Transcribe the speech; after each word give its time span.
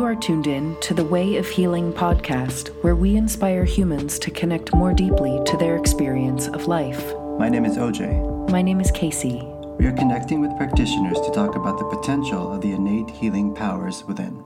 You 0.00 0.06
are 0.06 0.16
tuned 0.16 0.46
in 0.46 0.80
to 0.80 0.94
the 0.94 1.04
Way 1.04 1.36
of 1.36 1.46
Healing 1.46 1.92
podcast, 1.92 2.68
where 2.82 2.96
we 2.96 3.16
inspire 3.16 3.66
humans 3.66 4.18
to 4.20 4.30
connect 4.30 4.74
more 4.74 4.94
deeply 4.94 5.38
to 5.44 5.58
their 5.58 5.76
experience 5.76 6.48
of 6.48 6.66
life. 6.66 7.12
My 7.38 7.50
name 7.50 7.66
is 7.66 7.76
OJ. 7.76 8.48
My 8.48 8.62
name 8.62 8.80
is 8.80 8.90
Casey. 8.92 9.42
We 9.78 9.84
are 9.84 9.92
connecting 9.92 10.40
with 10.40 10.56
practitioners 10.56 11.20
to 11.20 11.30
talk 11.32 11.54
about 11.54 11.76
the 11.78 11.84
potential 11.84 12.50
of 12.50 12.62
the 12.62 12.72
innate 12.72 13.10
healing 13.10 13.54
powers 13.54 14.02
within. 14.04 14.42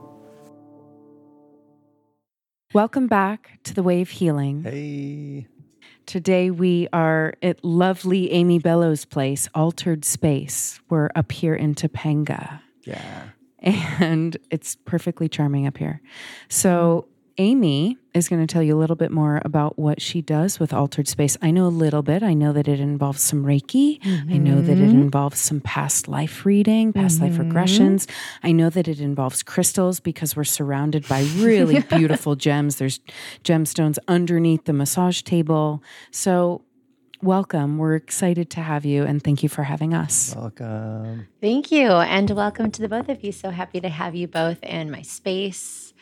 Welcome 2.73 3.07
back 3.07 3.59
to 3.63 3.73
the 3.73 3.81
Way 3.81 4.01
of 4.01 4.09
Healing. 4.09 4.63
Hey. 4.63 5.47
Today 6.05 6.51
we 6.51 6.89
are 6.91 7.33
at 7.41 7.63
lovely 7.63 8.29
Aimee 8.33 8.59
Bello's 8.59 9.05
place, 9.05 9.47
Altared 9.55 10.03
Space. 10.03 10.81
We're 10.89 11.11
up 11.15 11.31
here 11.31 11.55
in 11.55 11.75
Topanga. 11.75 12.59
Yeah. 12.83 13.29
And 13.65 14.37
it's 14.51 14.75
perfectly 14.85 15.27
charming 15.27 15.65
up 15.67 15.77
here. 15.77 16.01
So 16.49 17.07
Aimee 17.37 17.97
is 18.13 18.29
going 18.29 18.45
to 18.45 18.51
tell 18.51 18.63
you 18.63 18.77
a 18.77 18.79
little 18.79 18.95
bit 18.95 19.11
more 19.11 19.41
about 19.43 19.77
what 19.77 20.01
she 20.01 20.21
does 20.21 20.57
with 20.57 20.71
Altared 20.71 21.07
Space. 21.07 21.35
I 21.41 21.51
know 21.51 21.65
a 21.65 21.67
little 21.67 22.01
bit. 22.01 22.23
I 22.23 22.33
know 22.33 22.53
that 22.53 22.67
it 22.69 22.79
involves 22.79 23.21
some 23.21 23.43
Reiki. 23.43 23.99
Mm-hmm. 24.01 24.33
I 24.33 24.37
know 24.37 24.61
that 24.61 24.77
it 24.77 24.87
Mm-hmm. 24.87 25.01
involves 25.01 25.39
some 25.41 25.59
past 25.59 26.07
life 26.07 26.45
reading, 26.45 26.93
past 26.93 27.19
life 27.19 27.33
Mhm. 27.33 27.51
regressions. 27.51 28.09
I 28.41 28.53
know 28.53 28.69
that 28.69 28.87
it 28.87 29.01
involves 29.01 29.43
crystals 29.43 29.99
because 29.99 30.35
we're 30.37 30.45
surrounded 30.45 31.05
by 31.09 31.23
really 31.37 31.79
beautiful 31.89 32.35
gems. 32.37 32.77
There's 32.77 33.01
gemstones 33.43 33.97
underneath 34.07 34.63
the 34.63 34.73
massage 34.73 35.21
table. 35.21 35.83
So, 36.11 36.61
welcome. 37.25 37.77
We're 37.77 37.95
excited 37.95 38.49
to 38.51 38.61
have 38.61 38.85
you 38.85 39.03
and 39.03 39.21
thank 39.21 39.43
you 39.43 39.49
for 39.49 39.63
having 39.63 39.93
us. 39.93 40.33
Welcome. 40.37 41.27
Thank 41.41 41.71
you, 41.71 41.87
and 41.89 42.29
welcome 42.31 42.71
to 42.71 42.81
the 42.81 42.87
both 42.89 43.09
of 43.09 43.23
you. 43.23 43.31
So 43.31 43.49
happy 43.49 43.81
to 43.81 43.89
have 43.89 44.15
you 44.15 44.27
both 44.27 44.61
in 44.63 44.91
my 44.91 45.01
space. 45.01 45.93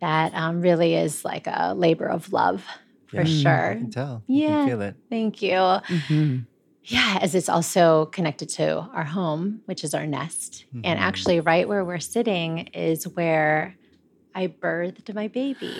That 0.00 0.34
um, 0.34 0.60
really 0.60 0.94
is 0.94 1.24
like 1.24 1.46
a 1.46 1.74
labor 1.74 2.06
of 2.06 2.32
love 2.32 2.64
for 3.06 3.22
Yeah, 3.22 3.22
I 3.22 3.26
sure. 3.26 3.74
can 3.78 3.90
tell. 3.90 4.24
You 4.26 4.40
Yeah. 4.42 4.56
can 4.56 4.68
feel 4.68 4.82
it. 4.82 4.96
Thank 5.08 5.40
you. 5.42 5.50
Mhm. 5.52 6.46
Yeah, 6.84 7.18
as 7.22 7.36
it's 7.36 7.48
also 7.48 8.06
connected 8.06 8.48
to 8.50 8.80
our 8.92 9.04
home, 9.04 9.60
which 9.66 9.84
is 9.84 9.94
our 9.94 10.06
nest. 10.06 10.64
And 10.82 10.98
Mhm. 10.98 11.02
actually, 11.02 11.38
right 11.40 11.68
where 11.68 11.84
we're 11.84 12.00
sitting 12.00 12.66
is 12.74 13.04
where 13.06 13.76
I 14.34 14.48
birthed 14.48 15.14
my 15.14 15.28
baby. 15.28 15.72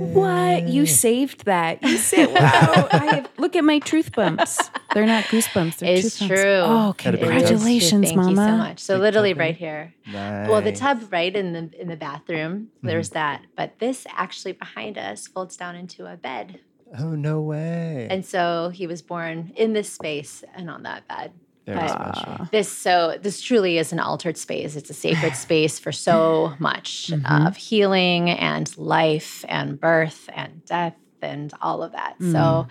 What? 0.00 0.68
You 0.68 0.86
saved 0.86 1.44
that. 1.44 1.82
You 1.82 1.96
said, 1.96 2.26
wow. 2.34 2.88
I 2.92 3.06
have, 3.14 3.30
look 3.38 3.54
at 3.56 3.64
my 3.64 3.78
truth 3.78 4.12
bumps. 4.12 4.58
They're 4.94 5.06
not 5.06 5.24
goosebumps. 5.24 5.78
They're 5.78 5.94
It's 5.94 6.18
tooth 6.18 6.28
bumps. 6.28 6.42
true. 6.42 6.60
Oh, 6.64 6.94
Had 6.98 7.14
a 7.14 7.18
big 7.18 7.20
tub. 7.20 7.30
congratulations, 7.30 8.06
Thank 8.08 8.16
Mama. 8.16 8.30
you 8.30 8.36
so 8.36 8.56
much. 8.56 8.80
So 8.80 8.94
Big 8.96 9.02
literally 9.02 9.32
tub, 9.34 9.38
right? 9.40 9.44
right 9.46 9.56
here. 9.56 9.94
Nice. 10.12 10.48
Well, 10.48 10.62
the 10.62 10.72
tub 10.72 11.04
right 11.12 11.34
in 11.34 11.52
the 11.52 11.80
in 11.80 11.88
the 11.88 11.96
bathroom. 11.96 12.68
There's 12.82 13.08
Mm-hmm. 13.10 13.14
that, 13.14 13.42
but 13.56 13.78
this 13.78 14.06
actually 14.14 14.52
behind 14.52 14.98
us 14.98 15.26
folds 15.26 15.56
down 15.56 15.76
into 15.76 16.06
a 16.06 16.16
bed. 16.16 16.60
Oh, 16.98 17.10
no 17.14 17.40
way. 17.40 18.06
And 18.10 18.24
so 18.24 18.68
he 18.74 18.86
was 18.86 19.00
born 19.00 19.52
in 19.56 19.72
this 19.72 19.90
space 19.90 20.44
and 20.54 20.68
on 20.68 20.82
that 20.82 21.08
bed. 21.08 21.32
Very 21.66 21.78
but- 21.78 22.14
special. 22.16 22.48
This 22.50 22.70
so 22.70 23.16
this 23.22 23.40
truly 23.40 23.78
is 23.78 23.92
an 23.92 24.00
altered 24.00 24.36
space. 24.36 24.74
It's 24.76 24.90
a 24.90 24.94
sacred 24.94 25.36
space 25.46 25.78
for 25.78 25.92
so 25.92 26.54
much 26.58 27.08
Mhm. 27.12 27.46
of 27.46 27.56
healing 27.56 28.30
and 28.30 28.76
life 28.76 29.44
and 29.48 29.78
birth 29.80 30.28
and 30.34 30.64
death 30.64 30.96
and 31.20 31.52
all 31.62 31.82
of 31.84 31.92
that. 31.92 32.16
So, 32.20 32.66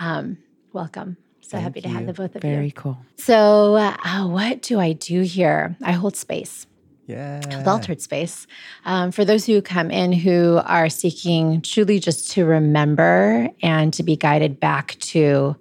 um, 0.00 0.38
welcome. 0.72 1.16
So 1.40 1.50
Thank 1.52 1.62
happy 1.62 1.80
to 1.82 1.88
have 1.88 2.06
the 2.06 2.12
both 2.12 2.34
of 2.34 2.42
Very 2.42 2.54
you. 2.54 2.58
Very 2.58 2.70
cool. 2.72 2.98
So, 3.16 3.76
uh, 3.76 4.26
what 4.26 4.62
do 4.62 4.80
I 4.80 4.92
do 4.92 5.20
here? 5.22 5.76
I 5.80 5.92
hold 5.92 6.16
space 6.16 6.66
Yeah. 7.06 7.62
altered 7.64 8.02
space. 8.02 8.48
Um, 8.84 9.12
for 9.12 9.24
those 9.24 9.46
who 9.46 9.62
come 9.62 9.92
in 9.92 10.10
who 10.12 10.60
are 10.64 10.88
seeking 10.88 11.60
truly 11.62 12.00
just 12.00 12.32
to 12.32 12.44
remember 12.44 13.48
and 13.62 13.92
to 13.94 14.02
be 14.02 14.16
guided 14.16 14.58
back 14.58 14.96
to 15.12 15.54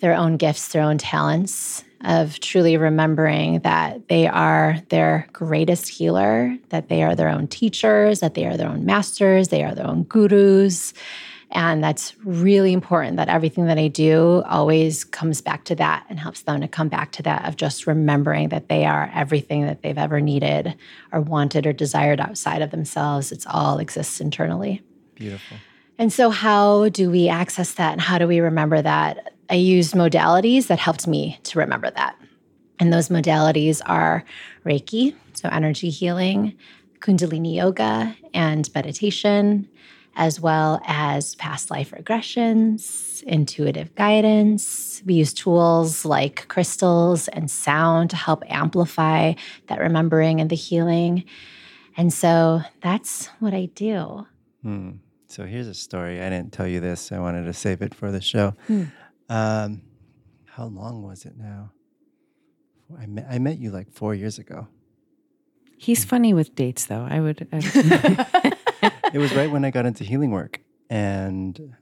their 0.00 0.14
own 0.14 0.36
gifts, 0.36 0.68
their 0.72 0.82
own 0.82 0.98
talents, 0.98 1.84
of 2.04 2.38
truly 2.40 2.76
remembering 2.76 3.60
that 3.60 4.08
they 4.08 4.26
are 4.26 4.78
their 4.90 5.28
greatest 5.32 5.88
healer, 5.88 6.56
that 6.68 6.88
they 6.88 7.02
are 7.02 7.14
their 7.14 7.28
own 7.28 7.48
teachers, 7.48 8.20
that 8.20 8.34
they 8.34 8.46
are 8.46 8.56
their 8.56 8.68
own 8.68 8.84
masters, 8.84 9.48
they 9.48 9.64
are 9.64 9.74
their 9.74 9.86
own 9.86 10.04
gurus. 10.04 10.92
And 11.52 11.82
that's 11.82 12.14
really 12.24 12.72
important 12.72 13.16
that 13.16 13.28
everything 13.28 13.66
that 13.66 13.78
I 13.78 13.88
do 13.88 14.42
always 14.46 15.04
comes 15.04 15.40
back 15.40 15.64
to 15.64 15.74
that 15.76 16.04
and 16.08 16.18
helps 16.18 16.42
them 16.42 16.60
to 16.60 16.68
come 16.68 16.88
back 16.88 17.12
to 17.12 17.22
that 17.22 17.48
of 17.48 17.56
just 17.56 17.86
remembering 17.86 18.48
that 18.48 18.68
they 18.68 18.84
are 18.84 19.10
everything 19.14 19.64
that 19.66 19.82
they've 19.82 19.96
ever 19.96 20.20
needed 20.20 20.74
or 21.12 21.20
wanted 21.20 21.66
or 21.66 21.72
desired 21.72 22.20
outside 22.20 22.62
of 22.62 22.72
themselves. 22.72 23.30
It's 23.30 23.46
all 23.48 23.78
exists 23.78 24.20
internally. 24.20 24.82
Beautiful. 25.14 25.58
And 25.98 26.12
so, 26.12 26.30
how 26.30 26.88
do 26.90 27.10
we 27.10 27.28
access 27.28 27.72
that 27.74 27.92
and 27.92 28.00
how 28.00 28.18
do 28.18 28.26
we 28.26 28.40
remember 28.40 28.82
that? 28.82 29.32
I 29.48 29.54
used 29.54 29.94
modalities 29.94 30.66
that 30.66 30.78
helped 30.78 31.06
me 31.06 31.38
to 31.44 31.58
remember 31.58 31.90
that. 31.90 32.16
And 32.78 32.92
those 32.92 33.08
modalities 33.08 33.80
are 33.86 34.24
Reiki, 34.64 35.14
so 35.32 35.48
energy 35.50 35.90
healing, 35.90 36.56
Kundalini 37.00 37.54
yoga, 37.54 38.16
and 38.34 38.68
meditation, 38.74 39.68
as 40.16 40.40
well 40.40 40.80
as 40.86 41.34
past 41.36 41.70
life 41.70 41.92
regressions, 41.92 43.22
intuitive 43.24 43.94
guidance. 43.94 45.02
We 45.04 45.14
use 45.14 45.32
tools 45.32 46.04
like 46.04 46.48
crystals 46.48 47.28
and 47.28 47.50
sound 47.50 48.10
to 48.10 48.16
help 48.16 48.42
amplify 48.48 49.34
that 49.68 49.78
remembering 49.78 50.40
and 50.40 50.50
the 50.50 50.56
healing. 50.56 51.24
And 51.96 52.12
so, 52.12 52.60
that's 52.82 53.26
what 53.40 53.54
I 53.54 53.66
do. 53.74 54.26
Hmm. 54.62 54.90
So 55.28 55.44
here's 55.44 55.66
a 55.66 55.74
story. 55.74 56.20
I 56.22 56.30
didn't 56.30 56.52
tell 56.52 56.68
you 56.68 56.80
this. 56.80 57.10
I 57.10 57.18
wanted 57.18 57.44
to 57.44 57.52
save 57.52 57.82
it 57.82 57.94
for 57.94 58.10
the 58.10 58.20
show. 58.20 58.54
Hmm. 58.66 58.84
Um, 59.28 59.82
how 60.46 60.66
long 60.66 61.02
was 61.02 61.24
it 61.24 61.36
now? 61.36 61.72
I 62.98 63.06
met, 63.06 63.26
I 63.28 63.38
met 63.38 63.58
you 63.58 63.70
like 63.70 63.90
four 63.90 64.14
years 64.14 64.38
ago. 64.38 64.68
He's 65.78 66.04
funny 66.04 66.32
with 66.32 66.54
dates, 66.54 66.86
though. 66.86 67.06
I 67.08 67.20
would. 67.20 67.46
I 67.52 67.56
would 67.56 68.92
It 69.14 69.18
was 69.18 69.34
right 69.34 69.50
when 69.50 69.64
I 69.64 69.70
got 69.70 69.86
into 69.86 70.04
healing 70.04 70.30
work, 70.30 70.60
and 70.90 71.74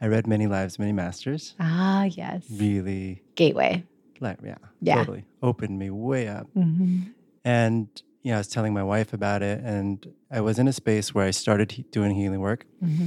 I 0.00 0.06
read 0.06 0.26
Many 0.26 0.46
Lives, 0.46 0.78
Many 0.78 0.92
Masters. 0.92 1.54
Ah, 1.60 2.04
yes. 2.04 2.44
Really, 2.50 3.22
Gateway. 3.34 3.84
like, 4.20 4.38
yeah, 4.44 4.56
Yeah. 4.80 4.96
totally 4.96 5.24
opened 5.42 5.78
me 5.78 5.90
way 5.90 6.28
up. 6.28 6.48
Mm-hmm. 6.56 7.10
And 7.44 7.88
you 8.22 8.30
know, 8.30 8.36
I 8.36 8.38
was 8.40 8.48
telling 8.48 8.74
my 8.74 8.82
wife 8.82 9.12
about 9.12 9.42
it, 9.42 9.60
and 9.64 10.12
I 10.30 10.40
was 10.42 10.58
in 10.58 10.68
a 10.68 10.72
space 10.72 11.14
where 11.14 11.24
I 11.26 11.30
started 11.30 11.72
he- 11.72 11.82
doing 11.90 12.14
healing 12.14 12.40
work, 12.40 12.66
Mm-hmm. 12.84 13.06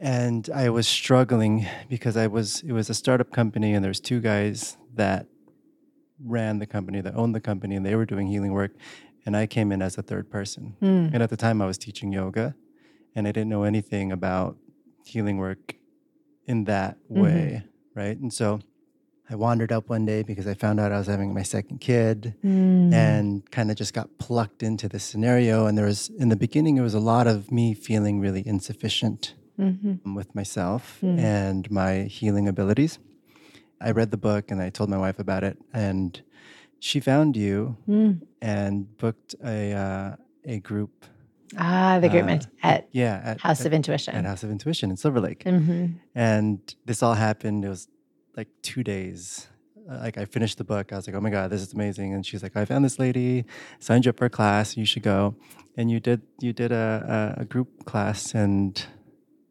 And 0.00 0.48
I 0.54 0.70
was 0.70 0.86
struggling 0.86 1.66
because 1.88 2.16
I 2.16 2.26
was 2.26 2.62
it 2.62 2.72
was 2.72 2.90
a 2.90 2.94
startup 2.94 3.30
company, 3.30 3.74
and 3.74 3.84
there's 3.84 4.00
two 4.00 4.20
guys 4.20 4.76
that 4.94 5.26
ran 6.24 6.58
the 6.58 6.66
company, 6.66 7.00
that 7.00 7.14
owned 7.14 7.34
the 7.34 7.40
company, 7.40 7.74
and 7.76 7.84
they 7.84 7.94
were 7.96 8.06
doing 8.06 8.26
healing 8.28 8.52
work, 8.52 8.72
and 9.26 9.36
I 9.36 9.46
came 9.46 9.72
in 9.72 9.82
as 9.82 9.98
a 9.98 10.02
third 10.02 10.30
person. 10.30 10.76
Mm. 10.80 11.12
And 11.12 11.22
at 11.22 11.30
the 11.30 11.36
time, 11.36 11.60
I 11.60 11.66
was 11.66 11.78
teaching 11.78 12.12
yoga, 12.12 12.54
and 13.14 13.26
I 13.26 13.32
didn't 13.32 13.48
know 13.50 13.64
anything 13.64 14.12
about 14.12 14.56
healing 15.04 15.38
work 15.38 15.74
in 16.46 16.64
that 16.64 16.96
Mhm. 17.10 17.22
way, 17.22 17.62
right? 17.94 18.18
And 18.18 18.32
so 18.32 18.60
I 19.28 19.34
wandered 19.34 19.72
up 19.72 19.88
one 19.88 20.04
day 20.04 20.22
because 20.22 20.46
I 20.46 20.54
found 20.54 20.78
out 20.78 20.92
I 20.92 20.98
was 20.98 21.06
having 21.06 21.32
my 21.34 21.42
second 21.42 21.80
kid 21.80 22.34
Mm. 22.44 22.92
and 22.92 23.50
kind 23.50 23.70
of 23.70 23.76
just 23.76 23.94
got 23.94 24.18
plucked 24.18 24.62
into 24.62 24.88
this 24.88 25.02
scenario. 25.04 25.66
And 25.66 25.76
there 25.78 25.86
was, 25.86 26.10
in 26.10 26.28
the 26.28 26.36
beginning, 26.36 26.76
it 26.76 26.82
was 26.82 26.94
a 26.94 27.00
lot 27.00 27.26
of 27.26 27.50
me 27.50 27.72
feeling 27.74 28.20
really 28.20 28.46
insufficient 28.46 29.34
Mhm. 29.58 30.14
with 30.14 30.34
myself 30.34 30.98
Mm. 31.02 31.18
and 31.18 31.70
my 31.70 32.02
healing 32.04 32.48
abilities. 32.48 32.98
I 33.80 33.90
read 33.90 34.10
the 34.10 34.16
book 34.16 34.50
and 34.50 34.60
I 34.62 34.70
told 34.70 34.88
my 34.90 34.96
wife 34.98 35.18
about 35.18 35.44
it, 35.44 35.58
and 35.72 36.20
she 36.78 37.00
found 37.00 37.36
you 37.36 37.76
Mm. 37.88 38.20
and 38.42 38.96
booked 38.98 39.34
a 39.44 39.72
uh, 39.72 40.16
a 40.44 40.58
group. 40.60 41.06
Ah, 41.56 41.98
the 42.00 42.08
group 42.08 42.24
uh, 42.28 42.38
at 42.62 42.88
yeah, 42.92 43.20
at, 43.24 43.40
House 43.40 43.60
at, 43.60 43.66
of 43.66 43.72
Intuition. 43.72 44.14
at 44.14 44.24
House 44.24 44.42
of 44.42 44.50
Intuition 44.50 44.90
in 44.90 44.96
Silver 44.96 45.20
Lake. 45.20 45.44
hmm 45.44 45.86
And 46.14 46.58
this 46.86 47.02
all 47.02 47.14
happened. 47.14 47.64
It 47.64 47.68
was 47.68 47.88
like 48.36 48.48
two 48.62 48.82
days. 48.82 49.48
Uh, 49.88 49.98
Like 50.04 50.16
I 50.18 50.24
finished 50.24 50.56
the 50.58 50.64
book. 50.64 50.92
I 50.92 50.96
was 50.96 51.06
like, 51.06 51.14
"Oh 51.16 51.20
my 51.20 51.30
god, 51.30 51.50
this 51.50 51.60
is 51.62 51.72
amazing!" 51.74 52.14
And 52.14 52.24
she's 52.26 52.42
like, 52.42 52.56
"I 52.56 52.64
found 52.64 52.84
this 52.84 52.98
lady, 52.98 53.44
signed 53.78 54.04
you 54.06 54.10
up 54.10 54.16
for 54.18 54.24
a 54.26 54.30
class. 54.30 54.76
You 54.76 54.86
should 54.86 55.02
go." 55.04 55.34
And 55.76 55.90
you 55.90 56.00
did. 56.00 56.20
You 56.40 56.52
did 56.52 56.72
a, 56.72 57.34
a, 57.38 57.42
a 57.42 57.44
group 57.44 57.84
class, 57.84 58.34
and 58.34 58.72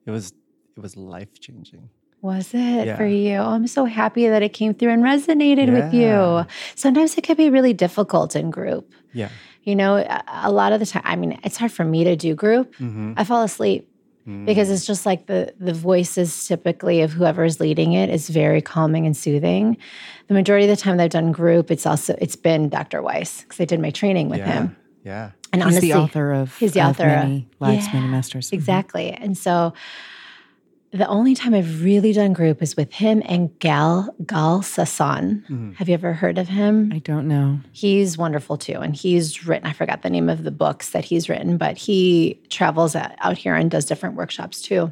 it 0.06 0.12
was 0.12 0.34
it 0.76 0.82
was 0.82 0.98
life 0.98 1.40
changing. 1.40 1.90
Was 2.22 2.54
it 2.54 2.88
Yeah. 2.88 2.96
for 2.96 3.06
you? 3.06 3.36
Oh, 3.36 3.50
I'm 3.50 3.68
so 3.68 3.86
happy 3.86 4.28
that 4.28 4.42
it 4.42 4.54
came 4.54 4.74
through 4.74 4.92
and 4.92 5.04
resonated 5.04 5.72
with 5.72 5.94
you. 5.94 6.46
Sometimes 6.74 7.18
it 7.18 7.24
could 7.26 7.36
be 7.38 7.50
really 7.50 7.74
difficult 7.74 8.36
in 8.36 8.50
group. 8.50 8.94
Yeah. 9.12 9.30
You 9.64 9.76
know, 9.76 9.98
a, 9.98 10.24
a 10.44 10.52
lot 10.52 10.72
of 10.72 10.80
the 10.80 10.86
time, 10.86 11.04
I 11.06 11.16
mean, 11.18 11.38
it's 11.44 11.58
hard 11.58 11.72
for 11.72 11.84
me 11.84 12.06
to 12.06 12.16
do 12.16 12.34
group. 12.34 12.76
Mm-hmm. 12.76 13.14
I 13.18 13.24
fall 13.26 13.44
asleep 13.44 13.90
because 14.46 14.70
it's 14.70 14.86
just 14.86 15.06
like 15.06 15.26
the 15.26 15.54
the 15.60 15.74
voices 15.74 16.48
typically 16.48 17.02
of 17.02 17.12
whoever 17.12 17.44
is 17.44 17.60
leading 17.60 17.92
it 17.92 18.10
is 18.10 18.30
very 18.30 18.62
calming 18.62 19.06
and 19.06 19.18
soothing. 19.18 19.76
The 20.30 20.34
majority 20.34 20.66
of 20.70 20.78
the 20.78 20.82
time 20.82 20.96
that 20.98 21.04
I've 21.04 21.10
done 21.10 21.34
group, 21.34 21.70
it's 21.72 21.86
also 21.86 22.16
it's 22.22 22.38
been 22.38 22.70
Dr. 22.70 23.02
Weiss 23.02 23.42
because 23.42 23.60
I 23.60 23.66
did 23.66 23.82
my 23.82 23.90
training 23.92 24.30
with 24.30 24.40
yeah. 24.40 24.52
him. 24.54 24.78
Yeah. 25.04 25.32
And 25.54 25.62
He's 25.64 25.68
honestly, 25.74 25.92
the 25.92 25.98
author 25.98 26.34
of 26.34 26.58
he's 26.58 26.74
the 26.74 26.82
of 26.82 26.90
author. 26.90 27.06
many 27.06 27.48
lives, 27.60 27.86
Yeah, 27.88 27.94
many 27.94 28.08
masters. 28.08 28.50
Mhm. 28.50 28.54
Exactly. 28.54 29.12
And 29.12 29.38
so 29.38 29.74
the 30.92 31.08
only 31.08 31.34
time 31.36 31.54
I've 31.54 31.84
really 31.84 32.12
done 32.14 32.34
group 32.34 32.62
is 32.62 32.76
with 32.76 32.92
him 32.94 33.22
and 33.26 33.50
Gal 33.60 34.14
Gal 34.26 34.62
Sasson. 34.62 35.46
Mhm. 35.48 35.76
Have 35.76 35.88
you 35.88 35.94
ever 35.94 36.14
heard 36.14 36.38
of 36.38 36.48
him? 36.50 36.92
I 36.94 37.00
don't 37.00 37.28
know. 37.28 37.60
He's 37.72 38.18
wonderful 38.18 38.58
too. 38.58 38.80
And 38.80 38.96
he's 38.96 39.46
written, 39.48 39.68
I 39.68 39.74
forgot 39.74 40.02
the 40.02 40.10
name 40.10 40.28
of 40.30 40.44
the 40.44 40.52
books 40.52 40.90
that 40.90 41.06
he's 41.06 41.30
written, 41.30 41.58
but 41.58 41.78
he 41.78 42.40
travels 42.50 42.96
out 42.96 43.38
here 43.38 43.56
and 43.56 43.70
does 43.72 43.86
different 43.86 44.16
workshops 44.16 44.62
too. 44.62 44.92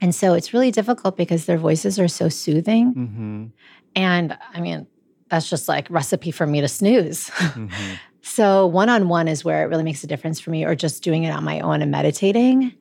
And 0.00 0.14
so 0.14 0.34
it's 0.34 0.52
really 0.54 0.70
difficult 0.70 1.16
because 1.16 1.46
their 1.46 1.58
voices 1.58 1.98
are 1.98 2.08
so 2.08 2.28
soothing. 2.28 2.94
Mm-hmm. 2.94 3.44
And 3.96 4.38
I 4.54 4.60
mean, 4.60 4.86
that's 5.28 5.50
just 5.50 5.66
like 5.68 5.88
recipe 5.90 6.30
for 6.30 6.46
me 6.46 6.60
to 6.60 6.68
snooze. 6.68 7.30
Mm-hmm. 7.30 7.68
So 8.28 8.66
one 8.66 8.88
on 8.88 9.08
one 9.08 9.26
is 9.28 9.44
where 9.44 9.62
it 9.62 9.66
really 9.66 9.82
makes 9.84 10.04
a 10.04 10.06
difference 10.06 10.38
for 10.38 10.50
me, 10.50 10.64
or 10.64 10.74
just 10.74 11.02
doing 11.02 11.24
it 11.24 11.30
on 11.30 11.42
my 11.44 11.60
own 11.60 11.82
and 11.82 11.90
meditating. 11.90 12.74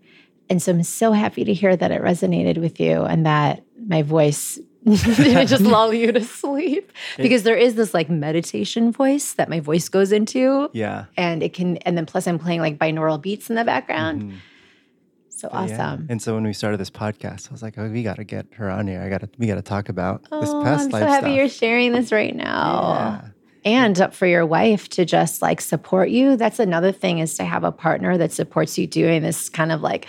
And 0.49 0.61
so 0.61 0.71
I'm 0.71 0.83
so 0.83 1.11
happy 1.11 1.43
to 1.43 1.53
hear 1.53 1.75
that 1.75 1.91
it 1.91 2.01
resonated 2.01 2.57
with 2.57 2.79
you 2.79 3.01
and 3.03 3.25
that 3.25 3.63
my 3.87 4.01
voice 4.01 4.59
didn't 4.85 5.47
just 5.47 5.63
lull 5.75 5.93
you 5.93 6.11
to 6.13 6.23
sleep. 6.23 6.91
Because 7.17 7.43
there 7.43 7.57
is 7.57 7.75
this 7.75 7.93
like 7.93 8.09
meditation 8.09 8.91
voice 8.91 9.33
that 9.33 9.49
my 9.49 9.59
voice 9.59 9.89
goes 9.89 10.11
into. 10.13 10.69
Yeah. 10.73 11.05
And 11.17 11.43
it 11.43 11.53
can, 11.53 11.77
and 11.77 11.97
then 11.97 12.05
plus 12.05 12.27
I'm 12.27 12.39
playing 12.39 12.61
like 12.61 12.77
binaural 12.77 13.21
beats 13.21 13.49
in 13.49 13.55
the 13.57 13.65
background. 13.65 14.23
Mhm. 14.23 14.33
So 15.29 15.49
But 15.51 15.69
yeah. 15.69 15.75
awesome. 15.91 16.07
And 16.09 16.21
so 16.21 16.33
when 16.33 16.43
we 16.45 16.53
started 16.53 16.77
this 16.79 16.89
podcast, 16.89 17.49
I 17.49 17.51
was 17.51 17.61
like, 17.61 17.77
"Oh, 17.77 17.87
we 17.89 18.01
got 18.01 18.15
to 18.15 18.23
get 18.23 18.47
her 18.53 18.71
on 18.71 18.87
here. 18.87 19.01
I 19.01 19.09
got 19.09 19.21
to. 19.21 19.29
We 19.37 19.45
got 19.45 19.55
to 19.55 19.61
talk 19.61 19.87
about 19.89 20.23
this 20.23 20.49
Oh, 20.49 20.63
past 20.63 20.85
I'm 20.85 20.91
so 20.91 20.97
happy 21.05 21.25
stuff." 21.25 21.35
you're 21.35 21.49
sharing 21.49 21.91
this 21.91 22.11
right 22.11 22.35
now. 22.35 22.93
Yeah. 23.23 23.27
And 23.65 24.13
for 24.13 24.25
your 24.25 24.45
wife 24.45 24.89
to 24.89 25.05
just 25.05 25.41
like 25.41 25.61
support 25.61 26.09
you. 26.09 26.35
That's 26.37 26.59
another 26.59 26.91
thing 26.91 27.19
is 27.19 27.35
to 27.37 27.43
have 27.43 27.63
a 27.63 27.71
partner 27.71 28.17
that 28.17 28.31
supports 28.31 28.77
you 28.77 28.87
doing 28.87 29.21
this 29.21 29.49
kind 29.49 29.71
of 29.71 29.81
like 29.81 30.07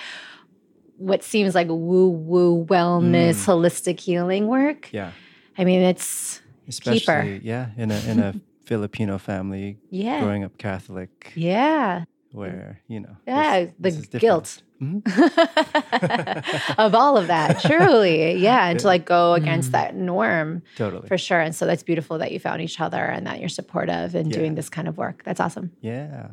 what 0.96 1.22
seems 1.22 1.54
like 1.54 1.68
woo 1.68 2.08
woo 2.08 2.64
wellness 2.66 3.34
mm. 3.34 3.46
holistic 3.46 4.00
healing 4.00 4.48
work. 4.48 4.88
Yeah. 4.92 5.12
i 5.56 5.64
mean 5.64 5.80
it's 5.80 6.40
Especially, 6.66 7.00
Keeper. 7.00 7.40
yeah, 7.42 7.70
in 7.78 7.90
a 7.90 7.98
in 8.00 8.18
a 8.18 8.34
Filipino 8.66 9.16
family, 9.16 9.78
yeah. 9.88 10.20
growing 10.20 10.44
up 10.44 10.58
Catholic, 10.58 11.32
yeah 11.34 12.04
where 12.32 12.80
you 12.88 13.00
know, 13.00 13.16
yeah 13.26 13.60
this- 13.60 13.70
the 13.70 13.82
this 13.82 13.94
is 13.96 14.00
different. 14.08 14.20
guilt 14.20 14.62
Mhm. 14.80 15.02
of 16.78 16.94
all 16.94 17.16
of 17.16 17.26
that 17.26 17.60
truly 17.62 18.34
yeah 18.36 18.68
and 18.68 18.78
to 18.80 18.86
like 18.86 19.04
go 19.04 19.34
against 19.34 19.70
Mm. 19.70 19.72
that 19.72 19.94
norm 19.96 20.62
Totally. 20.76 21.08
for 21.08 21.18
sure 21.18 21.40
and 21.40 21.54
so 21.54 21.66
that's 21.66 21.82
beautiful 21.82 22.18
that 22.18 22.30
you 22.32 22.38
found 22.38 22.62
each 22.62 22.80
other 22.80 23.02
and 23.04 23.26
that 23.26 23.40
you're 23.40 23.48
supportive 23.48 24.14
in 24.14 24.30
Yeah. 24.30 24.36
doing 24.38 24.54
this 24.54 24.68
kind 24.68 24.86
of 24.86 24.96
work 24.96 25.22
that's 25.24 25.40
awesome 25.40 25.72
Yeah. 25.80 26.28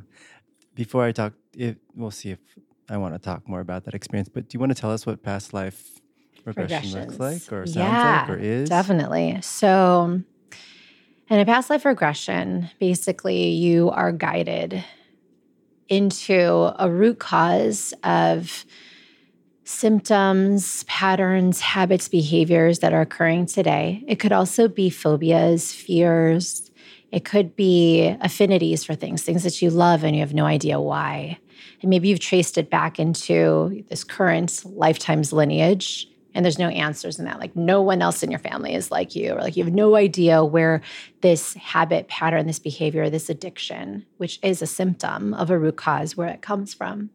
Before 0.76 1.04
I 1.06 1.12
talk, 1.14 1.34
if 1.56 1.78
we'll 1.96 2.12
see 2.12 2.32
if 2.32 2.40
I 2.90 2.98
want 2.98 3.16
to 3.16 3.20
talk 3.20 3.48
more 3.48 3.62
about 3.62 3.86
that 3.86 3.94
experience. 3.94 4.28
But 4.30 4.50
do 4.50 4.56
you 4.56 4.60
want 4.60 4.76
to 4.76 4.80
tell 4.80 4.92
us 4.92 5.06
what 5.06 5.24
past 5.24 5.54
life 5.54 6.02
regression 6.44 6.92
looks 7.00 7.18
like, 7.18 7.42
or 7.54 7.66
sounds 7.66 7.76
Yeah, 7.78 8.26
like, 8.28 8.30
or 8.30 8.36
is? 8.38 8.68
Definitely. 8.70 9.40
So, 9.42 10.22
in 11.30 11.40
a 11.40 11.46
past 11.46 11.70
life 11.70 11.86
regression, 11.86 12.70
basically, 12.78 13.52
you 13.52 13.90
are 13.90 14.12
guided 14.12 14.84
into 15.90 16.74
a 16.80 16.90
root 16.90 17.20
cause 17.20 17.94
of 18.04 18.66
symptoms, 19.64 20.84
patterns, 20.84 21.60
habits, 21.60 22.08
behaviors 22.08 22.80
that 22.80 22.94
are 22.94 23.02
occurring 23.02 23.48
today. 23.48 24.04
It 24.08 24.20
could 24.20 24.32
also 24.32 24.68
be 24.68 24.90
phobias, 24.90 25.74
fears. 25.74 26.72
It 27.12 27.26
could 27.26 27.56
be 27.56 28.16
affinities 28.22 28.84
for 28.84 28.94
things, 28.94 29.24
things 29.24 29.44
that 29.44 29.62
you 29.62 29.70
love 29.70 30.04
and 30.04 30.16
you 30.16 30.22
have 30.22 30.34
no 30.34 30.46
idea 30.46 30.80
why. 30.80 31.40
And 31.82 31.90
maybe 31.90 32.08
you've 32.10 32.20
traced 32.20 32.58
it 32.58 32.70
back 32.70 33.00
into 33.00 33.84
this 33.90 34.04
current 34.04 34.64
lifetime's 34.66 35.34
lineage 35.34 36.08
and 36.36 36.44
there's 36.44 36.60
no 36.60 36.68
answers 36.68 37.18
in 37.18 37.26
that. 37.26 37.40
Like 37.40 37.56
no 37.56 37.82
one 37.82 38.02
else 38.02 38.22
in 38.22 38.30
your 38.30 38.40
family 38.40 38.76
is 38.76 38.92
like 38.92 39.16
you, 39.16 39.32
or 39.32 39.42
like 39.42 39.56
you 39.56 39.64
have 39.64 39.74
no 39.74 39.96
idea 39.96 40.44
where 40.44 40.82
this 41.22 41.54
habit 41.54 42.10
pattern, 42.10 42.46
this 42.46 42.60
behavior, 42.60 43.10
this 43.10 43.30
addiction, 43.30 44.06
which 44.18 44.38
is 44.44 44.62
a 44.62 44.68
symptom 44.68 45.34
of 45.34 45.50
a 45.50 45.58
root 45.58 45.78
cause, 45.78 46.18
where 46.18 46.28
it 46.28 46.42
comes 46.42 46.74
from. 46.74 47.10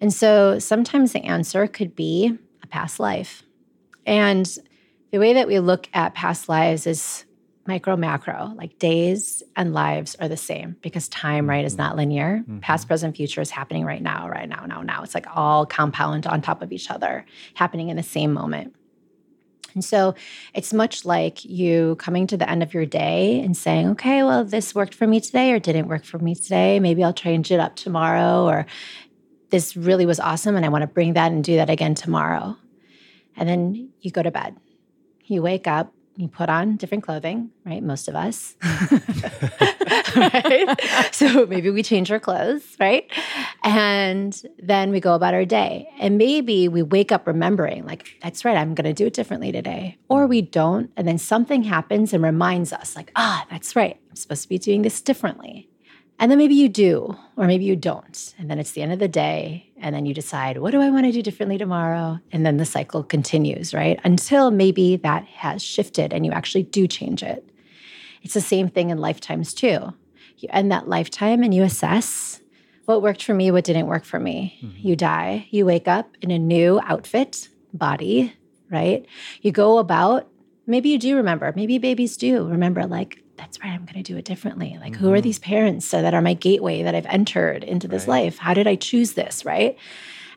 And 0.00 0.12
so 0.12 0.58
sometimes 0.58 1.12
the 1.12 1.24
answer 1.24 1.68
could 1.68 1.94
be 1.94 2.36
a 2.62 2.66
past 2.66 2.98
life. 2.98 3.44
And 4.04 4.52
the 5.12 5.18
way 5.18 5.34
that 5.34 5.46
we 5.46 5.60
look 5.60 5.88
at 5.94 6.14
past 6.14 6.48
lives 6.48 6.86
is 6.86 7.24
micro 7.66 7.96
macro 7.96 8.52
like 8.56 8.78
days 8.78 9.42
and 9.54 9.72
lives 9.72 10.16
are 10.16 10.28
the 10.28 10.36
same 10.36 10.76
because 10.82 11.08
time 11.08 11.48
right 11.48 11.64
is 11.64 11.76
not 11.76 11.90
mm-hmm. 11.90 11.98
linear 11.98 12.38
mm-hmm. 12.40 12.58
past 12.58 12.88
present 12.88 13.16
future 13.16 13.40
is 13.40 13.50
happening 13.50 13.84
right 13.84 14.02
now 14.02 14.28
right 14.28 14.48
now 14.48 14.66
now 14.66 14.82
now 14.82 15.02
it's 15.02 15.14
like 15.14 15.26
all 15.36 15.64
compound 15.64 16.26
on 16.26 16.42
top 16.42 16.60
of 16.60 16.72
each 16.72 16.90
other 16.90 17.24
happening 17.54 17.88
in 17.88 17.96
the 17.96 18.02
same 18.02 18.32
moment 18.32 18.74
and 19.74 19.84
so 19.84 20.14
it's 20.54 20.72
much 20.72 21.04
like 21.04 21.44
you 21.44 21.96
coming 21.96 22.26
to 22.28 22.36
the 22.36 22.48
end 22.48 22.62
of 22.62 22.74
your 22.74 22.86
day 22.86 23.40
and 23.40 23.56
saying, 23.56 23.88
okay, 23.90 24.22
well, 24.22 24.44
this 24.44 24.74
worked 24.74 24.94
for 24.94 25.06
me 25.06 25.20
today 25.20 25.52
or 25.52 25.58
didn't 25.58 25.88
work 25.88 26.04
for 26.04 26.18
me 26.18 26.34
today. 26.34 26.80
Maybe 26.80 27.02
I'll 27.02 27.12
change 27.12 27.50
it 27.50 27.60
up 27.60 27.76
tomorrow, 27.76 28.44
or 28.44 28.66
this 29.50 29.76
really 29.76 30.06
was 30.06 30.20
awesome 30.20 30.56
and 30.56 30.64
I 30.64 30.68
want 30.68 30.82
to 30.82 30.88
bring 30.88 31.14
that 31.14 31.32
and 31.32 31.44
do 31.44 31.56
that 31.56 31.70
again 31.70 31.94
tomorrow. 31.94 32.56
And 33.36 33.48
then 33.48 33.90
you 34.00 34.10
go 34.10 34.22
to 34.22 34.30
bed. 34.30 34.56
You 35.24 35.42
wake 35.42 35.66
up, 35.66 35.92
you 36.16 36.28
put 36.28 36.48
on 36.48 36.76
different 36.76 37.04
clothing, 37.04 37.50
right? 37.64 37.82
Most 37.82 38.08
of 38.08 38.14
us. 38.14 38.54
right? 40.16 40.78
So 41.12 41.46
maybe 41.46 41.70
we 41.70 41.82
change 41.82 42.10
our 42.10 42.20
clothes, 42.20 42.62
right? 42.78 43.10
And 43.62 44.40
then 44.58 44.90
we 44.90 45.00
go 45.00 45.14
about 45.14 45.34
our 45.34 45.44
day. 45.44 45.88
And 45.98 46.18
maybe 46.18 46.68
we 46.68 46.82
wake 46.82 47.12
up 47.12 47.26
remembering, 47.26 47.86
like, 47.86 48.08
that's 48.22 48.44
right, 48.44 48.56
I'm 48.56 48.74
going 48.74 48.84
to 48.84 48.92
do 48.92 49.06
it 49.06 49.14
differently 49.14 49.52
today. 49.52 49.96
Or 50.08 50.26
we 50.26 50.42
don't. 50.42 50.90
And 50.96 51.08
then 51.08 51.18
something 51.18 51.62
happens 51.62 52.12
and 52.12 52.22
reminds 52.22 52.72
us, 52.72 52.94
like, 52.94 53.10
ah, 53.16 53.46
that's 53.50 53.74
right, 53.74 53.98
I'm 54.10 54.16
supposed 54.16 54.42
to 54.42 54.48
be 54.48 54.58
doing 54.58 54.82
this 54.82 55.00
differently. 55.00 55.68
And 56.18 56.30
then 56.30 56.38
maybe 56.38 56.54
you 56.54 56.68
do, 56.68 57.16
or 57.36 57.46
maybe 57.46 57.64
you 57.64 57.74
don't. 57.74 58.34
And 58.38 58.48
then 58.48 58.60
it's 58.60 58.72
the 58.72 58.82
end 58.82 58.92
of 58.92 59.00
the 59.00 59.08
day. 59.08 59.70
And 59.78 59.94
then 59.94 60.06
you 60.06 60.14
decide, 60.14 60.58
what 60.58 60.70
do 60.70 60.80
I 60.80 60.90
want 60.90 61.06
to 61.06 61.12
do 61.12 61.22
differently 61.22 61.58
tomorrow? 61.58 62.20
And 62.30 62.46
then 62.46 62.58
the 62.58 62.64
cycle 62.64 63.02
continues, 63.02 63.74
right? 63.74 63.98
Until 64.04 64.52
maybe 64.52 64.96
that 64.96 65.24
has 65.24 65.62
shifted 65.62 66.12
and 66.12 66.24
you 66.24 66.30
actually 66.30 66.62
do 66.62 66.86
change 66.86 67.24
it. 67.24 67.48
It's 68.22 68.34
the 68.34 68.40
same 68.40 68.68
thing 68.68 68.90
in 68.90 68.98
lifetimes 68.98 69.52
too. 69.52 69.92
You 70.36 70.48
end 70.50 70.70
that 70.70 70.88
lifetime 70.88 71.42
and 71.42 71.52
you 71.52 71.64
assess 71.64 72.40
what 72.84 73.02
worked 73.02 73.24
for 73.24 73.34
me, 73.34 73.50
what 73.50 73.64
didn't 73.64 73.86
work 73.86 74.04
for 74.04 74.20
me. 74.20 74.58
Mm-hmm. 74.62 74.86
You 74.86 74.96
die, 74.96 75.48
you 75.50 75.66
wake 75.66 75.88
up 75.88 76.16
in 76.20 76.30
a 76.30 76.38
new 76.38 76.80
outfit, 76.84 77.48
body, 77.72 78.32
right? 78.70 79.06
You 79.40 79.50
go 79.50 79.78
about, 79.78 80.28
maybe 80.66 80.88
you 80.90 80.98
do 80.98 81.16
remember, 81.16 81.52
maybe 81.56 81.78
babies 81.78 82.16
do 82.16 82.46
remember, 82.46 82.86
like, 82.86 83.21
that's 83.36 83.60
right, 83.60 83.72
I'm 83.72 83.84
going 83.84 84.02
to 84.02 84.02
do 84.02 84.16
it 84.16 84.24
differently. 84.24 84.78
Like, 84.80 84.94
who 84.94 85.10
are 85.10 85.16
mm-hmm. 85.16 85.22
these 85.22 85.38
parents 85.38 85.90
that 85.90 86.14
are 86.14 86.22
my 86.22 86.34
gateway 86.34 86.82
that 86.82 86.94
I've 86.94 87.06
entered 87.06 87.64
into 87.64 87.88
this 87.88 88.06
Right. 88.06 88.24
life? 88.24 88.38
How 88.38 88.54
did 88.54 88.66
I 88.66 88.76
choose 88.76 89.14
this, 89.14 89.44
right? 89.44 89.76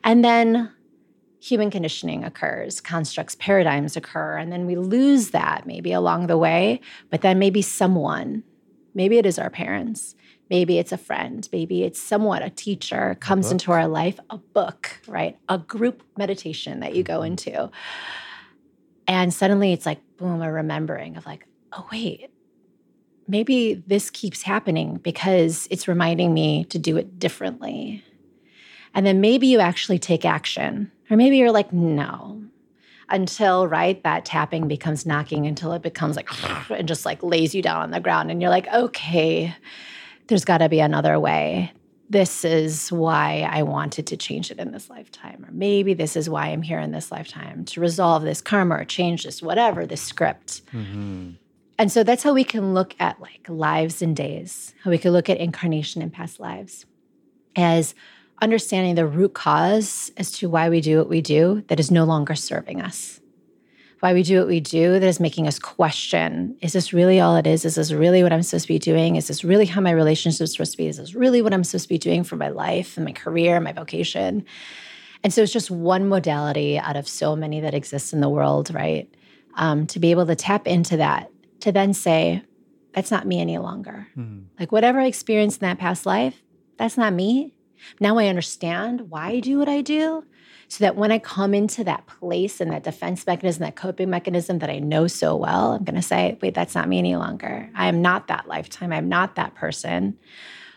And 0.02 0.24
then 0.24 0.72
human 1.40 1.70
conditioning 1.70 2.24
occurs, 2.24 2.80
constructs, 2.80 3.36
paradigms 3.36 3.96
occur, 3.96 4.36
and 4.36 4.50
then 4.50 4.66
we 4.66 4.76
lose 4.76 5.30
that 5.30 5.66
maybe 5.66 5.92
along 5.92 6.26
the 6.26 6.38
way. 6.38 6.80
But 7.10 7.20
then 7.20 7.38
maybe 7.38 7.62
someone, 7.62 8.42
maybe 8.94 9.18
it 9.18 9.26
is 9.26 9.38
our 9.38 9.50
parents, 9.50 10.14
maybe 10.50 10.78
it's 10.78 10.92
a 10.92 10.98
friend, 10.98 11.48
maybe 11.52 11.82
it's 11.82 12.00
somewhat 12.00 12.42
a 12.42 12.50
teacher 12.50 13.16
comes 13.20 13.46
book. 13.46 13.52
into 13.52 13.72
our 13.72 13.86
life, 13.86 14.18
a 14.30 14.38
book, 14.38 15.00
right? 15.06 15.38
A 15.48 15.58
group 15.58 16.02
meditation 16.16 16.80
that 16.80 16.94
you 16.94 17.02
go 17.02 17.18
mm-hmm. 17.18 17.26
into. 17.26 17.70
And 19.06 19.32
suddenly 19.32 19.72
it's 19.72 19.86
like, 19.86 20.00
boom, 20.16 20.42
a 20.42 20.50
remembering 20.50 21.16
of 21.16 21.26
like, 21.26 21.46
oh, 21.72 21.86
wait, 21.92 22.30
maybe 23.28 23.82
this 23.86 24.10
keeps 24.10 24.42
happening 24.42 24.96
because 24.96 25.66
it's 25.70 25.88
reminding 25.88 26.32
me 26.32 26.64
to 26.66 26.78
do 26.78 26.96
it 26.96 27.18
differently. 27.18 28.04
And 28.94 29.04
then 29.04 29.20
maybe 29.20 29.46
you 29.46 29.60
actually 29.60 29.98
take 29.98 30.24
action, 30.24 30.90
or 31.10 31.16
maybe 31.16 31.36
you're 31.36 31.52
like, 31.52 31.72
no, 31.72 32.42
until 33.08 33.68
right 33.68 34.02
that 34.02 34.24
tapping 34.24 34.68
becomes 34.68 35.06
knocking 35.06 35.46
until 35.46 35.72
it 35.72 35.82
becomes 35.82 36.16
like 36.16 36.28
and 36.70 36.88
just 36.88 37.06
like 37.06 37.22
lays 37.22 37.54
you 37.54 37.62
down 37.62 37.82
on 37.82 37.90
the 37.90 38.00
ground 38.00 38.30
and 38.30 38.40
you're 38.40 38.50
like 38.50 38.66
okay 38.68 39.54
there's 40.26 40.44
got 40.44 40.58
to 40.58 40.68
be 40.68 40.80
another 40.80 41.20
way. 41.20 41.70
This 42.10 42.44
is 42.44 42.90
why 42.90 43.48
i 43.48 43.62
wanted 43.62 44.08
to 44.08 44.16
change 44.16 44.50
it 44.50 44.58
in 44.58 44.72
this 44.72 44.90
lifetime 44.90 45.44
or 45.46 45.52
maybe 45.52 45.94
this 45.94 46.16
is 46.16 46.28
why 46.28 46.48
i'm 46.48 46.62
here 46.62 46.80
in 46.80 46.92
this 46.92 47.12
lifetime 47.12 47.64
to 47.66 47.80
resolve 47.80 48.22
this 48.22 48.40
karma 48.40 48.76
or 48.76 48.84
change 48.84 49.24
this 49.24 49.42
whatever 49.42 49.86
this 49.86 50.02
script. 50.02 50.62
Hmm 50.70 51.32
and 51.78 51.92
so 51.92 52.02
that's 52.02 52.22
how 52.22 52.32
we 52.32 52.44
can 52.44 52.74
look 52.74 52.94
at 52.98 53.20
like 53.20 53.46
lives 53.48 54.00
and 54.02 54.16
days, 54.16 54.74
how 54.82 54.90
we 54.90 54.98
can 54.98 55.12
look 55.12 55.28
at 55.28 55.38
incarnation 55.38 56.02
and 56.02 56.12
past 56.12 56.40
lives 56.40 56.86
as 57.54 57.94
understanding 58.42 58.94
the 58.94 59.06
root 59.06 59.34
cause 59.34 60.10
as 60.16 60.30
to 60.30 60.48
why 60.48 60.68
we 60.68 60.80
do 60.80 60.98
what 60.98 61.08
we 61.08 61.20
do 61.20 61.64
that 61.68 61.80
is 61.80 61.90
no 61.90 62.04
longer 62.04 62.34
serving 62.34 62.82
us. 62.82 63.20
why 64.00 64.12
we 64.12 64.22
do 64.22 64.38
what 64.38 64.48
we 64.48 64.60
do 64.60 64.92
that 64.92 65.02
is 65.02 65.18
making 65.18 65.46
us 65.46 65.58
question 65.58 66.56
is 66.60 66.72
this 66.72 66.92
really 66.92 67.18
all 67.18 67.36
it 67.36 67.46
is? 67.46 67.64
Is 67.64 67.76
this 67.76 67.92
really 67.92 68.22
what 68.22 68.32
I'm 68.32 68.42
supposed 68.42 68.66
to 68.66 68.72
be 68.72 68.78
doing? 68.78 69.16
Is 69.16 69.26
this 69.26 69.42
really 69.42 69.66
how 69.66 69.80
my 69.80 69.90
relationship 69.90 70.42
is 70.42 70.52
supposed 70.52 70.72
to 70.72 70.78
be? 70.78 70.86
Is 70.86 70.98
this 70.98 71.14
really 71.14 71.40
what 71.42 71.54
I'm 71.54 71.64
supposed 71.64 71.84
to 71.84 71.88
be 71.88 71.98
doing 71.98 72.22
for 72.22 72.36
my 72.36 72.48
life 72.48 72.96
and 72.96 73.04
my 73.06 73.12
career, 73.12 73.56
and 73.56 73.64
my 73.64 73.72
vocation? 73.72 74.44
And 75.24 75.32
so 75.32 75.42
it's 75.42 75.52
just 75.52 75.70
one 75.70 76.08
modality 76.08 76.78
out 76.78 76.96
of 76.96 77.08
so 77.08 77.34
many 77.34 77.60
that 77.60 77.74
exist 77.74 78.12
in 78.12 78.20
the 78.20 78.28
world, 78.28 78.72
right? 78.72 79.12
Um, 79.54 79.86
to 79.88 79.98
be 79.98 80.10
able 80.10 80.26
to 80.26 80.36
tap 80.36 80.66
into 80.66 80.98
that, 80.98 81.30
to 81.66 81.72
then 81.72 81.92
say, 81.92 82.44
that's 82.92 83.10
not 83.10 83.26
me 83.26 83.40
any 83.40 83.58
longer. 83.58 84.06
Mhm. 84.16 84.44
Like 84.56 84.70
whatever 84.70 85.00
I 85.00 85.06
experienced 85.06 85.60
in 85.60 85.66
that 85.66 85.78
past 85.78 86.06
life, 86.06 86.44
that's 86.76 86.96
not 86.96 87.12
me. 87.12 87.54
Now 87.98 88.18
I 88.18 88.28
understand 88.28 89.10
why 89.10 89.30
I 89.30 89.40
do 89.40 89.58
what 89.58 89.68
I 89.68 89.82
do. 89.82 90.22
So 90.68 90.84
that 90.84 90.94
when 90.94 91.10
I 91.10 91.18
come 91.18 91.54
into 91.54 91.82
that 91.82 92.06
place 92.06 92.60
and 92.60 92.70
that 92.70 92.84
defense 92.84 93.26
mechanism, 93.26 93.62
that 93.62 93.74
coping 93.74 94.10
mechanism 94.10 94.60
that 94.60 94.70
I 94.70 94.78
know 94.78 95.08
so 95.08 95.34
well, 95.34 95.72
I'm 95.72 95.82
going 95.82 95.96
to 95.96 96.02
say, 96.02 96.38
wait, 96.40 96.54
that's 96.54 96.74
not 96.76 96.88
me 96.88 96.98
any 96.98 97.16
longer. 97.16 97.68
I 97.74 97.88
am 97.88 98.00
not 98.00 98.28
that 98.28 98.46
lifetime. 98.46 98.92
I'm 98.92 99.08
not 99.08 99.34
that 99.34 99.56
person. 99.56 100.16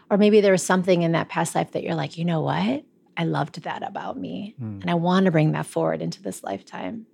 Or 0.09 0.17
maybe 0.17 0.41
there 0.41 0.51
was 0.51 0.63
something 0.63 1.03
in 1.03 1.11
that 1.11 1.29
past 1.29 1.53
life 1.53 1.71
that 1.71 1.83
you're 1.83 1.95
like, 1.95 2.17
you 2.17 2.25
know 2.25 2.41
what? 2.41 2.83
I 3.15 3.23
loved 3.25 3.61
that 3.63 3.87
about 3.87 4.17
me. 4.17 4.55
Mm. 4.59 4.81
And 4.81 4.89
I 4.89 4.95
want 4.95 5.25
to 5.25 5.31
bring 5.31 5.51
that 5.51 5.67
forward 5.67 6.01
into 6.01 6.21
this 6.21 6.43
lifetime. 6.43 7.05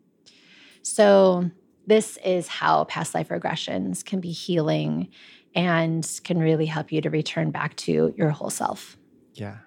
So, 0.82 1.50
this 1.88 2.18
is 2.24 2.48
how 2.48 2.86
past 2.86 3.14
life 3.14 3.30
regressions 3.30 4.04
can 4.04 4.20
be 4.20 4.32
healing 4.32 5.10
and 5.54 6.20
can 6.24 6.40
really 6.40 6.66
help 6.66 6.92
you 6.92 7.02
to 7.02 7.10
return 7.10 7.52
back 7.52 7.76
to 7.78 8.14
your 8.18 8.30
whole 8.30 8.50
self. 8.50 8.98
Yeah. 9.34 9.58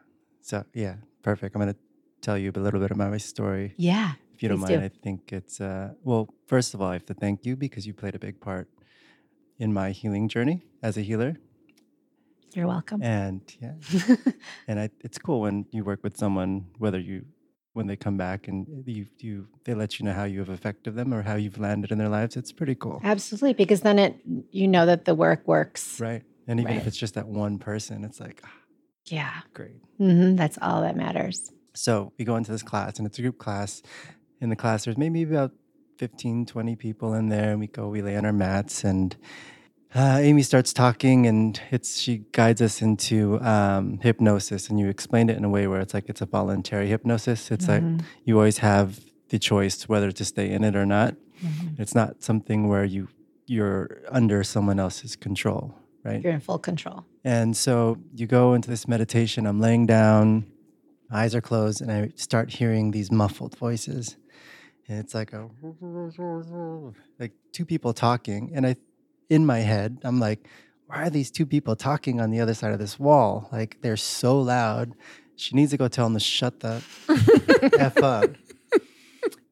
So 0.43 0.65
yeah, 0.75 0.97
perfect. 1.23 1.55
I'm 1.55 1.61
gonna 1.61 1.77
tell 2.21 2.37
you 2.37 2.53
a 2.55 2.59
little 2.59 2.81
bit 2.81 2.91
about 2.91 3.11
my 3.11 3.19
story. 3.19 3.75
Yeah. 3.77 4.13
If 4.35 4.43
you 4.43 4.49
don't 4.49 4.61
mind, 4.61 4.81
do. 4.81 4.81
I 4.81 4.89
think 4.89 5.33
it's 5.33 5.61
uh 5.61 5.95
well, 6.03 6.29
first 6.47 6.75
of 6.75 6.83
all, 6.83 6.89
I 6.89 6.93
have 6.95 7.07
to 7.07 7.15
thank 7.15 7.45
you 7.45 7.57
because 7.57 7.87
you 7.87 7.95
played 7.95 8.15
a 8.15 8.19
big 8.19 8.41
part 8.41 8.69
in 9.59 9.73
my 9.73 9.91
healing 9.91 10.29
journey 10.29 10.67
as 10.83 10.97
a 10.97 11.01
healer. 11.01 11.37
You're 12.55 12.67
welcome. 12.67 13.03
And 13.03 13.43
yeah. 13.61 13.75
and 14.69 14.81
I, 14.81 14.91
it's 15.01 15.19
cool 15.19 15.41
when 15.41 15.67
you 15.71 15.85
work 15.85 16.01
with 16.03 16.17
someone, 16.17 16.67
whether 16.79 16.99
you 16.99 17.25
when 17.79 17.87
they 17.87 17.97
come 17.97 18.17
back 18.17 18.49
and 18.49 18.67
you 18.87 19.07
you 19.21 19.47
they 19.65 19.73
let 19.73 19.99
you 19.99 20.05
know 20.05 20.13
how 20.13 20.25
you 20.25 20.41
have 20.41 20.49
affected 20.59 20.97
them 20.97 21.15
or 21.15 21.23
how 21.23 21.37
you've 21.37 21.59
landed 21.59 21.91
in 21.93 21.99
their 21.99 22.09
lives. 22.19 22.37
It's 22.37 22.53
pretty 22.53 22.75
cool. 22.75 23.01
Absolutely. 23.05 23.55
Because 23.55 23.81
then 23.83 23.99
it, 23.99 24.17
you 24.51 24.67
know 24.69 24.85
that 24.85 25.05
the 25.05 25.15
work 25.15 25.47
works. 25.47 26.01
Right. 26.01 26.23
And 26.49 26.59
even 26.61 26.77
if 26.77 26.87
it's 26.89 26.97
just 26.97 27.15
that 27.15 27.29
one 27.29 27.59
person, 27.59 28.05
it's 28.05 28.21
like 28.21 28.41
ah, 28.45 28.51
Yeah. 29.07 29.33
great. 29.55 29.81
hmm 29.99 30.35
That's 30.37 30.59
all 30.61 30.83
that 30.83 30.97
matters. 30.97 31.53
So 31.75 32.13
we 32.19 32.25
go 32.25 32.37
into 32.37 32.51
this 32.51 32.63
class 32.63 32.99
and 32.99 33.07
it's 33.07 33.19
a 33.19 33.23
group 33.23 33.39
class. 33.39 33.83
In 34.41 34.49
the 34.51 34.57
class, 34.57 34.85
there's 34.85 34.99
maybe 34.99 35.23
about 35.23 35.53
15, 35.99 36.47
20 36.47 36.77
people 36.77 37.15
in 37.15 37.29
there. 37.29 37.51
And 37.53 37.61
we 37.61 37.67
go, 37.69 37.89
we 37.89 38.03
lay 38.03 38.17
on 38.17 38.25
our 38.25 38.33
mats 38.33 38.85
and 38.85 39.17
uh, 39.95 40.19
Aimee 40.21 40.43
starts 40.43 40.73
talking 40.73 41.27
and 41.27 41.61
it's 41.71 41.99
she 41.99 42.19
guides 42.33 42.61
us 42.61 42.83
into 42.83 43.41
um, 43.41 43.99
hypnosis. 44.03 44.69
And 44.69 44.79
you 44.79 44.89
explained 44.89 45.31
it 45.31 45.37
in 45.37 45.45
a 45.45 45.49
way 45.49 45.67
where 45.67 45.81
it's 45.81 45.95
like 45.95 46.09
it's 46.09 46.21
a 46.21 46.27
voluntary 46.27 46.89
hypnosis. 46.89 47.51
It's 47.51 47.69
like 47.69 47.83
Mhm. 47.83 48.03
you 48.25 48.37
always 48.37 48.59
have 48.59 49.01
the 49.31 49.39
choice 49.39 49.89
whether 49.89 50.11
to 50.13 50.25
stay 50.25 50.51
in 50.51 50.63
it 50.65 50.77
or 50.77 50.85
not. 50.87 51.15
Mhm. 51.43 51.79
It's 51.81 51.95
not 51.95 52.23
something 52.23 52.69
where 52.69 52.85
you 52.85 53.09
you're 53.47 54.03
under 54.11 54.45
someone 54.45 54.79
else's 54.79 55.17
control, 55.17 55.75
right? 56.05 56.23
You're 56.23 56.35
in 56.35 56.41
full 56.41 56.59
control. 56.59 57.07
And 57.25 57.57
so 57.57 57.97
you 58.15 58.27
go 58.27 58.53
into 58.53 58.69
this 58.69 58.87
meditation. 58.87 59.47
I'm 59.47 59.59
laying 59.59 59.87
down, 59.87 60.45
eyes 61.11 61.35
are 61.35 61.41
closed, 61.41 61.81
and 61.81 61.91
I 61.91 62.11
start 62.17 62.51
hearing 62.51 62.91
these 62.91 63.11
muffled 63.11 63.57
voices. 63.57 64.19
And 64.87 64.99
it's 64.99 65.15
like 65.15 65.33
a 65.33 65.49
like 67.19 67.33
two 67.53 67.65
people 67.65 67.95
talking. 67.95 68.53
And 68.55 68.67
I 68.67 68.77
in 69.29 69.45
my 69.47 69.59
head, 69.59 69.99
I'm 70.05 70.21
like, 70.21 70.49
why 70.87 71.03
are 71.03 71.11
these 71.11 71.31
two 71.31 71.47
people 71.47 71.77
talking 71.77 72.21
on 72.21 72.31
the 72.31 72.41
other 72.41 72.55
side 72.55 72.73
of 72.73 72.79
this 72.79 72.99
wall? 72.99 73.49
Like 73.53 73.79
they're 73.83 73.97
so 73.97 74.41
loud. 74.41 74.95
She 75.37 75.55
needs 75.55 75.71
to 75.73 75.77
go 75.77 75.87
tell 75.87 76.07
them 76.07 76.15
to 76.15 76.21
shut 76.21 76.61
the 76.61 76.83
F 77.79 78.03
up. 78.03 78.31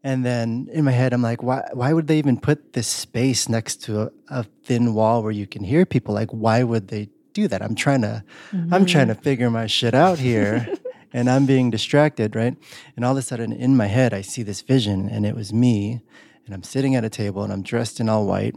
And 0.03 0.25
then 0.25 0.69
in 0.73 0.85
my 0.85 0.93
head, 0.93 1.13
I'm 1.13 1.23
like, 1.23 1.43
why, 1.43 1.69
why 1.73 1.93
would 1.93 2.07
they 2.07 2.19
even 2.19 2.39
put 2.39 2.73
this 2.73 2.87
space 2.87 3.49
next 3.49 3.83
to 3.83 4.03
a, 4.03 4.11
a 4.29 4.45
thin 4.65 4.95
wall 4.95 5.23
where 5.23 5.33
you 5.33 5.47
can 5.47 5.65
hear 5.65 5.85
people? 5.85 6.15
Like, 6.15 6.31
why 6.31 6.63
would 6.63 6.89
they 6.89 7.09
do 7.33 7.49
that? 7.49 7.61
I'm 7.61 7.75
trying 7.75 8.03
to, 8.03 8.25
I'm 8.53 8.87
trying 8.87 9.09
to 9.09 9.15
mm-hmm. 9.15 9.23
figure 9.23 9.51
my 9.51 9.67
shit 9.67 9.95
out 9.95 10.19
here 10.19 10.69
and 11.13 11.29
I'm 11.29 11.45
being 11.45 11.71
distracted, 11.71 12.37
right? 12.37 12.57
And 12.95 13.05
all 13.05 13.13
of 13.13 13.19
a 13.19 13.23
sudden 13.23 13.53
in 13.53 13.77
my 13.77 13.87
head, 13.87 14.15
I 14.15 14.21
see 14.21 14.43
this 14.43 14.63
vision 14.63 15.09
and 15.09 15.27
it 15.27 15.35
was 15.35 15.53
me 15.53 16.01
and 16.47 16.55
I'm 16.55 16.63
sitting 16.63 16.95
at 16.95 17.05
a 17.05 17.11
table 17.11 17.43
and 17.43 17.53
I'm 17.53 17.63
dressed 17.63 17.99
in 17.99 18.09
all 18.09 18.27
white 18.27 18.55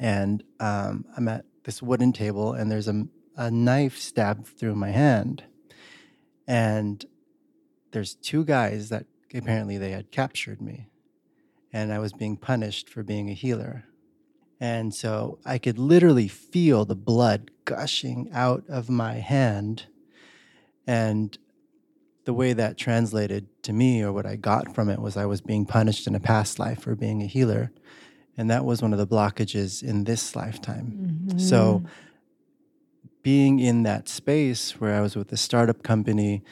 and 0.00 0.42
um, 0.58 1.04
I'm 1.14 1.28
at 1.28 1.44
this 1.64 1.82
wooden 1.82 2.12
table 2.12 2.54
and 2.54 2.70
there's 2.70 2.88
a, 2.88 3.06
a 3.36 3.50
knife 3.50 3.98
stabbed 3.98 4.46
through 4.46 4.74
my 4.74 4.88
hand. 4.88 5.44
And 6.48 7.04
there's 7.92 8.14
two 8.14 8.44
guys 8.44 8.88
that 8.88 9.04
apparently 9.32 9.76
they 9.76 9.90
had 9.90 10.10
captured 10.10 10.62
me 10.62 10.88
and 11.70 11.92
I 11.92 11.98
was 11.98 12.14
being 12.14 12.38
punished 12.38 12.88
for 12.88 13.02
being 13.02 13.28
a 13.28 13.34
healer. 13.34 13.84
And 14.58 14.94
so 14.94 15.38
I 15.44 15.58
could 15.58 15.78
literally 15.78 16.28
feel 16.28 16.84
the 16.86 16.96
blood 16.96 17.50
gushing 17.66 18.30
out 18.32 18.64
of 18.68 18.88
my 18.88 19.14
hand. 19.14 19.84
And 20.86 21.36
the 22.24 22.34
way 22.34 22.54
that 22.54 22.78
translated 22.78 23.48
to 23.64 23.72
me, 23.72 24.02
or 24.02 24.12
what 24.12 24.26
I 24.26 24.36
got 24.36 24.74
from 24.74 24.88
it, 24.88 25.00
was 25.00 25.16
I 25.16 25.26
was 25.26 25.40
being 25.40 25.66
punished 25.66 26.06
in 26.06 26.14
a 26.14 26.20
past 26.20 26.58
life 26.58 26.82
for 26.82 26.94
being 26.94 27.22
a 27.22 27.26
healer. 27.26 27.70
And 28.40 28.48
that 28.48 28.64
was 28.64 28.80
one 28.80 28.94
of 28.94 28.98
the 28.98 29.06
blockages 29.06 29.82
in 29.82 30.04
this 30.04 30.34
lifetime. 30.34 31.26
Mm-hmm. 31.26 31.38
So, 31.38 31.84
being 33.22 33.58
in 33.58 33.82
that 33.82 34.08
space 34.08 34.80
where 34.80 34.94
I 34.94 35.02
was 35.02 35.14
with 35.14 35.30
a 35.30 35.36
startup 35.36 35.82
company, 35.82 36.42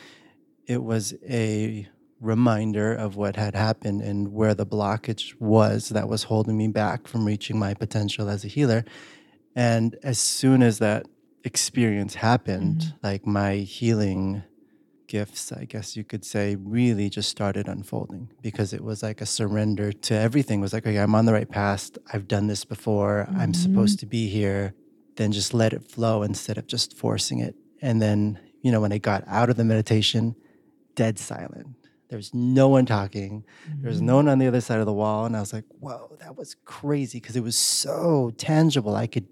it 0.67 0.83
was 0.83 1.15
a 1.27 1.89
reminder 2.21 2.95
of 2.95 3.17
what 3.17 3.37
had 3.37 3.55
happened 3.55 4.03
and 4.03 4.35
where 4.35 4.53
the 4.53 4.67
blockage 4.67 5.35
was 5.41 5.89
that 5.89 6.11
was 6.11 6.25
holding 6.25 6.59
me 6.59 6.69
back 6.69 7.09
from 7.09 7.25
reaching 7.25 7.59
my 7.59 7.73
potential 7.73 8.29
as 8.29 8.45
a 8.45 8.49
healer. 8.49 8.85
And 9.57 9.97
as 10.03 10.19
soon 10.19 10.63
as 10.63 10.81
that 10.81 11.07
experience 11.43 12.17
happened, 12.17 12.93
like 13.03 13.27
my 13.27 13.55
healing 13.55 14.43
gifts, 15.09 15.51
I 15.53 15.65
guess 15.65 15.97
you 15.97 16.05
could 16.05 16.25
say, 16.25 16.55
really 16.57 17.11
just 17.11 17.29
started 17.29 17.67
unfolding 17.67 18.31
because 18.43 18.73
it 18.73 18.83
was 18.85 19.03
like 19.03 19.21
a 19.21 19.27
surrender 19.27 19.93
to 19.93 20.15
everything. 20.15 20.61
It 20.61 20.63
was 20.63 20.73
like, 20.73 20.87
okay, 20.87 20.99
I'm 20.99 21.15
on 21.15 21.25
the 21.27 21.33
right 21.33 21.51
path. 21.51 21.91
I've 22.13 22.29
done 22.29 22.47
this 22.47 22.65
before. 22.65 23.29
I'm 23.35 23.55
supposed 23.55 23.99
to 24.01 24.07
be 24.07 24.29
here. 24.29 24.75
Then 25.17 25.33
just 25.33 25.53
let 25.53 25.73
it 25.73 25.83
flow 25.91 26.23
instead 26.23 26.59
of 26.59 26.67
just 26.69 26.97
forcing 26.97 27.41
it. 27.41 27.57
And 27.83 28.01
then, 28.01 28.39
you 28.63 28.71
know, 28.71 28.81
when 28.81 28.93
I 28.93 28.99
got 28.99 29.25
out 29.27 29.51
of 29.51 29.57
the 29.57 29.65
meditation, 29.65 30.37
dead 30.95 31.19
silent. 31.19 31.67
There 32.09 32.17
was 32.17 32.33
no 32.33 32.69
one 32.69 32.87
talking. 32.87 33.45
There 33.83 33.91
was 33.91 34.01
no 34.01 34.17
one 34.17 34.29
on 34.29 34.39
the 34.39 34.47
other 34.47 34.61
side 34.63 34.79
of 34.81 34.87
the 34.87 34.93
wall. 34.95 35.27
And 35.27 35.37
I 35.37 35.41
was 35.41 35.53
like, 35.53 35.65
whoa, 35.81 36.17
that 36.21 36.37
was 36.37 36.55
crazy 36.65 37.21
because 37.21 37.37
it 37.37 37.43
was 37.43 37.57
so 37.57 38.33
tangible. 38.39 38.95
I 38.97 39.07
could 39.07 39.27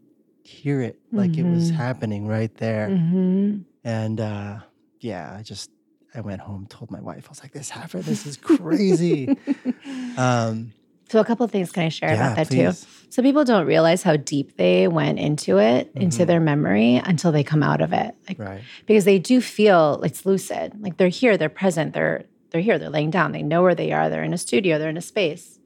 hear 0.45 0.81
it 0.83 0.99
like 1.13 1.39
it 1.39 1.45
was 1.45 1.71
Mhm. 1.71 1.75
happening 1.75 2.27
right 2.27 2.55
there. 2.57 2.89
hmm 2.91 3.57
And 3.83 4.21
uh, 4.21 4.61
yeah, 5.01 5.35
I 5.39 5.43
just 5.43 5.71
I 6.15 6.21
went 6.21 6.41
home, 6.41 6.67
told 6.69 6.91
my 6.91 7.01
wife, 7.01 7.27
I 7.27 7.31
was 7.31 7.43
like, 7.43 7.53
"This 7.53 7.71
happened. 7.71 8.05
This 8.05 8.27
is 8.27 8.37
crazy." 8.37 9.37
um, 10.17 10.73
So, 11.11 11.21
a 11.21 11.25
couple 11.25 11.45
of 11.45 11.51
things 11.53 11.71
can 11.73 11.85
I 11.85 11.89
share 11.89 12.11
yeah, 12.11 12.17
about 12.17 12.37
that 12.37 12.49
please. 12.49 12.81
too? 12.81 12.89
So, 13.11 13.23
people 13.23 13.45
don't 13.45 13.67
realize 13.67 14.03
how 14.03 14.17
deep 14.17 14.57
they 14.57 14.89
went 14.89 15.19
into 15.19 15.59
it, 15.59 15.93
into 15.95 16.23
Mhm. 16.25 16.27
their 16.27 16.41
memory 16.41 16.97
until 16.97 17.33
they 17.33 17.45
come 17.45 17.63
out 17.63 17.81
of 17.81 17.93
it. 17.93 18.15
Like, 18.29 18.39
Right. 18.39 18.63
because 18.87 19.05
they 19.05 19.19
do 19.19 19.41
feel 19.41 20.01
it's 20.03 20.27
lucid. 20.27 20.73
Like 20.81 20.97
they're 20.97 21.09
here, 21.09 21.37
they're 21.37 21.49
present, 21.49 21.93
they're 21.95 22.25
they're 22.51 22.61
here, 22.63 22.79
they're 22.79 22.91
laying 22.91 23.11
down, 23.11 23.33
they 23.33 23.43
know 23.43 23.63
where 23.63 23.75
they 23.75 23.93
are, 23.93 24.09
they're 24.09 24.23
in 24.23 24.33
a 24.33 24.39
studio, 24.39 24.79
they're 24.79 24.89
in 24.89 24.97
a 24.97 25.03
space. 25.03 25.59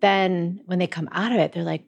Then 0.00 0.60
when 0.66 0.78
they 0.78 0.86
come 0.86 1.08
out 1.12 1.32
of 1.32 1.38
it, 1.38 1.52
they're 1.52 1.64
like, 1.64 1.84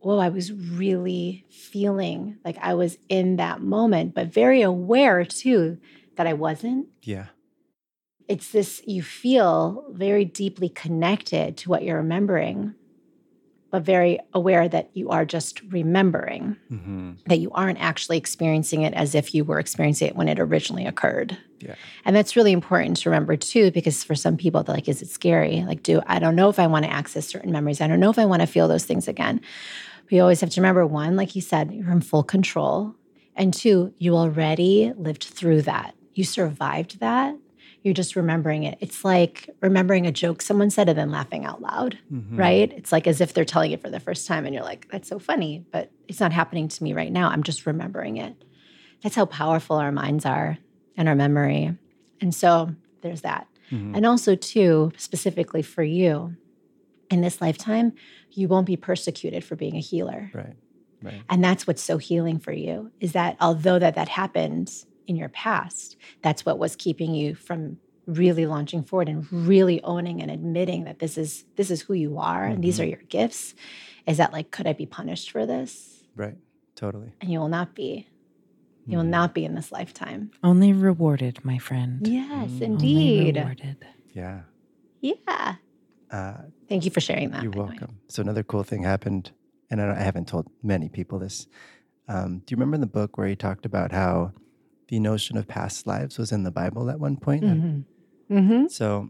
whoa, 0.00 0.18
I 0.18 0.28
was 0.28 0.52
really 0.52 1.44
feeling 1.50 2.38
like 2.44 2.56
I 2.60 2.74
was 2.74 2.98
in 3.08 3.36
that 3.36 3.60
moment, 3.62 4.14
but 4.14 4.26
very 4.28 4.62
aware 4.62 5.24
too 5.24 5.78
that 6.20 6.26
I 6.26 6.34
wasn't. 6.34 6.86
Yeah. 7.02 7.28
It's 8.28 8.52
this 8.52 8.82
you 8.86 9.02
feel 9.02 9.86
very 9.88 10.26
deeply 10.26 10.68
connected 10.68 11.56
to 11.56 11.70
what 11.70 11.82
you're 11.82 11.96
remembering, 11.96 12.74
but 13.70 13.84
very 13.84 14.18
aware 14.34 14.68
that 14.68 14.90
you 14.92 15.08
are 15.08 15.24
just 15.24 15.62
remembering 15.62 16.58
hmm 16.68 17.12
that 17.24 17.38
you 17.38 17.50
aren't 17.52 17.80
actually 17.80 18.18
experiencing 18.18 18.82
it 18.82 18.92
as 18.92 19.14
if 19.14 19.34
you 19.34 19.44
were 19.44 19.58
experiencing 19.58 20.08
it 20.08 20.16
when 20.16 20.28
it 20.28 20.38
originally 20.38 20.84
occurred. 20.84 21.38
Yeah. 21.60 21.76
And 22.04 22.14
that's 22.14 22.36
really 22.36 22.52
important 22.52 22.98
to 22.98 23.08
remember 23.08 23.36
too, 23.36 23.70
because 23.70 24.04
for 24.04 24.14
some 24.14 24.36
people, 24.36 24.62
they're 24.62 24.74
like, 24.74 24.88
is 24.88 25.00
it 25.00 25.08
scary? 25.08 25.64
Like, 25.66 25.82
do 25.82 26.02
I 26.06 26.18
don't 26.18 26.36
know 26.36 26.50
if 26.50 26.58
I 26.58 26.66
want 26.66 26.84
to 26.84 26.92
access 26.92 27.26
certain 27.26 27.50
memories. 27.50 27.80
I 27.80 27.86
don't 27.86 28.00
know 28.00 28.10
if 28.10 28.18
I 28.18 28.26
want 28.26 28.42
to 28.42 28.46
feel 28.46 28.68
those 28.68 28.84
things 28.84 29.08
again. 29.08 29.40
We 30.10 30.20
always 30.20 30.42
have 30.42 30.50
to 30.50 30.60
remember 30.60 30.86
one, 30.86 31.16
like 31.16 31.34
you 31.34 31.40
said, 31.40 31.72
you're 31.72 31.90
in 31.90 32.02
full 32.02 32.24
control. 32.24 32.94
And 33.36 33.54
two, 33.54 33.94
you 33.96 34.16
already 34.16 34.92
lived 34.96 35.24
through 35.24 35.62
that. 35.62 35.94
You 36.14 36.24
survived 36.24 37.00
that. 37.00 37.36
You're 37.82 37.94
just 37.94 38.14
remembering 38.16 38.64
it. 38.64 38.76
It's 38.80 39.04
like 39.04 39.48
remembering 39.62 40.06
a 40.06 40.12
joke 40.12 40.42
someone 40.42 40.68
said 40.70 40.88
and 40.88 40.98
then 40.98 41.10
laughing 41.10 41.44
out 41.46 41.62
loud, 41.62 41.98
Mhm. 42.12 42.38
right? 42.38 42.70
It's 42.76 42.92
like 42.92 43.06
as 43.06 43.20
if 43.22 43.32
they're 43.32 43.44
telling 43.44 43.72
it 43.72 43.80
for 43.80 43.88
the 43.88 44.00
first 44.00 44.26
time 44.26 44.44
and 44.44 44.54
you're 44.54 44.64
like, 44.64 44.86
that's 44.90 45.08
so 45.08 45.18
funny, 45.18 45.64
but 45.72 45.90
it's 46.08 46.20
not 46.20 46.32
happening 46.32 46.68
to 46.68 46.84
me 46.84 46.92
right 46.92 47.10
now. 47.12 47.30
I'm 47.30 47.42
just 47.42 47.64
remembering 47.66 48.18
it. 48.18 48.34
That's 49.02 49.14
how 49.14 49.24
powerful 49.24 49.76
our 49.76 49.92
minds 49.92 50.26
are 50.26 50.58
and 50.96 51.08
our 51.08 51.14
memory. 51.14 51.74
And 52.20 52.34
so 52.34 52.74
there's 53.00 53.22
that. 53.22 53.46
Mhm. 53.70 53.96
And 53.96 54.04
also, 54.04 54.34
too, 54.34 54.92
specifically 54.98 55.62
for 55.62 55.82
you, 55.82 56.36
in 57.10 57.22
this 57.22 57.40
lifetime, 57.40 57.92
you 58.32 58.46
won't 58.46 58.66
be 58.66 58.76
persecuted 58.76 59.42
for 59.42 59.56
being 59.56 59.76
a 59.76 59.80
healer. 59.80 60.30
Right. 60.34 60.56
Right. 61.02 61.22
And 61.30 61.42
that's 61.42 61.66
what's 61.66 61.82
so 61.82 61.96
healing 61.96 62.38
for 62.38 62.52
you 62.52 62.90
is 63.00 63.12
that 63.12 63.36
although 63.40 63.78
that 63.78 63.94
that 63.94 64.10
happened 64.10 64.70
in 65.10 65.16
your 65.16 65.28
past, 65.28 65.96
that's 66.22 66.46
what 66.46 66.58
was 66.58 66.76
keeping 66.76 67.12
you 67.14 67.34
from 67.34 67.76
really 68.06 68.46
launching 68.46 68.82
forward 68.82 69.08
and 69.08 69.30
really 69.32 69.82
owning 69.82 70.22
and 70.22 70.30
admitting 70.30 70.84
that 70.84 71.00
this 71.00 71.18
is 71.18 71.44
this 71.56 71.70
is 71.70 71.82
who 71.82 71.94
you 71.94 72.18
are 72.18 72.44
and 72.46 72.62
these 72.64 72.78
Mhm. 72.78 72.82
are 72.82 72.86
your 72.94 73.02
gifts. 73.08 73.54
Is 74.06 74.16
that 74.18 74.32
like 74.32 74.50
could 74.52 74.66
I 74.68 74.72
be 74.72 74.86
punished 74.86 75.30
for 75.32 75.44
this? 75.46 76.04
Right. 76.16 76.36
Totally. 76.76 77.12
And 77.20 77.30
you 77.30 77.38
will 77.40 77.48
not 77.48 77.74
be. 77.74 78.06
You 78.86 78.98
will 78.98 79.04
Mhm. 79.04 79.08
not 79.18 79.34
be 79.34 79.44
in 79.44 79.54
this 79.54 79.70
lifetime. 79.70 80.30
Only 80.42 80.72
rewarded, 80.72 81.44
my 81.44 81.58
friend. 81.58 82.06
Yes, 82.06 82.50
Mm. 82.50 82.62
Only 82.62 82.64
indeed. 82.64 83.36
rewarded. 83.36 83.76
Yeah. 84.12 84.42
Yeah. 85.00 85.56
Uh, 86.10 86.42
Thank 86.68 86.84
you 86.84 86.90
for 86.90 87.00
sharing 87.00 87.30
that. 87.32 87.42
You're 87.42 87.52
by 87.52 87.60
way. 87.60 87.66
welcome. 87.70 87.98
So 88.08 88.22
another 88.22 88.42
cool 88.42 88.62
thing 88.64 88.82
happened, 88.84 89.30
and 89.70 89.80
I, 89.80 89.86
don't- 89.86 89.98
I 89.98 90.02
haven't 90.02 90.26
told 90.28 90.46
many 90.62 90.88
people 90.88 91.18
this. 91.18 91.46
Um, 92.08 92.38
do 92.44 92.52
you 92.52 92.56
remember 92.56 92.74
in 92.76 92.80
the 92.80 92.88
book 93.00 93.16
where 93.16 93.28
he 93.28 93.36
talked 93.36 93.64
about 93.66 93.92
how 93.92 94.32
the 94.90 94.98
notion 95.00 95.36
of 95.38 95.46
past 95.46 95.86
lives 95.86 96.18
was 96.18 96.32
in 96.32 96.42
the 96.42 96.50
Bible 96.50 96.90
at 96.90 96.98
one 97.00 97.16
point? 97.16 97.44
And 97.44 97.84
Mhm. 98.30 98.48
Mhm. 98.48 98.70
So 98.70 99.08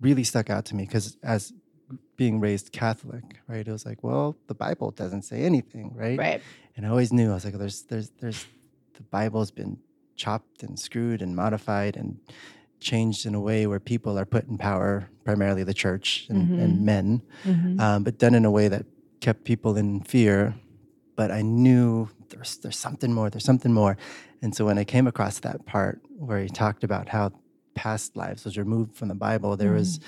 really 0.00 0.24
stuck 0.24 0.48
out 0.50 0.64
to 0.66 0.74
me 0.74 0.84
because 0.86 1.16
as 1.22 1.52
being 2.16 2.40
raised 2.40 2.72
Catholic, 2.72 3.24
right, 3.46 3.66
it 3.66 3.70
was 3.70 3.84
like, 3.86 4.02
well, 4.02 4.36
the 4.46 4.54
Bible 4.54 4.90
doesn't 4.90 5.22
say 5.22 5.42
anything, 5.42 5.92
right? 5.94 6.18
Right. 6.18 6.40
And 6.76 6.84
I 6.86 6.88
always 6.88 7.12
knew 7.12 7.30
I 7.30 7.34
was 7.34 7.44
like, 7.44 7.58
there's, 7.58 7.82
there's, 7.90 8.10
there's, 8.20 8.46
the 8.94 9.02
Bible's 9.04 9.50
been 9.50 9.78
chopped 10.16 10.62
and 10.62 10.78
screwed 10.78 11.20
and 11.22 11.36
modified 11.36 11.96
and 11.96 12.18
changed 12.80 13.26
in 13.26 13.34
a 13.34 13.40
way 13.40 13.66
where 13.66 13.80
people 13.80 14.18
are 14.18 14.24
put 14.26 14.44
in 14.48 14.56
power, 14.58 15.08
primarily 15.24 15.62
the 15.64 15.74
church 15.74 16.26
and, 16.30 16.48
Mhm. 16.48 16.62
and 16.62 16.84
men 16.84 17.22
Mhm. 17.44 17.80
um, 17.80 18.02
but 18.04 18.18
done 18.18 18.34
in 18.34 18.44
a 18.44 18.50
way 18.50 18.68
that 18.68 18.84
kept 19.20 19.44
people 19.44 19.76
in 19.76 20.00
fear. 20.00 20.54
But 21.18 21.32
I 21.32 21.42
knew 21.42 22.08
there's 22.30 22.58
there's 22.58 22.78
something 22.78 23.12
more. 23.12 23.28
There's 23.28 23.44
something 23.52 23.72
more. 23.72 23.96
And 24.40 24.54
so 24.54 24.64
when 24.68 24.78
I 24.78 24.84
came 24.84 25.08
across 25.08 25.40
that 25.40 25.66
part 25.66 26.00
where 26.16 26.38
he 26.38 26.48
talked 26.48 26.84
about 26.84 27.08
how 27.08 27.32
past 27.74 28.16
lives 28.16 28.44
was 28.44 28.56
removed 28.56 28.94
from 28.94 29.08
the 29.08 29.16
Bible, 29.28 29.56
there 29.56 29.72
was 29.72 29.98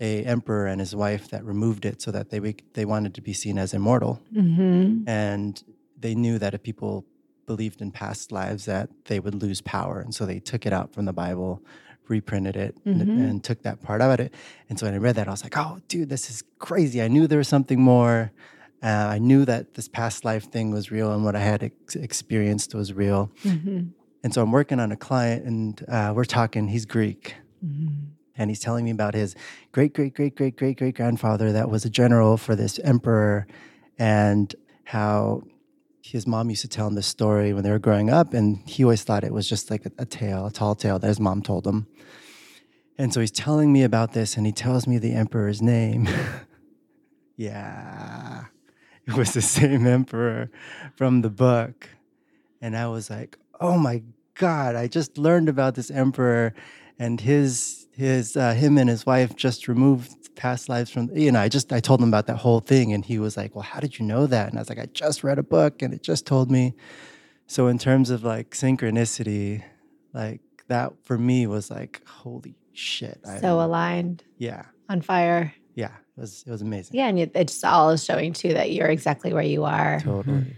a 0.00 0.22
emperor 0.34 0.66
and 0.68 0.78
his 0.80 0.94
wife 0.94 1.24
that 1.32 1.42
removed 1.44 1.84
it 1.84 2.00
so 2.00 2.10
that 2.12 2.30
they 2.30 2.38
they 2.74 2.84
wanted 2.84 3.12
to 3.18 3.20
be 3.20 3.32
seen 3.32 3.58
as 3.58 3.74
immortal, 3.74 4.12
Mhm. 4.32 5.02
and 5.08 5.52
they 6.04 6.14
knew 6.14 6.38
that 6.38 6.54
if 6.54 6.62
people 6.62 7.04
believed 7.46 7.78
in 7.82 7.90
past 7.90 8.30
lives, 8.30 8.64
that 8.66 8.88
they 9.06 9.18
would 9.18 9.34
lose 9.42 9.60
power, 9.60 9.96
and 10.04 10.14
so 10.14 10.24
they 10.24 10.38
took 10.38 10.62
it 10.66 10.72
out 10.72 10.88
from 10.94 11.04
the 11.10 11.12
Bible. 11.24 11.52
Reprinted 12.08 12.56
it 12.56 12.74
and, 12.84 13.00
Mhm. 13.02 13.20
and 13.30 13.44
took 13.44 13.62
that 13.62 13.80
part 13.86 14.00
out 14.02 14.10
of 14.18 14.26
it. 14.26 14.34
And 14.68 14.76
so 14.78 14.86
when 14.86 14.94
I 14.94 14.98
read 14.98 15.14
that, 15.14 15.28
I 15.28 15.30
was 15.30 15.44
like, 15.44 15.56
oh, 15.56 15.78
dude, 15.86 16.08
this 16.08 16.28
is 16.28 16.42
crazy. 16.58 17.00
I 17.00 17.06
knew 17.06 17.28
there 17.28 17.38
was 17.38 17.46
something 17.56 17.80
more. 17.80 18.32
Uh, 18.82 18.86
I 19.16 19.18
knew 19.18 19.44
that 19.44 19.74
this 19.74 19.88
past 19.88 20.24
life 20.24 20.50
thing 20.50 20.70
was 20.70 20.90
real 20.90 21.12
and 21.12 21.24
what 21.24 21.36
I 21.36 21.40
had 21.40 21.62
ex- 21.62 21.96
experienced 21.96 22.74
was 22.74 22.92
real. 22.94 23.30
Mhm. 23.44 23.90
And 24.22 24.32
so 24.34 24.42
I'm 24.42 24.52
working 24.52 24.80
on 24.80 24.90
a 24.92 24.96
client 24.96 25.44
and 25.44 25.84
uh, 25.88 26.12
we're 26.14 26.24
talking, 26.24 26.68
he's 26.68 26.86
Greek. 26.86 27.34
Mhm. 27.64 28.06
And 28.36 28.50
he's 28.50 28.60
telling 28.60 28.84
me 28.86 28.90
about 28.90 29.14
his 29.14 29.34
great, 29.72 29.92
great, 29.92 30.14
great, 30.14 30.34
great, 30.34 30.56
great, 30.56 30.78
great 30.78 30.94
grandfather 30.94 31.52
that 31.52 31.68
was 31.68 31.84
a 31.84 31.90
general 31.90 32.38
for 32.38 32.56
this 32.56 32.78
emperor 32.80 33.46
and 33.98 34.54
how 34.84 35.42
his 36.02 36.26
mom 36.26 36.48
used 36.48 36.62
to 36.62 36.68
tell 36.68 36.86
him 36.86 36.94
this 36.94 37.06
story 37.06 37.52
when 37.52 37.62
they 37.64 37.70
were 37.70 37.78
growing 37.78 38.08
up. 38.08 38.32
And 38.32 38.66
he 38.66 38.82
always 38.82 39.02
thought 39.04 39.24
it 39.24 39.32
was 39.34 39.46
just 39.46 39.70
like 39.70 39.84
a, 39.84 39.92
a 39.98 40.06
tale, 40.06 40.46
a 40.46 40.50
tall 40.50 40.74
tale 40.74 40.98
that 40.98 41.06
his 41.06 41.20
mom 41.20 41.42
told 41.42 41.66
him. 41.66 41.86
And 42.96 43.12
so 43.12 43.20
he's 43.20 43.30
telling 43.30 43.72
me 43.72 43.82
about 43.82 44.12
this 44.14 44.36
and 44.38 44.46
he 44.46 44.52
tells 44.52 44.86
me 44.86 44.96
the 44.98 45.12
emperor's 45.12 45.60
name. 45.60 46.08
yeah, 47.36 48.44
it 49.06 49.14
was 49.16 49.32
the 49.32 49.42
same 49.42 49.86
emperor 49.86 50.50
from 50.96 51.22
the 51.22 51.30
book. 51.30 51.88
And 52.60 52.76
I 52.76 52.88
was 52.88 53.10
like, 53.10 53.38
oh 53.60 53.78
my 53.78 54.02
God, 54.34 54.74
I 54.76 54.86
just 54.86 55.18
learned 55.18 55.48
about 55.48 55.74
this 55.74 55.90
emperor 55.90 56.54
and 56.98 57.20
his 57.20 57.86
his 57.92 58.36
uh, 58.36 58.54
him 58.54 58.78
and 58.78 58.88
his 58.88 59.04
wife 59.04 59.34
just 59.36 59.68
removed 59.68 60.34
past 60.36 60.68
lives 60.70 60.90
from 60.90 61.10
you 61.14 61.30
know 61.32 61.40
I 61.40 61.48
just 61.48 61.70
I 61.72 61.80
told 61.80 62.00
him 62.00 62.08
about 62.08 62.26
that 62.28 62.36
whole 62.36 62.60
thing 62.60 62.92
and 62.94 63.04
he 63.04 63.18
was 63.18 63.36
like 63.36 63.54
well 63.54 63.62
how 63.62 63.80
did 63.80 63.98
you 63.98 64.06
know 64.06 64.26
that? 64.26 64.48
And 64.48 64.58
I 64.58 64.60
was 64.60 64.68
like 64.68 64.78
I 64.78 64.86
just 64.86 65.22
read 65.24 65.38
a 65.38 65.42
book 65.42 65.82
and 65.82 65.92
it 65.92 66.02
just 66.02 66.26
told 66.26 66.50
me. 66.50 66.74
So 67.46 67.66
in 67.66 67.78
terms 67.78 68.10
of 68.10 68.22
like 68.24 68.50
synchronicity 68.50 69.62
like 70.14 70.40
that 70.68 70.92
for 71.04 71.18
me 71.18 71.46
was 71.46 71.70
like 71.70 72.02
holy 72.06 72.54
shit 72.72 73.20
So 73.40 73.60
aligned, 73.60 74.24
yeah. 74.38 74.64
On 74.88 75.00
fire. 75.02 75.52
yeah 75.74 75.92
it 76.16 76.20
was 76.20 76.44
it 76.46 76.50
was 76.50 76.62
amazing 76.62 76.96
Yeah, 76.96 77.08
and 77.08 77.18
it- 77.18 77.32
it's 77.34 77.62
all 77.64 77.96
showing 77.96 78.32
too 78.32 78.52
that 78.54 78.72
you're 78.72 78.88
exactly 78.88 79.32
where 79.32 79.42
you 79.42 79.64
are 79.64 80.00
totally 80.02 80.56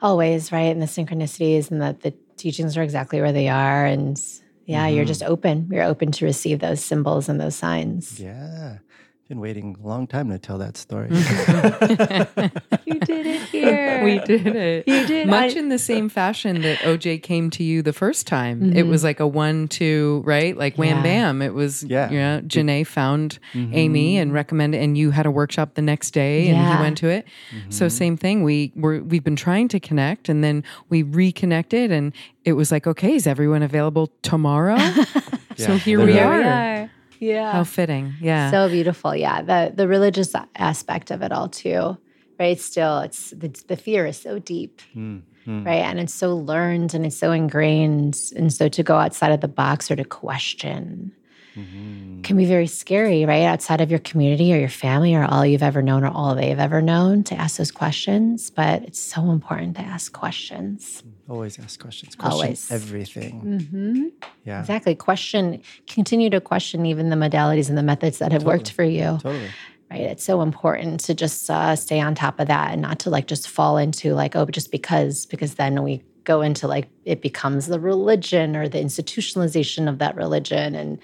always, 0.00 0.50
right? 0.52 0.72
And 0.74 0.82
the 0.82 0.86
synchronicities 0.86 1.70
and 1.70 1.80
that 1.80 2.00
the 2.00 2.12
teachings 2.36 2.76
are 2.76 2.82
exactly 2.82 3.20
where 3.20 3.32
they 3.32 3.48
are. 3.48 3.84
And 3.86 4.20
yeah, 4.66 4.88
you're 4.88 5.04
Mhm. 5.04 5.08
just 5.08 5.22
open. 5.22 5.68
You're 5.70 5.84
open 5.84 6.10
to 6.12 6.24
receive 6.24 6.58
those 6.60 6.84
symbols 6.84 7.28
and 7.28 7.40
those 7.40 7.54
signs. 7.54 8.18
yeah 8.18 8.78
been 9.32 9.40
waiting 9.40 9.74
a 9.82 9.86
long 9.88 10.06
time 10.06 10.28
to 10.28 10.38
tell 10.38 10.58
that 10.58 10.76
story 10.76 11.08
You 12.84 13.00
did 13.00 13.24
it 13.24 13.40
here. 13.48 14.04
we 14.04 14.18
did 14.18 14.46
it. 14.46 14.86
You 14.86 15.06
did. 15.06 15.26
Much 15.26 15.56
I- 15.56 15.58
in 15.58 15.70
the 15.70 15.78
same 15.78 16.10
fashion 16.10 16.60
that 16.60 16.80
OJ 16.80 17.22
came 17.22 17.48
to 17.52 17.62
you 17.64 17.80
the 17.80 17.94
first 17.94 18.26
time. 18.26 18.76
It 18.76 18.84
Mhm. 18.84 18.88
was 18.90 19.02
like 19.02 19.20
a 19.20 19.26
one, 19.26 19.68
two, 19.68 20.22
right? 20.26 20.54
Like 20.54 20.76
wham 20.76 20.98
Yeah. 20.98 21.02
bam. 21.02 21.40
It 21.40 21.54
was, 21.54 21.82
Yeah. 21.82 22.10
you 22.10 22.18
know, 22.18 22.42
Janae 22.46 22.86
found 22.86 23.38
Aimee 23.54 24.16
Mhm. 24.16 24.20
and 24.22 24.32
recommended, 24.34 24.82
and 24.82 24.98
you 24.98 25.12
had 25.12 25.24
a 25.24 25.30
workshop 25.30 25.76
the 25.76 25.82
next 25.82 26.10
day 26.10 26.48
and 26.48 26.58
Yeah. 26.58 26.76
he 26.76 26.82
went 26.82 26.98
to 26.98 27.08
it. 27.08 27.24
So 27.70 27.86
Mhm. 27.86 27.90
same 27.90 28.16
thing. 28.18 28.42
We 28.42 28.72
were, 28.76 29.02
we've 29.02 29.24
been 29.24 29.36
trying 29.36 29.68
to 29.68 29.80
connect 29.80 30.28
and 30.28 30.44
then 30.44 30.62
we 30.90 31.02
reconnected 31.04 31.90
and 31.90 32.12
it 32.44 32.52
was 32.52 32.70
like, 32.70 32.86
okay, 32.86 33.14
is 33.14 33.26
everyone 33.26 33.62
available 33.62 34.12
tomorrow? 34.20 34.76
so 35.56 35.72
Yeah, 35.72 35.78
here 35.78 36.00
we 36.00 36.12
literally. 36.12 36.44
are. 36.44 36.90
Yeah. 37.22 37.52
How 37.52 37.62
fitting. 37.64 38.14
Yeah. 38.20 38.50
So 38.50 38.68
beautiful. 38.68 39.14
Yeah. 39.14 39.42
The 39.42 39.72
the 39.72 39.86
religious 39.86 40.34
aspect 40.56 41.12
of 41.12 41.22
it 41.22 41.30
all 41.30 41.48
too. 41.48 41.96
Right. 42.38 42.58
Still, 42.58 42.98
it's 43.00 43.30
the, 43.30 43.48
the 43.68 43.76
fear 43.76 44.06
is 44.06 44.20
so 44.20 44.40
deep. 44.40 44.82
Mm, 44.96 45.22
mm. 45.46 45.64
right? 45.64 45.84
And 45.84 46.00
it's 46.00 46.12
so 46.14 46.34
learned 46.34 46.94
and 46.94 47.06
it's 47.06 47.16
so 47.16 47.30
ingrained. 47.30 48.18
And 48.34 48.52
so 48.52 48.68
to 48.68 48.82
go 48.82 48.96
outside 48.96 49.30
of 49.30 49.40
the 49.40 49.48
box 49.48 49.90
or 49.90 49.96
to 49.96 50.04
question 50.04 51.12
Mhm. 51.54 52.24
can 52.24 52.38
be 52.38 52.46
very 52.46 52.66
scary, 52.66 53.26
right? 53.26 53.44
Outside 53.44 53.82
of 53.82 53.90
your 53.90 54.00
community 54.00 54.54
or 54.54 54.58
your 54.58 54.70
family 54.70 55.14
or 55.14 55.24
all 55.24 55.44
you've 55.44 55.62
ever 55.62 55.82
known 55.82 56.02
or 56.02 56.08
all 56.08 56.34
they've 56.34 56.58
ever 56.58 56.80
known 56.80 57.24
to 57.24 57.34
ask 57.34 57.58
those 57.58 57.70
questions. 57.70 58.50
But 58.50 58.82
it's 58.84 58.98
so 58.98 59.30
important 59.30 59.76
to 59.76 59.82
ask 59.82 60.12
questions. 60.12 61.02
Always 61.32 61.58
ask 61.58 61.80
questions. 61.80 62.14
Question 62.14 62.32
Always. 62.44 62.70
everything. 62.70 63.40
Mm-hmm. 63.42 64.04
Yeah. 64.44 64.60
Exactly. 64.60 64.94
Question, 64.94 65.62
continue 65.86 66.28
to 66.28 66.42
question 66.42 66.84
even 66.84 67.08
the 67.08 67.16
modalities 67.16 67.70
and 67.70 67.78
the 67.78 67.82
methods 67.82 68.18
that 68.18 68.32
have 68.32 68.44
worked 68.44 68.70
for 68.70 68.84
you. 68.84 69.18
Totally. 69.22 69.48
right? 69.90 70.00
It's 70.02 70.24
so 70.24 70.42
important 70.42 71.00
to 71.06 71.14
just 71.14 71.48
uh, 71.48 71.74
stay 71.74 72.00
on 72.00 72.14
top 72.14 72.38
of 72.38 72.48
that 72.48 72.72
and 72.72 72.82
not 72.82 72.98
to 73.00 73.10
like 73.10 73.26
just 73.28 73.48
fall 73.48 73.78
into 73.78 74.12
like, 74.14 74.36
oh, 74.36 74.44
but 74.44 74.54
just 74.54 74.70
because, 74.70 75.24
because 75.24 75.54
then 75.54 75.82
we 75.82 76.02
go 76.24 76.42
into 76.42 76.68
like 76.68 76.88
it 77.06 77.22
becomes 77.22 77.66
the 77.66 77.80
religion 77.80 78.54
or 78.54 78.68
the 78.68 78.78
institutionalization 78.78 79.88
of 79.88 80.00
that 80.00 80.14
religion 80.16 80.74
and 80.74 80.98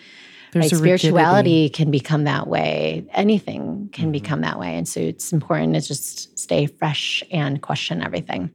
right, 0.55 0.71
a 0.71 0.77
rigidity. 0.77 0.99
spirituality 1.09 1.69
can 1.71 1.91
become 1.91 2.25
that 2.25 2.47
way. 2.49 3.07
Anything 3.15 3.89
can 3.93 4.11
Mhm. 4.11 4.13
become 4.13 4.43
that 4.43 4.59
way, 4.59 4.77
and 4.77 4.87
so 4.87 5.01
it's 5.01 5.33
important 5.33 5.75
to 5.75 5.81
just 5.81 6.39
stay 6.39 6.67
fresh 6.67 7.23
and 7.33 7.63
question 7.63 8.03
everything. 8.03 8.51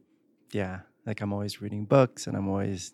Yeah. 0.51 0.81
Like 1.05 1.21
I'm 1.21 1.33
always 1.33 1.61
reading 1.61 1.85
books 1.85 2.27
and 2.27 2.35
I'm 2.37 2.47
always 2.47 2.93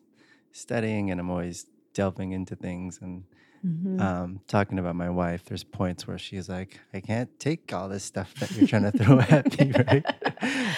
studying 0.51 1.11
and 1.11 1.19
I'm 1.19 1.29
always 1.29 1.65
delving 1.93 2.31
into 2.31 2.55
things 2.55 2.99
and 3.01 3.23
Mhm. 3.65 3.99
um, 3.99 4.39
talking 4.47 4.79
about 4.79 4.95
my 4.95 5.09
wife. 5.09 5.43
There's 5.45 5.63
points 5.65 6.07
where 6.07 6.17
she's 6.17 6.47
like, 6.47 6.79
I 6.93 7.01
can't 7.01 7.29
take 7.39 7.73
all 7.73 7.89
this 7.89 8.03
stuff 8.05 8.33
that 8.39 8.49
you're 8.55 8.65
trying 8.67 8.83
to 8.83 8.91
throw 8.91 9.19
at 9.37 9.59
me, 9.59 9.71
right? 9.73 10.05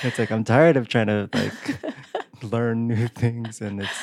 It's 0.03 0.17
like 0.17 0.31
I'm 0.31 0.43
tired 0.43 0.77
of 0.77 0.87
trying 0.87 1.07
to 1.07 1.29
like 1.33 1.77
learn 2.41 2.87
new 2.87 3.07
things 3.07 3.61
and 3.61 3.79
it's 3.79 3.99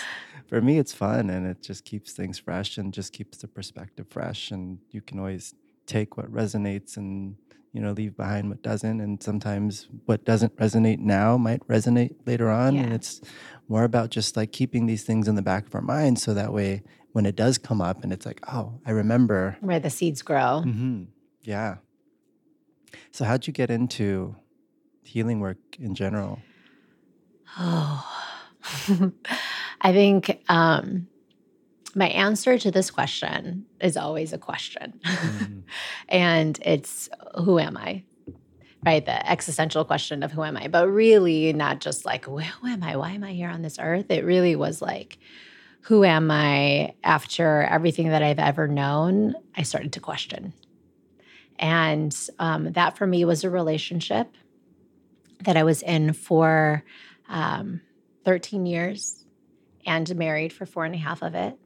for 0.47 0.61
me 0.61 0.79
it's 0.79 0.95
fun 0.95 1.29
and 1.29 1.47
it 1.47 1.61
just 1.61 1.85
keeps 1.85 2.13
things 2.13 2.39
fresh 2.39 2.79
and 2.79 2.95
just 2.95 3.13
keeps 3.13 3.39
the 3.39 3.49
perspective 3.49 4.07
fresh 4.09 4.53
and 4.53 4.79
you 4.93 5.01
can 5.01 5.19
always 5.19 5.55
take 5.87 6.17
what 6.17 6.31
resonates 6.33 6.97
and 6.97 7.35
you 7.73 7.81
know 7.81 7.93
leave 7.93 8.17
behind 8.17 8.49
what 8.49 8.63
doesn't 8.63 9.01
and 9.01 9.23
sometimes 9.23 9.89
what 10.07 10.25
doesn't 10.25 10.57
resonate 10.57 10.99
now 10.99 11.37
might 11.37 11.67
resonate 11.69 12.15
later 12.27 12.51
on 12.51 12.77
and 12.77 12.93
it's 12.93 13.21
more 13.69 13.85
about 13.85 14.11
just 14.11 14.37
like 14.37 14.53
keeping 14.53 14.87
these 14.87 15.05
things 15.05 15.29
in 15.29 15.35
the 15.35 15.43
back 15.43 15.67
of 15.67 15.75
our 15.75 15.83
mind 15.83 16.19
so 16.19 16.33
that 16.35 16.53
way 16.53 16.83
when 17.13 17.27
it 17.27 17.37
does 17.37 17.59
come 17.59 17.81
up 17.81 18.03
and 18.05 18.13
it's 18.13 18.27
like, 18.27 18.41
oh, 18.53 18.79
I 18.87 18.91
remember. 18.91 19.57
Where 19.61 19.81
the 19.81 19.91
seeds 19.91 20.23
grow. 20.23 20.61
hmm 20.63 21.05
Yeah. 21.43 21.77
So, 23.11 23.25
how'd 23.25 23.47
you 23.47 23.53
get 23.53 23.71
into 23.71 24.37
healing 25.03 25.41
work 25.41 25.59
in 25.81 25.95
general? 25.95 26.39
Oh, 27.59 28.07
I 29.81 29.93
think 29.93 30.43
um, 30.49 31.09
my 31.95 32.09
answer 32.09 32.59
to 32.59 32.71
this 32.71 32.91
question 32.91 33.67
is 33.81 33.97
always 33.97 34.33
a 34.33 34.39
question. 34.39 35.01
Mhm. 35.05 35.63
and 36.09 36.59
it's 36.65 37.09
who 37.37 37.59
am 37.59 37.77
I? 37.77 38.05
Right? 38.85 39.05
The 39.05 39.29
existential 39.29 39.85
question 39.85 40.23
of 40.23 40.31
who 40.31 40.45
am 40.45 40.57
I? 40.57 40.69
But 40.69 40.89
really, 40.89 41.53
not 41.53 41.81
just 41.81 42.05
like, 42.05 42.27
who 42.27 42.39
am 42.39 42.83
I? 42.83 42.97
Why 42.97 43.11
am 43.11 43.25
I 43.25 43.33
here 43.33 43.49
on 43.49 43.63
this 43.63 43.79
earth? 43.81 44.11
It 44.11 44.25
really 44.25 44.55
was 44.55 44.81
like, 44.81 45.19
who 45.83 46.05
am 46.05 46.31
I 46.31 46.95
after 47.03 47.63
everything 47.63 48.11
that 48.11 48.23
I've 48.23 48.39
ever 48.39 48.69
known? 48.69 49.35
I 49.57 49.63
started 49.63 49.93
to 49.95 50.01
question. 50.01 50.53
And 51.59 52.17
um, 52.39 52.73
that 52.73 52.97
for 52.97 53.07
me 53.07 53.25
was 53.25 53.43
a 53.43 53.51
relationship 53.51 54.29
that 55.41 55.57
I 55.57 55.65
was 55.65 55.83
in 55.83 56.13
for 56.13 56.85
um, 57.29 57.81
13 58.25 58.65
years 58.67 59.25
and 59.87 60.15
married 60.17 60.53
for 60.53 60.67
four 60.67 60.85
and 60.85 60.95
a 60.95 60.99
half 60.99 61.23
of 61.23 61.35
it 61.35 61.59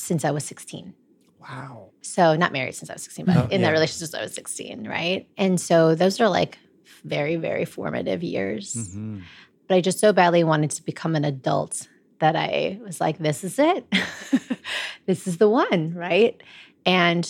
since 0.00 0.24
I 0.24 0.30
was 0.30 0.44
16. 0.44 0.94
Wow. 1.40 1.90
So 2.02 2.36
not 2.36 2.52
married 2.52 2.74
since 2.74 2.90
I 2.90 2.94
was 2.94 3.02
16, 3.02 3.26
but 3.26 3.36
Oh, 3.36 3.46
in 3.50 3.60
yeah. 3.60 3.66
that 3.68 3.72
relationship 3.72 4.08
since 4.10 4.14
I 4.14 4.22
was 4.22 4.34
16, 4.34 4.86
right? 4.86 5.28
And 5.36 5.60
so 5.60 5.94
those 5.94 6.20
are 6.20 6.28
like 6.28 6.58
very, 7.04 7.36
very 7.36 7.64
formative 7.64 8.22
years. 8.22 8.92
hmm 8.92 9.20
But 9.68 9.76
I 9.76 9.80
just 9.80 9.98
so 10.00 10.12
badly 10.12 10.44
wanted 10.44 10.70
to 10.72 10.82
become 10.84 11.16
an 11.16 11.24
adult 11.24 11.88
that 12.18 12.36
I 12.36 12.78
was 12.84 13.00
like, 13.00 13.18
this 13.18 13.42
is 13.44 13.58
it. 13.58 13.86
this 15.06 15.26
is 15.26 15.38
the 15.38 15.48
one, 15.48 15.94
right? 15.94 16.40
And 16.84 17.24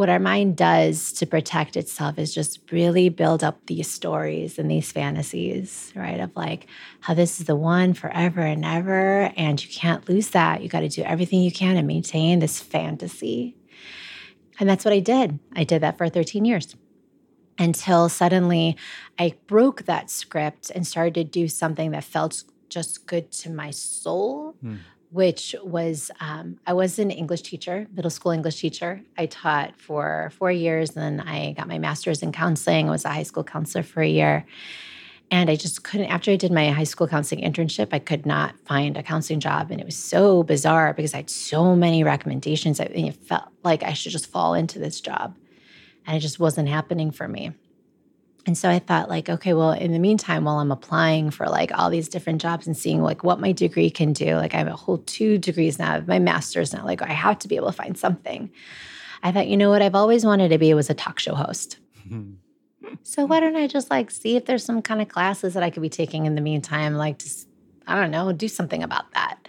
what 0.00 0.08
our 0.08 0.18
mind 0.18 0.56
does 0.56 1.12
to 1.12 1.26
protect 1.26 1.76
itself 1.76 2.18
is 2.18 2.34
just 2.34 2.58
really 2.72 3.10
build 3.10 3.44
up 3.44 3.66
these 3.66 3.86
stories 3.86 4.58
and 4.58 4.70
these 4.70 4.90
fantasies, 4.90 5.92
right? 5.94 6.20
Of 6.20 6.34
like 6.34 6.68
how 7.00 7.12
this 7.12 7.38
is 7.38 7.44
the 7.44 7.54
one 7.54 7.92
forever 7.92 8.40
and 8.40 8.64
ever. 8.64 9.30
And 9.36 9.62
you 9.62 9.70
can't 9.70 10.08
lose 10.08 10.30
that. 10.30 10.62
You 10.62 10.70
got 10.70 10.80
to 10.80 10.88
do 10.88 11.02
everything 11.02 11.42
you 11.42 11.52
can 11.52 11.76
to 11.76 11.82
maintain 11.82 12.38
this 12.38 12.62
fantasy. 12.62 13.54
And 14.58 14.66
that's 14.66 14.86
what 14.86 14.94
I 14.94 15.00
did. 15.00 15.38
I 15.54 15.64
did 15.64 15.82
that 15.82 15.98
for 15.98 16.08
13 16.08 16.46
years 16.46 16.74
until 17.58 18.08
suddenly 18.08 18.78
I 19.18 19.34
broke 19.48 19.82
that 19.82 20.08
script 20.08 20.70
and 20.74 20.86
started 20.86 21.14
to 21.16 21.24
do 21.24 21.46
something 21.46 21.90
that 21.90 22.04
felt 22.04 22.44
just 22.70 23.06
good 23.06 23.30
to 23.32 23.50
my 23.50 23.70
soul, 23.70 24.54
Hmm. 24.62 24.76
Which 25.10 25.54
was 25.62 26.10
um, 26.20 26.58
I 26.66 26.72
was 26.72 26.98
an 26.98 27.10
English 27.10 27.42
teacher, 27.42 27.86
middle 27.94 28.10
school 28.10 28.32
English 28.32 28.60
teacher. 28.60 29.02
I 29.18 29.26
taught 29.26 29.78
for 29.78 30.30
four 30.38 30.52
years, 30.52 30.96
and 30.96 31.02
then 31.18 31.26
I 31.26 31.52
got 31.52 31.68
my 31.68 31.78
master's 31.78 32.22
in 32.22 32.32
counseling. 32.32 32.88
I 32.88 32.90
was 32.90 33.04
a 33.04 33.10
high 33.10 33.24
school 33.24 33.44
counselor 33.44 33.82
for 33.82 34.02
a 34.02 34.08
year. 34.08 34.46
And 35.32 35.48
I 35.48 35.54
just 35.54 35.84
couldn't, 35.84 36.08
after 36.08 36.32
I 36.32 36.36
did 36.36 36.50
my 36.50 36.70
high 36.70 36.84
school 36.84 37.06
counseling 37.06 37.44
internship, 37.44 37.88
I 37.92 38.00
could 38.00 38.26
not 38.26 38.58
find 38.64 38.96
a 38.96 39.02
counseling 39.02 39.38
job. 39.38 39.70
And 39.70 39.80
it 39.80 39.86
was 39.86 39.96
so 39.96 40.42
bizarre 40.42 40.92
because 40.92 41.14
I 41.14 41.18
had 41.18 41.30
so 41.30 41.76
many 41.76 42.02
recommendations. 42.02 42.80
I, 42.80 42.84
it 42.84 43.14
felt 43.14 43.44
like 43.62 43.84
I 43.84 43.92
should 43.92 44.10
just 44.10 44.26
fall 44.26 44.54
into 44.54 44.80
this 44.80 45.00
job. 45.00 45.36
And 46.04 46.16
it 46.16 46.20
just 46.20 46.40
wasn't 46.40 46.68
happening 46.68 47.12
for 47.12 47.28
me. 47.28 47.52
And 48.46 48.56
so 48.56 48.70
I 48.70 48.78
thought, 48.78 49.10
like, 49.10 49.28
okay, 49.28 49.52
well, 49.52 49.72
in 49.72 49.92
the 49.92 49.98
meantime, 49.98 50.44
while 50.44 50.58
I'm 50.58 50.72
applying 50.72 51.30
for 51.30 51.46
like 51.46 51.76
all 51.76 51.90
these 51.90 52.08
different 52.08 52.40
jobs 52.40 52.66
and 52.66 52.76
seeing 52.76 53.02
like 53.02 53.22
what 53.22 53.38
my 53.38 53.52
degree 53.52 53.90
can 53.90 54.12
do, 54.12 54.36
like 54.36 54.54
I 54.54 54.58
have 54.58 54.66
a 54.66 54.76
whole 54.76 54.98
two 54.98 55.36
degrees 55.38 55.78
now, 55.78 56.02
my 56.06 56.18
master's 56.18 56.72
now, 56.72 56.84
like 56.84 57.02
I 57.02 57.12
have 57.12 57.38
to 57.40 57.48
be 57.48 57.56
able 57.56 57.66
to 57.66 57.72
find 57.72 57.98
something. 57.98 58.50
I 59.22 59.32
thought, 59.32 59.48
you 59.48 59.56
know 59.56 59.68
what, 59.68 59.82
I've 59.82 59.94
always 59.94 60.24
wanted 60.24 60.48
to 60.48 60.58
be 60.58 60.72
was 60.72 60.88
a 60.88 60.94
talk 60.94 61.18
show 61.18 61.34
host. 61.34 61.78
So 63.02 63.24
why 63.24 63.40
don't 63.40 63.56
I 63.56 63.66
just 63.66 63.90
like 63.90 64.10
see 64.10 64.36
if 64.36 64.46
there's 64.46 64.64
some 64.64 64.82
kind 64.82 65.00
of 65.00 65.08
classes 65.08 65.54
that 65.54 65.62
I 65.62 65.70
could 65.70 65.82
be 65.82 65.88
taking 65.88 66.26
in 66.26 66.34
the 66.34 66.40
meantime, 66.40 66.94
like 66.94 67.18
just, 67.18 67.46
I 67.86 67.94
don't 67.94 68.10
know, 68.10 68.32
do 68.32 68.48
something 68.48 68.82
about 68.82 69.12
that. 69.12 69.46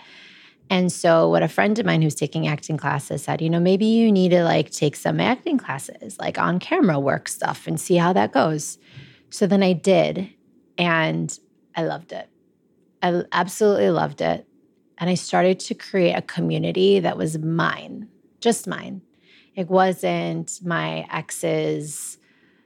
And 0.71 0.89
so 0.89 1.27
what 1.27 1.43
a 1.43 1.49
friend 1.49 1.77
of 1.77 1.85
mine 1.85 2.01
who's 2.01 2.15
taking 2.15 2.47
acting 2.47 2.77
classes 2.77 3.25
said, 3.25 3.41
you 3.41 3.49
know, 3.49 3.59
maybe 3.59 3.85
you 3.85 4.09
need 4.09 4.29
to 4.29 4.41
like 4.45 4.71
take 4.71 4.95
some 4.95 5.19
acting 5.19 5.57
classes, 5.57 6.17
like 6.17 6.37
on 6.37 6.59
camera 6.59 6.97
work 6.97 7.27
stuff 7.27 7.67
and 7.67 7.77
see 7.77 7.97
how 7.97 8.13
that 8.13 8.31
goes. 8.31 8.77
So 9.29 9.47
then 9.47 9.63
I 9.63 9.73
did 9.73 10.29
and 10.77 11.37
I 11.75 11.83
loved 11.83 12.13
it. 12.13 12.29
I 13.03 13.23
absolutely 13.33 13.89
loved 13.89 14.21
it. 14.21 14.47
And 14.97 15.09
I 15.09 15.15
started 15.15 15.59
to 15.59 15.75
create 15.75 16.13
a 16.13 16.21
community 16.21 17.01
that 17.01 17.17
was 17.17 17.37
mine, 17.37 18.07
just 18.39 18.65
mine. 18.65 19.01
It 19.57 19.67
wasn't 19.67 20.57
my 20.63 21.05
ex's 21.11 22.17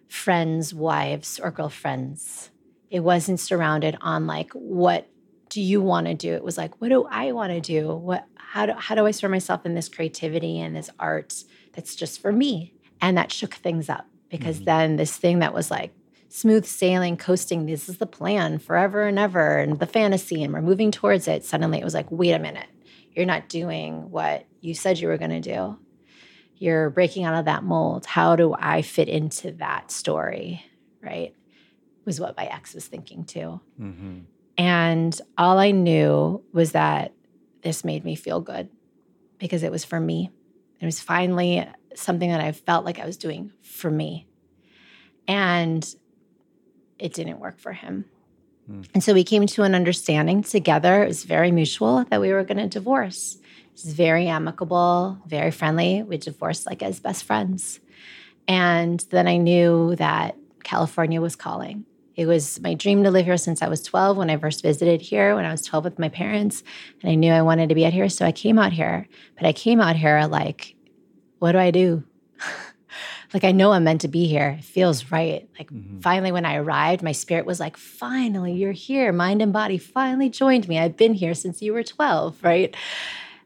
friends' 0.07 0.75
wives 0.75 1.39
or 1.39 1.49
girlfriends. 1.49 2.51
It 2.91 2.99
wasn't 2.99 3.39
surrounded 3.39 3.97
on 3.99 4.27
like 4.27 4.51
what 4.53 5.09
do 5.55 5.61
you 5.61 5.81
want 5.81 6.05
to 6.07 6.13
do? 6.13 6.33
It 6.33 6.43
was 6.43 6.57
like 6.57 6.81
what 6.81 6.89
do 6.89 7.07
I 7.09 7.31
want 7.31 7.53
to 7.53 7.61
do? 7.61 7.95
What 7.95 8.27
how 8.35 8.65
do 8.65 8.73
how 8.73 8.93
do 8.93 9.05
I 9.05 9.11
surround 9.11 9.31
myself 9.31 9.65
in 9.65 9.73
this 9.73 9.87
creativity 9.87 10.59
and 10.59 10.75
this 10.75 10.89
art 10.99 11.33
that's 11.71 11.95
just 11.95 12.21
for 12.21 12.33
me? 12.33 12.73
And 12.99 13.17
that 13.17 13.31
shook 13.31 13.53
things 13.53 13.87
up 13.87 14.05
because 14.29 14.63
then 14.63 14.97
this 14.97 15.15
thing 15.15 15.39
that 15.39 15.53
was 15.53 15.71
like 15.71 15.93
smooth 16.27 16.65
sailing, 16.65 17.15
coasting, 17.15 17.67
this 17.67 17.87
is 17.87 17.99
the 17.99 18.05
plan 18.05 18.59
forever 18.59 19.07
and 19.07 19.17
ever, 19.17 19.59
and 19.59 19.79
the 19.79 19.85
fantasy, 19.85 20.43
and 20.43 20.51
we're 20.51 20.61
moving 20.61 20.91
towards 20.91 21.25
it. 21.25 21.45
Suddenly 21.45 21.79
it 21.79 21.85
was 21.85 21.93
like, 21.93 22.11
wait 22.11 22.33
a 22.33 22.39
minute, 22.39 22.67
you're 23.13 23.25
not 23.25 23.47
doing 23.47 24.11
what 24.11 24.45
you 24.59 24.73
said 24.73 24.99
you 24.99 25.07
were 25.07 25.17
going 25.17 25.31
to 25.31 25.39
do. 25.39 25.77
You're 26.57 26.89
breaking 26.89 27.23
out 27.23 27.39
of 27.39 27.45
that 27.45 27.63
mold. 27.63 28.05
How 28.05 28.35
do 28.35 28.53
I 28.59 28.81
fit 28.81 29.07
into 29.07 29.53
that 29.53 29.89
story? 29.89 30.65
Right? 31.01 31.33
Was 32.03 32.19
what 32.19 32.35
my 32.35 32.45
ex 32.45 32.73
was 32.73 32.87
thinking 32.87 33.23
too. 33.23 33.61
hmm 33.77 34.19
And 34.57 35.19
all 35.37 35.57
I 35.57 35.71
knew 35.71 36.43
was 36.53 36.71
that 36.71 37.13
this 37.61 37.83
made 37.83 38.05
me 38.05 38.15
feel 38.15 38.39
good 38.39 38.69
because 39.37 39.63
it 39.63 39.71
was 39.71 39.83
for 39.83 39.99
me. 39.99 40.29
It 40.79 40.85
was 40.85 40.99
finally 40.99 41.67
something 41.95 42.29
that 42.29 42.41
I 42.41 42.51
felt 42.51 42.85
like 42.85 42.99
I 42.99 43.05
was 43.05 43.17
doing 43.17 43.51
for 43.61 43.89
me. 43.89 44.27
And 45.27 45.85
it 46.99 47.13
didn't 47.13 47.39
work 47.39 47.59
for 47.59 47.73
him. 47.73 48.05
Mm. 48.69 48.87
And 48.93 49.03
so 49.03 49.13
we 49.13 49.23
came 49.23 49.45
to 49.47 49.63
an 49.63 49.75
understanding 49.75 50.43
together. 50.43 51.03
It 51.03 51.07
was 51.07 51.23
very 51.23 51.51
mutual 51.51 52.05
that 52.09 52.21
we 52.21 52.31
were 52.31 52.43
going 52.43 52.57
to 52.57 52.67
divorce. 52.67 53.37
It 53.41 53.83
was 53.83 53.93
very 53.93 54.27
amicable, 54.27 55.17
very 55.27 55.51
friendly. 55.51 56.03
We 56.03 56.17
divorced 56.17 56.65
like 56.65 56.81
as 56.81 56.99
best 56.99 57.23
friends. 57.23 57.79
And 58.47 58.99
then 59.09 59.27
I 59.27 59.37
knew 59.37 59.95
that 59.95 60.37
California 60.63 61.19
was 61.19 61.35
calling. 61.35 61.85
It 62.15 62.27
was 62.27 62.61
my 62.61 62.73
dream 62.73 63.03
to 63.03 63.11
live 63.11 63.25
here 63.25 63.37
since 63.37 63.61
I 63.61 63.67
was 63.67 63.81
12 63.81 64.15
when 64.17 64.29
I 64.29 64.37
first 64.37 64.61
visited 64.61 65.01
here, 65.01 65.35
when 65.35 65.45
I 65.45 65.51
was 65.51 65.61
12 65.63 65.83
with 65.83 65.99
my 65.99 66.09
parents. 66.09 66.63
And 67.01 67.11
I 67.11 67.15
knew 67.15 67.31
I 67.31 67.41
wanted 67.41 67.69
to 67.69 67.75
be 67.75 67.85
out 67.85 67.93
here. 67.93 68.07
So 68.09 68.25
I 68.25 68.31
came 68.31 68.57
out 68.57 68.71
here. 68.71 69.07
But 69.37 69.45
I 69.45 69.53
came 69.53 69.81
out 69.81 69.95
here 69.97 70.25
like, 70.25 70.75
what 71.39 71.51
do 71.51 71.57
I 71.57 71.71
do? 71.71 72.03
like, 73.33 73.43
I 73.43 73.51
know 73.51 73.73
I'm 73.73 73.83
meant 73.83 74.01
to 74.01 74.07
be 74.07 74.27
here. 74.27 74.55
It 74.59 74.63
feels 74.63 75.11
right. 75.11 75.47
Like, 75.59 75.69
Mhm. 75.71 76.01
finally, 76.01 76.31
when 76.31 76.45
I 76.45 76.55
arrived, 76.55 77.03
my 77.03 77.11
spirit 77.11 77.45
was 77.45 77.59
like, 77.59 77.75
finally, 77.75 78.53
you're 78.53 78.71
here. 78.71 79.11
Mind 79.11 79.41
and 79.41 79.51
body 79.51 79.77
finally 79.77 80.29
joined 80.29 80.69
me. 80.69 80.79
I've 80.79 80.95
been 80.95 81.13
here 81.13 81.33
since 81.33 81.61
you 81.61 81.73
were 81.73 81.83
12, 81.83 82.41
right? 82.43 82.73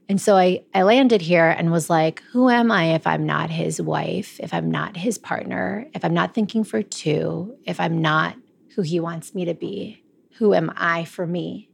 And 0.08 0.20
so 0.22 0.36
I, 0.36 0.64
I 0.74 0.84
landed 0.84 1.22
here 1.22 1.50
and 1.50 1.72
was 1.72 1.90
like, 1.90 2.22
who 2.32 2.50
am 2.50 2.72
I 2.72 2.96
if 2.96 3.06
I'm 3.06 3.26
not 3.26 3.50
his 3.52 3.80
wife, 3.82 4.40
if 4.40 4.54
I'm 4.54 4.70
not 4.70 4.98
his 4.98 5.18
partner, 5.20 5.88
if 5.94 6.04
I'm 6.04 6.16
not 6.16 6.34
thinking 6.34 6.64
for 6.64 6.82
two, 6.82 7.56
if 7.66 7.80
I'm 7.80 8.02
not 8.02 8.36
who 8.76 8.82
he 8.82 9.00
wants 9.00 9.34
me 9.34 9.46
to 9.46 9.54
be? 9.54 10.04
Who 10.38 10.54
am 10.54 10.72
I 10.76 11.06
for 11.06 11.26
me? 11.26 11.70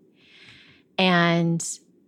And 0.98 1.64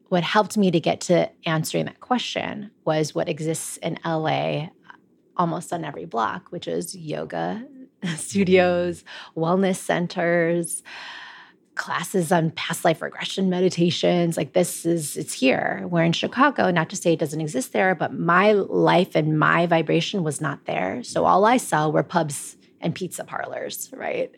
what 0.10 0.23
helped 0.23 0.58
me 0.58 0.71
to 0.71 0.80
get 0.80 1.02
to 1.02 1.30
answering 1.45 1.86
that 1.86 2.00
question 2.00 2.71
was 2.86 3.13
what 3.13 3.28
exists 3.28 3.78
in 3.78 4.00
LA 4.06 4.69
almost 5.36 5.73
on 5.73 5.84
every 5.84 6.06
block, 6.06 6.50
which 6.50 6.67
is 6.67 6.95
yoga 6.95 7.65
studios, 8.15 9.04
wellness 9.36 9.78
centers, 9.78 10.84
classes 11.76 12.32
on 12.32 12.52
past 12.52 12.84
life 12.84 13.02
regression 13.02 13.50
meditations. 13.50 14.36
Like 14.36 14.54
this 14.54 14.86
is, 14.86 15.15
it's 15.15 15.34
here. 15.34 15.84
We're 15.89 16.04
in 16.04 16.13
Chicago, 16.13 16.71
not 16.71 16.89
to 16.89 16.95
say 16.95 17.13
it 17.13 17.19
doesn't 17.19 17.41
exist 17.41 17.73
there, 17.73 17.95
but 17.95 18.13
my 18.13 18.54
life 18.54 19.15
and 19.15 19.38
my 19.39 19.67
vibration 19.67 20.23
was 20.23 20.41
not 20.41 20.65
there. 20.65 21.04
So 21.04 21.26
all 21.26 21.45
I 21.45 21.58
saw 21.58 21.89
were 21.89 22.04
pubs 22.04 22.58
and 22.82 22.95
pizza 22.95 23.23
parlors, 23.23 23.89
right? 23.93 24.34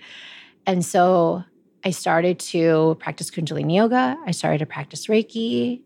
And 0.65 0.85
so 0.85 1.43
I 1.83 1.91
started 1.91 2.39
to 2.39 2.97
practice 2.99 3.31
Kundalini 3.31 3.75
yoga. 3.75 4.17
I 4.25 4.31
started 4.31 4.59
to 4.59 4.65
practice 4.65 5.07
Reiki. 5.07 5.81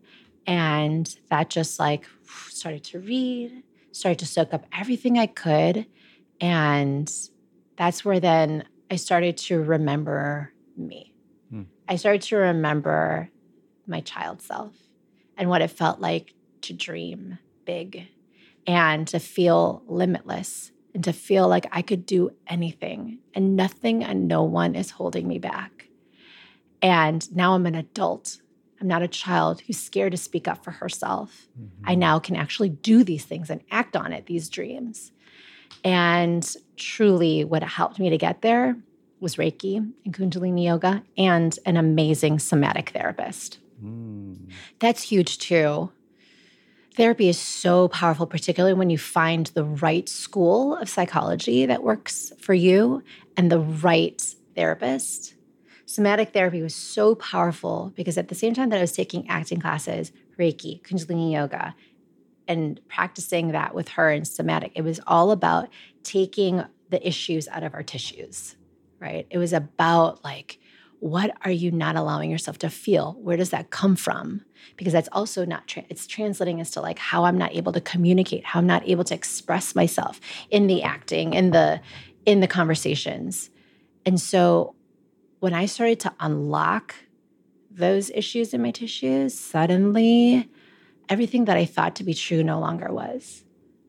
And 0.46 1.14
that 1.30 1.50
just 1.50 1.78
like 1.78 2.06
started 2.48 2.84
to 2.84 2.98
read, 2.98 3.62
started 3.92 4.18
to 4.18 4.26
soak 4.26 4.52
up 4.52 4.66
everything 4.76 5.18
I 5.18 5.26
could. 5.26 5.86
And 6.40 7.10
that's 7.76 8.04
where 8.04 8.20
then 8.20 8.64
I 8.90 8.96
started 8.96 9.36
to 9.38 9.62
remember 9.62 10.52
me. 10.76 11.14
Hmm. 11.50 11.62
I 11.88 11.96
started 11.96 12.22
to 12.22 12.36
remember 12.36 13.30
my 13.86 14.00
child 14.00 14.42
self 14.42 14.74
and 15.36 15.48
what 15.48 15.62
it 15.62 15.68
felt 15.70 16.00
like 16.00 16.34
to 16.62 16.72
dream 16.72 17.38
big 17.64 18.08
and 18.66 19.06
to 19.08 19.18
feel 19.18 19.82
limitless 19.86 20.72
and 20.94 21.04
to 21.04 21.12
feel 21.12 21.48
like 21.48 21.66
I 21.72 21.82
could 21.82 22.06
do 22.06 22.30
anything 22.46 23.18
and 23.34 23.56
nothing 23.56 24.04
and 24.04 24.28
no 24.28 24.44
one 24.44 24.74
is 24.74 24.90
holding 24.90 25.26
me 25.26 25.38
back. 25.38 25.88
And 26.80 27.34
now 27.34 27.54
I'm 27.54 27.66
an 27.66 27.74
adult. 27.74 28.38
I'm 28.80 28.86
not 28.86 29.02
a 29.02 29.08
child 29.08 29.62
who's 29.62 29.78
scared 29.78 30.12
to 30.12 30.18
speak 30.18 30.46
up 30.46 30.62
for 30.62 30.70
herself. 30.70 31.46
Mm-hmm. 31.60 31.88
I 31.88 31.94
now 31.94 32.18
can 32.18 32.36
actually 32.36 32.68
do 32.68 33.02
these 33.02 33.24
things 33.24 33.50
and 33.50 33.60
act 33.70 33.96
on 33.96 34.12
it, 34.12 34.26
these 34.26 34.48
dreams. 34.48 35.10
And 35.82 36.46
truly, 36.76 37.44
what 37.44 37.62
helped 37.62 37.98
me 37.98 38.10
to 38.10 38.18
get 38.18 38.42
there 38.42 38.76
was 39.20 39.36
Reiki 39.36 39.76
and 39.76 40.14
Kundalini 40.14 40.64
Yoga 40.64 41.02
and 41.16 41.58
an 41.66 41.76
amazing 41.76 42.38
somatic 42.38 42.90
therapist. 42.90 43.58
Mm. 43.82 44.50
That's 44.78 45.02
huge 45.02 45.38
too. 45.38 45.90
Therapy 46.96 47.28
is 47.28 47.38
so 47.38 47.88
powerful, 47.88 48.24
particularly 48.24 48.74
when 48.74 48.88
you 48.88 48.98
find 48.98 49.46
the 49.48 49.64
right 49.64 50.08
school 50.08 50.76
of 50.76 50.88
psychology 50.88 51.66
that 51.66 51.82
works 51.82 52.32
for 52.38 52.54
you 52.54 53.02
and 53.36 53.50
the 53.50 53.58
right 53.58 54.22
therapist. 54.54 55.34
Somatic 55.86 56.32
therapy 56.32 56.62
was 56.62 56.74
so 56.74 57.16
powerful 57.16 57.92
because 57.96 58.16
at 58.16 58.28
the 58.28 58.34
same 58.36 58.54
time 58.54 58.68
that 58.70 58.78
I 58.78 58.82
was 58.82 58.92
taking 58.92 59.28
acting 59.28 59.60
classes, 59.60 60.12
Reiki, 60.38 60.82
Kundalini 60.82 61.32
Yoga, 61.32 61.74
and 62.46 62.80
practicing 62.88 63.48
that 63.48 63.74
with 63.74 63.88
her 63.88 64.10
in 64.10 64.24
somatic, 64.24 64.70
it 64.76 64.82
was 64.82 65.00
all 65.04 65.32
about 65.32 65.68
taking 66.04 66.62
the 66.90 67.06
issues 67.06 67.48
out 67.48 67.64
of 67.64 67.74
our 67.74 67.82
tissues, 67.82 68.54
right? 69.00 69.26
It 69.30 69.38
was 69.38 69.52
about 69.52 70.22
like, 70.22 70.60
what 71.04 71.36
are 71.42 71.50
you 71.50 71.70
not 71.70 71.96
allowing 71.96 72.30
yourself 72.30 72.56
to 72.56 72.70
feel? 72.70 73.12
Where 73.20 73.36
does 73.36 73.50
that 73.50 73.68
come 73.68 73.94
from? 73.94 74.42
Because 74.78 74.94
that's 74.94 75.10
also 75.12 75.44
not, 75.44 75.66
tra- 75.66 75.84
it's 75.90 76.06
translating 76.06 76.62
as 76.62 76.70
to 76.70 76.80
like 76.80 76.98
how 76.98 77.24
I'm 77.24 77.36
not 77.36 77.54
able 77.54 77.72
to 77.72 77.80
communicate, 77.82 78.46
how 78.46 78.60
I'm 78.60 78.66
not 78.66 78.88
able 78.88 79.04
to 79.04 79.14
express 79.14 79.74
myself 79.74 80.18
in 80.48 80.66
the 80.66 80.82
acting, 80.82 81.34
in 81.34 81.50
the, 81.50 81.82
in 82.24 82.40
the 82.40 82.46
conversations. 82.46 83.50
And 84.06 84.18
so 84.18 84.76
when 85.40 85.52
I 85.52 85.66
started 85.66 86.00
to 86.00 86.14
unlock 86.20 86.94
those 87.70 88.08
issues 88.08 88.54
in 88.54 88.62
my 88.62 88.70
tissues, 88.70 89.38
suddenly 89.38 90.48
everything 91.10 91.44
that 91.44 91.58
I 91.58 91.66
thought 91.66 91.96
to 91.96 92.04
be 92.04 92.14
true 92.14 92.42
no 92.42 92.58
longer 92.58 92.90
was 92.90 93.43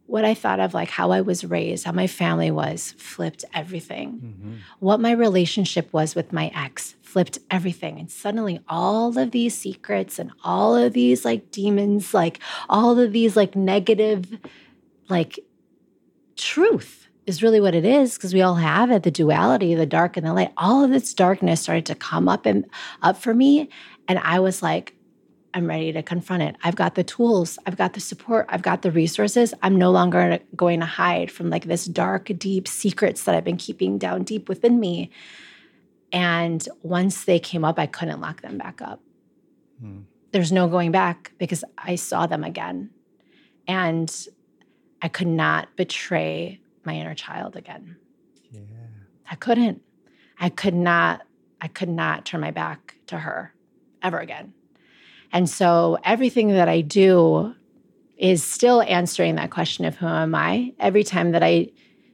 what 0.07 0.25
I 0.25 0.33
thought 0.33 0.59
of 0.59 0.73
like 0.73 0.89
how 0.89 1.11
I 1.11 1.21
was 1.21 1.43
raised, 1.43 1.85
how 1.85 1.91
my 1.91 2.07
family 2.07 2.51
was, 2.51 2.93
flipped 2.97 3.43
everything. 3.53 4.11
Mm-hmm. 4.13 4.53
What 4.79 4.99
my 4.99 5.11
relationship 5.11 5.91
was 5.91 6.15
with 6.15 6.31
my 6.31 6.51
ex 6.55 6.95
flipped 7.01 7.39
everything. 7.49 7.99
And 7.99 8.11
suddenly 8.11 8.59
all 8.67 9.17
of 9.17 9.31
these 9.31 9.57
secrets 9.57 10.19
and 10.19 10.31
all 10.43 10.75
of 10.75 10.93
these 10.93 11.25
like 11.25 11.49
demons, 11.51 12.13
like 12.13 12.39
all 12.69 12.99
of 12.99 13.13
these 13.13 13.35
like 13.35 13.55
negative, 13.55 14.37
like 15.09 15.39
truth 16.35 17.07
is 17.25 17.41
really 17.41 17.59
what 17.59 17.73
it 17.73 17.85
is 17.85 18.15
because 18.15 18.33
we 18.33 18.41
all 18.41 18.55
have 18.55 18.91
it 18.91 19.03
the 19.03 19.11
duality 19.11 19.73
the 19.73 19.85
dark 19.85 20.17
and 20.17 20.25
the 20.25 20.33
light 20.33 20.51
all 20.57 20.83
of 20.83 20.91
this 20.91 21.13
darkness 21.13 21.61
started 21.61 21.85
to 21.85 21.95
come 21.95 22.27
up 22.27 22.45
and 22.45 22.65
up 23.01 23.17
for 23.17 23.33
me 23.33 23.69
and 24.07 24.19
i 24.19 24.39
was 24.39 24.61
like 24.61 24.94
I'm 25.55 25.67
ready 25.67 25.93
to 25.93 26.03
confront 26.03 26.43
it. 26.43 26.57
I've 26.63 26.75
got 26.75 26.95
the 26.95 27.03
tools, 27.03 27.57
I've 27.65 27.77
got 27.77 27.93
the 27.93 28.01
support, 28.01 28.45
I've 28.49 28.61
got 28.61 28.81
the 28.81 28.91
resources. 28.91 29.53
I'm 29.63 29.77
no 29.77 29.89
longer 29.89 30.39
going 30.53 30.81
to 30.81 30.85
hide 30.85 31.31
from 31.31 31.49
like 31.49 31.63
this 31.63 31.85
dark, 31.85 32.29
deep 32.37 32.67
secrets 32.67 33.23
that 33.23 33.35
I've 33.35 33.45
been 33.45 33.55
keeping 33.55 33.97
down 33.97 34.23
deep 34.23 34.49
within 34.49 34.81
me. 34.81 35.11
And 36.11 36.67
once 36.83 37.23
they 37.23 37.39
came 37.39 37.63
up, 37.63 37.79
I 37.79 37.85
couldn't 37.85 38.19
lock 38.19 38.41
them 38.41 38.57
back 38.57 38.81
up. 38.81 39.01
Hmm. 39.79 40.01
There's 40.33 40.51
no 40.51 40.67
going 40.67 40.91
back 40.91 41.31
because 41.37 41.63
I 41.77 41.95
saw 41.95 42.27
them 42.27 42.43
again. 42.43 42.89
And 43.65 44.13
I 45.01 45.07
could 45.07 45.27
not 45.27 45.73
betray 45.77 46.59
my 46.83 46.95
inner 46.95 47.15
child 47.15 47.55
again. 47.55 47.95
Yeah. 48.51 48.59
I 49.31 49.35
couldn't. 49.35 49.81
I 50.37 50.49
could 50.49 50.75
not, 50.75 51.21
I 51.61 51.69
could 51.69 51.89
not 51.89 52.25
turn 52.25 52.41
my 52.41 52.51
back 52.51 52.95
to 53.07 53.19
her 53.19 53.53
ever 54.03 54.19
again. 54.19 54.53
And 55.31 55.49
so 55.49 55.97
everything 56.03 56.49
that 56.49 56.69
I 56.69 56.81
do 56.81 57.55
is 58.17 58.43
still 58.43 58.81
answering 58.81 59.35
that 59.35 59.51
question 59.51 59.85
of 59.85 59.95
who 59.95 60.07
am 60.07 60.35
I? 60.35 60.73
Every 60.79 61.03
time 61.03 61.31
that 61.31 61.43
I 61.43 61.69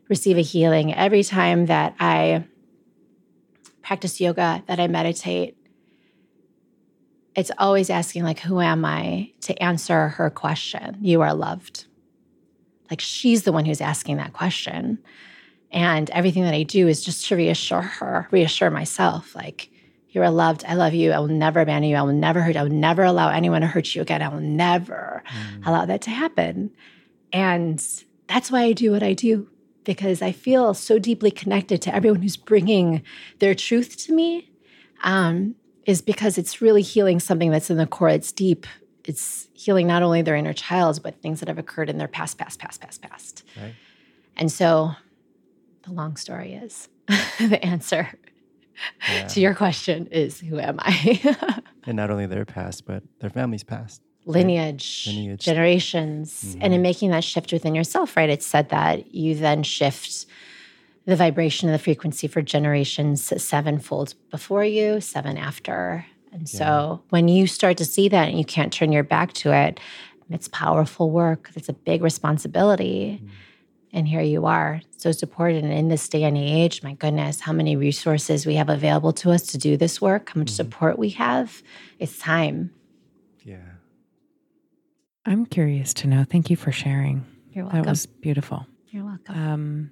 receive 0.10 0.38
a 0.38 0.41
healing, 0.41 0.93
every 0.93 1.24
time 1.24 1.67
that 1.67 1.95
I 2.00 2.45
practice 3.82 4.19
yoga, 4.19 4.63
that 4.67 4.80
I 4.80 4.88
meditate, 4.88 5.58
it's 7.36 7.52
always 7.58 7.89
asking, 7.89 8.24
like, 8.24 8.39
who 8.39 8.60
am 8.60 8.84
I 8.84 9.32
to 9.41 9.63
answer 9.63 10.10
her 10.10 10.30
question? 10.30 10.97
You 11.02 11.21
are 11.21 11.34
loved. 11.34 11.86
Like, 12.89 13.00
she's 13.00 13.43
the 13.43 13.54
one 13.54 13.63
who's 13.63 13.80
asking 13.80 14.17
that 14.17 14.34
question. 14.34 15.00
And 15.71 16.10
everything 16.10 16.43
that 16.43 16.54
I 16.54 16.63
do 16.63 16.89
is 16.89 17.04
just 17.04 17.26
to 17.28 17.38
reassure 17.38 17.82
her, 17.82 18.28
reassure 18.32 18.69
myself, 18.69 19.34
like, 19.34 19.70
you 20.12 20.21
are 20.21 20.30
loved. 20.30 20.65
I 20.67 20.74
love 20.76 20.93
you. 20.93 21.12
I 21.12 21.19
will 21.19 21.28
never 21.28 21.62
abandon 21.62 21.89
you. 21.89 21.95
I 21.95 22.02
will 22.02 22.13
never 22.13 22.41
hurt. 22.41 22.58
I 22.58 22.63
will 22.63 22.69
never 22.69 23.04
allow 23.04 23.30
anyone 23.30 23.62
to 23.62 23.67
hurt 23.67 23.95
you 23.95 24.02
again. 24.02 24.21
I 24.21 24.28
will 24.28 24.41
never 24.41 25.24
mm. 25.26 25.65
allow 25.65 25.86
that 25.86 26.02
to 26.02 26.10
happen. 26.10 26.71
And 27.32 27.82
that's 28.28 28.52
why 28.52 28.63
I 28.63 28.74
do 28.74 28.91
what 28.91 29.04
I 29.04 29.13
do 29.13 29.47
because 29.84 30.21
I 30.21 30.32
feel 30.32 30.74
so 30.74 31.00
deeply 31.00 31.32
connected 31.32 31.82
to 31.84 31.95
everyone 31.95 32.21
who's 32.21 32.38
bringing 32.38 33.04
their 33.39 33.56
truth 33.56 33.97
to 34.06 34.13
me. 34.13 34.52
Um, 35.04 35.56
is 35.88 36.02
because 36.02 36.38
it's 36.38 36.62
really 36.62 36.84
healing 36.84 37.19
something 37.19 37.50
that's 37.50 37.71
in 37.71 37.78
the 37.78 37.88
core. 37.88 38.10
It's 38.10 38.32
deep. 38.32 38.67
It's 39.04 39.47
healing 39.54 39.88
not 39.88 40.04
only 40.04 40.21
their 40.21 40.36
inner 40.36 40.54
child, 40.54 41.02
but 41.02 41.19
things 41.21 41.39
that 41.39 41.50
have 41.50 41.58
occurred 41.58 41.89
in 41.89 41.97
their 41.97 42.08
past, 42.08 42.38
past, 42.38 42.60
past, 42.60 42.82
past, 42.82 43.02
past. 43.02 43.43
Right. 43.60 43.74
And 44.38 44.52
so, 44.52 44.91
the 45.84 45.91
long 45.91 46.17
story 46.17 46.54
is 46.54 46.88
the 47.39 47.60
answer 47.65 48.10
yeah. 49.10 49.28
to 49.28 49.39
your 49.39 49.54
question 49.54 50.08
is 50.08 50.39
who 50.39 50.60
am 50.60 50.78
I? 50.80 51.62
and 51.86 51.96
not 51.96 52.10
only 52.10 52.26
their 52.26 52.46
past, 52.46 52.86
but 52.86 53.04
their 53.20 53.30
family's 53.30 53.63
past. 53.63 54.02
Lineage, 54.26 55.06
right? 55.08 55.15
Lineage. 55.15 55.44
generations. 55.44 56.44
Mm-hmm. 56.44 56.60
And 56.62 56.74
in 56.74 56.82
making 56.82 57.12
that 57.12 57.24
shift 57.24 57.52
within 57.52 57.74
yourself, 57.74 58.15
right? 58.15 58.30
It 58.30 58.44
said 58.44 58.70
that 58.70 59.13
you 59.13 59.36
then 59.36 59.63
shift 59.63 60.28
the 61.06 61.15
vibration 61.15 61.67
of 61.67 61.74
the 61.74 61.80
frequency 61.80 62.28
for 62.28 62.41
generations 62.41 63.34
sevenfold 63.44 64.13
before 64.30 64.63
you, 64.63 65.02
seven 65.02 65.38
after. 65.38 66.06
And 66.32 66.41
yeah. 66.41 66.60
so 66.60 67.02
when 67.10 67.28
you 67.28 67.48
start 67.48 67.78
to 67.78 67.86
see 67.86 68.08
that 68.10 68.30
and 68.30 68.38
you 68.38 68.46
can't 68.46 68.72
turn 68.72 68.91
your 68.91 69.04
back 69.04 69.34
to 69.34 69.52
it, 69.54 69.80
it's 70.30 70.48
powerful 70.48 71.10
work. 71.10 71.50
It's 71.56 71.70
a 71.70 71.74
big 71.74 72.02
responsibility. 72.02 73.22
Mm. 73.24 73.30
And 73.93 74.08
here 74.08 74.21
you 74.21 74.45
are, 74.45 74.82
so 74.97 75.12
supported. 75.12 75.63
And 75.63 75.73
in 75.73 75.89
this 75.89 76.08
day 76.08 76.23
and 76.23 76.38
age, 76.38 76.82
my 76.82 76.93
goodness, 76.93 77.41
how 77.41 77.51
many 77.51 77.75
resources 77.75 78.45
we 78.45 78.56
have 78.56 78.69
available 78.69 79.12
to 79.13 79.32
us 79.32 79.43
to 79.47 79.58
do 79.58 79.75
this 79.75 79.99
work, 79.99 80.32
how 80.34 80.39
much 80.39 80.47
mm-hmm. 80.47 80.56
support 80.56 80.97
we 80.97 81.10
have. 81.10 81.62
It's 81.99 82.17
time. 82.17 82.71
Yeah. 83.43 83.58
I'm 85.25 85.45
curious 85.45 85.93
to 85.95 86.08
know. 86.08 86.25
Thank 86.30 86.49
you 86.49 86.56
for 86.56 86.71
sharing. 86.71 87.25
You're 87.51 87.65
welcome. 87.65 87.84
That 87.84 87.89
was 87.89 88.06
beautiful. 88.06 88.65
You're 88.88 89.06
welcome. 89.06 89.36
Um, 89.36 89.91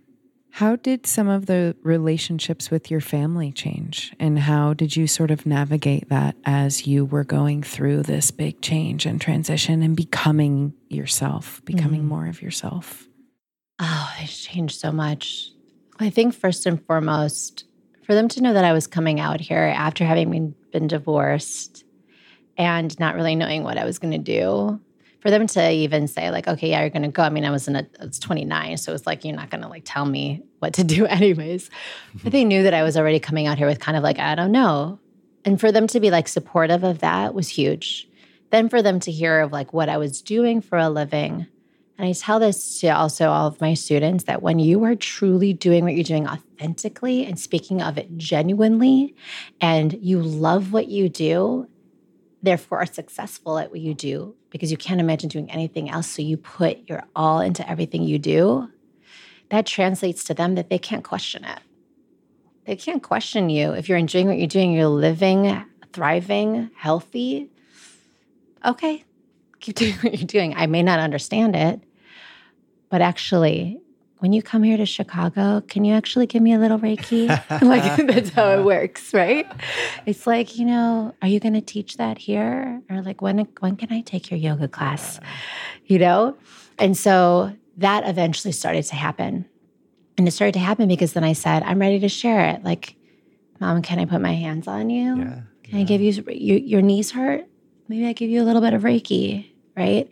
how 0.51 0.75
did 0.77 1.05
some 1.05 1.27
of 1.27 1.45
the 1.45 1.75
relationships 1.83 2.71
with 2.71 2.89
your 2.89 3.01
family 3.01 3.51
change? 3.51 4.13
And 4.19 4.39
how 4.39 4.73
did 4.73 4.95
you 4.95 5.07
sort 5.07 5.29
of 5.29 5.45
navigate 5.45 6.09
that 6.09 6.35
as 6.45 6.87
you 6.87 7.05
were 7.05 7.23
going 7.23 7.63
through 7.63 8.03
this 8.03 8.31
big 8.31 8.61
change 8.61 9.05
and 9.05 9.21
transition 9.21 9.83
and 9.83 9.95
becoming 9.95 10.73
yourself, 10.87 11.61
becoming 11.65 12.01
mm-hmm. 12.01 12.09
more 12.09 12.27
of 12.27 12.41
yourself? 12.41 13.08
Oh, 13.79 14.13
it's 14.19 14.43
changed 14.43 14.79
so 14.79 14.91
much. 14.91 15.51
I 15.99 16.09
think 16.09 16.33
first 16.33 16.65
and 16.65 16.83
foremost, 16.85 17.65
for 18.03 18.13
them 18.13 18.27
to 18.29 18.41
know 18.41 18.53
that 18.53 18.65
I 18.65 18.73
was 18.73 18.87
coming 18.87 19.19
out 19.19 19.39
here 19.39 19.73
after 19.75 20.05
having 20.05 20.31
been, 20.31 20.55
been 20.71 20.87
divorced 20.87 21.83
and 22.57 22.97
not 22.99 23.15
really 23.15 23.35
knowing 23.35 23.63
what 23.63 23.77
I 23.77 23.85
was 23.85 23.99
going 23.99 24.11
to 24.11 24.17
do, 24.17 24.79
for 25.19 25.29
them 25.29 25.47
to 25.47 25.71
even 25.71 26.07
say 26.07 26.31
like, 26.31 26.47
okay, 26.47 26.69
yeah, 26.69 26.81
you're 26.81 26.89
going 26.89 27.03
to 27.03 27.09
go. 27.09 27.23
I 27.23 27.29
mean, 27.29 27.45
I 27.45 27.51
was 27.51 27.67
in 27.67 27.75
a, 27.75 27.87
I 28.01 28.05
was 28.05 28.19
29, 28.19 28.77
so 28.77 28.93
it's 28.93 29.05
like 29.05 29.23
you're 29.23 29.35
not 29.35 29.49
going 29.49 29.61
to 29.61 29.67
like 29.67 29.83
tell 29.85 30.05
me 30.05 30.43
what 30.59 30.73
to 30.73 30.83
do, 30.85 31.05
anyways. 31.05 31.69
but 32.23 32.31
they 32.31 32.43
knew 32.43 32.63
that 32.63 32.73
I 32.73 32.83
was 32.83 32.97
already 32.97 33.19
coming 33.19 33.47
out 33.47 33.57
here 33.57 33.67
with 33.67 33.79
kind 33.79 33.97
of 33.97 34.03
like, 34.03 34.19
I 34.19 34.35
don't 34.35 34.51
know, 34.51 34.99
and 35.45 35.59
for 35.59 35.71
them 35.71 35.87
to 35.87 35.99
be 35.99 36.11
like 36.11 36.27
supportive 36.27 36.83
of 36.83 36.99
that 36.99 37.33
was 37.33 37.47
huge. 37.47 38.07
Then 38.49 38.67
for 38.67 38.81
them 38.81 38.99
to 39.01 39.11
hear 39.11 39.41
of 39.41 39.51
like 39.51 39.73
what 39.73 39.89
I 39.89 39.97
was 39.97 40.21
doing 40.21 40.61
for 40.61 40.77
a 40.77 40.89
living 40.89 41.47
and 41.99 42.07
I 42.07 42.13
tell 42.13 42.39
this 42.39 42.79
to 42.79 42.87
also 42.87 43.29
all 43.29 43.45
of 43.45 43.59
my 43.59 43.73
students 43.73 44.23
that 44.23 44.41
when 44.41 44.57
you 44.57 44.85
are 44.85 44.95
truly 44.95 45.51
doing 45.51 45.83
what 45.83 45.95
you're 45.95 46.03
doing 46.05 46.29
authentically 46.29 47.25
and 47.25 47.37
speaking 47.37 47.81
of 47.81 47.97
it 47.97 48.17
genuinely, 48.17 49.13
and 49.59 49.99
you 50.01 50.21
love 50.21 50.71
what 50.71 50.87
you 50.87 51.09
do, 51.09 51.67
therefore 52.41 52.77
are 52.77 52.85
successful 52.85 53.57
at 53.59 53.69
what 53.69 53.81
you 53.81 53.93
do 53.93 54.33
because 54.49 54.71
you 54.71 54.77
can't 54.77 55.01
imagine 55.01 55.27
doing 55.27 55.51
anything 55.51 55.89
else. 55.89 56.07
So 56.07 56.21
you 56.21 56.37
put 56.37 56.87
your 56.87 57.03
all 57.17 57.41
into 57.41 57.69
everything 57.69 58.03
you 58.03 58.17
do. 58.17 58.69
That 59.49 59.65
translates 59.65 60.23
to 60.23 60.33
them 60.33 60.55
that 60.55 60.69
they 60.69 60.79
can't 60.79 61.03
question 61.03 61.43
it. 61.43 61.59
They 62.63 62.77
can't 62.77 63.03
question 63.03 63.49
you. 63.49 63.73
If 63.73 63.89
you're 63.89 63.97
enjoying 63.97 64.27
what 64.27 64.37
you're 64.37 64.47
doing, 64.47 64.71
you're 64.71 64.87
living, 64.87 65.65
thriving, 65.91 66.71
healthy. 66.77 67.49
Okay, 68.65 69.03
keep 69.59 69.75
doing 69.75 69.95
what 69.95 70.17
you're 70.17 70.27
doing. 70.27 70.55
I 70.55 70.65
may 70.67 70.81
not 70.81 70.99
understand 70.99 71.57
it, 71.57 71.81
but 72.89 73.01
actually, 73.01 73.79
when 74.19 74.33
you 74.33 74.41
come 74.41 74.63
here 74.63 74.77
to 74.77 74.85
Chicago, 74.85 75.61
can 75.67 75.85
you 75.85 75.93
actually 75.93 76.27
give 76.27 76.41
me 76.41 76.53
a 76.53 76.59
little 76.59 76.77
Reiki? 76.77 77.27
like 77.61 78.07
that's 78.07 78.29
how 78.29 78.49
it 78.51 78.63
works, 78.63 79.13
right? 79.13 79.49
It's 80.05 80.27
like, 80.27 80.57
you 80.57 80.65
know, 80.65 81.15
are 81.21 81.27
you 81.27 81.39
going 81.39 81.53
to 81.53 81.61
teach 81.61 81.97
that 81.97 82.17
here 82.17 82.81
or 82.89 83.01
like 83.01 83.21
when 83.21 83.47
when 83.59 83.75
can 83.75 83.91
I 83.91 84.01
take 84.01 84.29
your 84.29 84.39
yoga 84.39 84.67
class? 84.67 85.19
You 85.85 85.99
know? 85.99 86.35
And 86.77 86.97
so 86.97 87.55
that 87.77 88.07
eventually 88.07 88.51
started 88.51 88.83
to 88.83 88.95
happen. 88.95 89.45
And 90.17 90.27
it 90.27 90.31
started 90.31 90.53
to 90.53 90.59
happen 90.59 90.89
because 90.89 91.13
then 91.13 91.23
I 91.23 91.33
said, 91.33 91.63
I'm 91.63 91.79
ready 91.79 91.99
to 91.99 92.09
share 92.09 92.49
it. 92.49 92.63
Like, 92.63 92.95
mom, 93.61 93.81
can 93.81 93.99
I 93.99 94.05
put 94.05 94.19
my 94.19 94.33
hands 94.33 94.67
on 94.67 94.89
you? 94.89 95.17
Yeah. 95.17 95.41
Can 95.63 95.79
I 95.79 95.83
give 95.83 96.01
you 96.01 96.11
your, 96.27 96.57
your 96.57 96.81
knees 96.81 97.11
hurt? 97.11 97.45
Maybe 97.87 98.05
I 98.05 98.13
give 98.13 98.29
you 98.29 98.41
a 98.41 98.45
little 98.45 98.61
bit 98.61 98.73
of 98.73 98.81
Reiki, 98.81 99.49
right? 99.77 100.09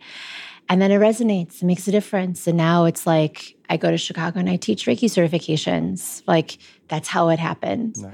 And 0.68 0.82
then 0.82 0.90
it 0.90 0.98
resonates, 0.98 1.62
it 1.62 1.64
makes 1.64 1.88
a 1.88 1.90
difference. 1.90 2.46
And 2.46 2.56
now 2.56 2.84
it's 2.84 3.06
like 3.06 3.56
I 3.70 3.76
go 3.76 3.90
to 3.90 3.96
Chicago 3.96 4.38
and 4.38 4.50
I 4.50 4.56
teach 4.56 4.86
Reiki 4.86 5.06
certifications. 5.08 6.22
Like 6.26 6.58
that's 6.88 7.08
how 7.08 7.30
it 7.30 7.38
happened. 7.38 7.96
Nice. 8.00 8.12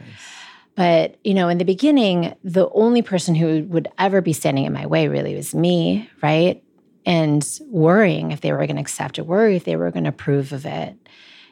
But, 0.77 1.19
you 1.23 1.35
know, 1.35 1.49
in 1.49 1.59
the 1.59 1.65
beginning, 1.65 2.35
the 2.43 2.69
only 2.71 3.03
person 3.03 3.35
who 3.35 3.65
would 3.65 3.89
ever 3.99 4.21
be 4.21 4.33
standing 4.33 4.65
in 4.65 4.73
my 4.73 4.87
way 4.87 5.09
really 5.09 5.35
was 5.37 5.55
me, 5.55 6.09
right? 6.21 6.63
And 7.07 7.47
worrying 7.69 8.33
if 8.33 8.41
they 8.41 8.51
were 8.51 8.59
going 8.59 8.77
to 8.77 8.83
accept 8.83 9.19
it, 9.19 9.27
worry 9.27 9.57
if 9.57 9.65
they 9.65 9.77
were 9.77 9.91
going 9.91 10.05
to 10.05 10.11
approve 10.11 10.53
of 10.53 10.67
it. 10.67 10.97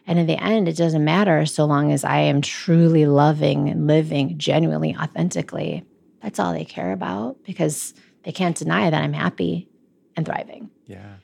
And 0.07 0.19
in 0.19 0.27
the 0.27 0.43
end, 0.43 0.67
it 0.67 0.77
doesn't 0.77 1.05
matter 1.05 1.47
so 1.47 1.65
long 1.65 1.93
as 1.93 2.03
I 2.03 2.19
am 2.19 2.41
truly 2.41 3.07
loving 3.07 3.69
and 3.69 3.87
living 3.87 4.39
genuinely, 4.39 4.97
authentically. 4.97 5.85
That's 6.21 6.41
all 6.41 6.53
they 6.53 6.65
care 6.65 6.93
about 6.93 7.43
because 7.45 7.95
they 8.25 8.33
can't 8.33 8.57
deny 8.57 8.91
that 8.91 9.03
I'm 9.03 9.13
happy 9.13 9.69
and 10.17 10.27
thriving. 10.27 10.71
Yeah. 10.87 11.15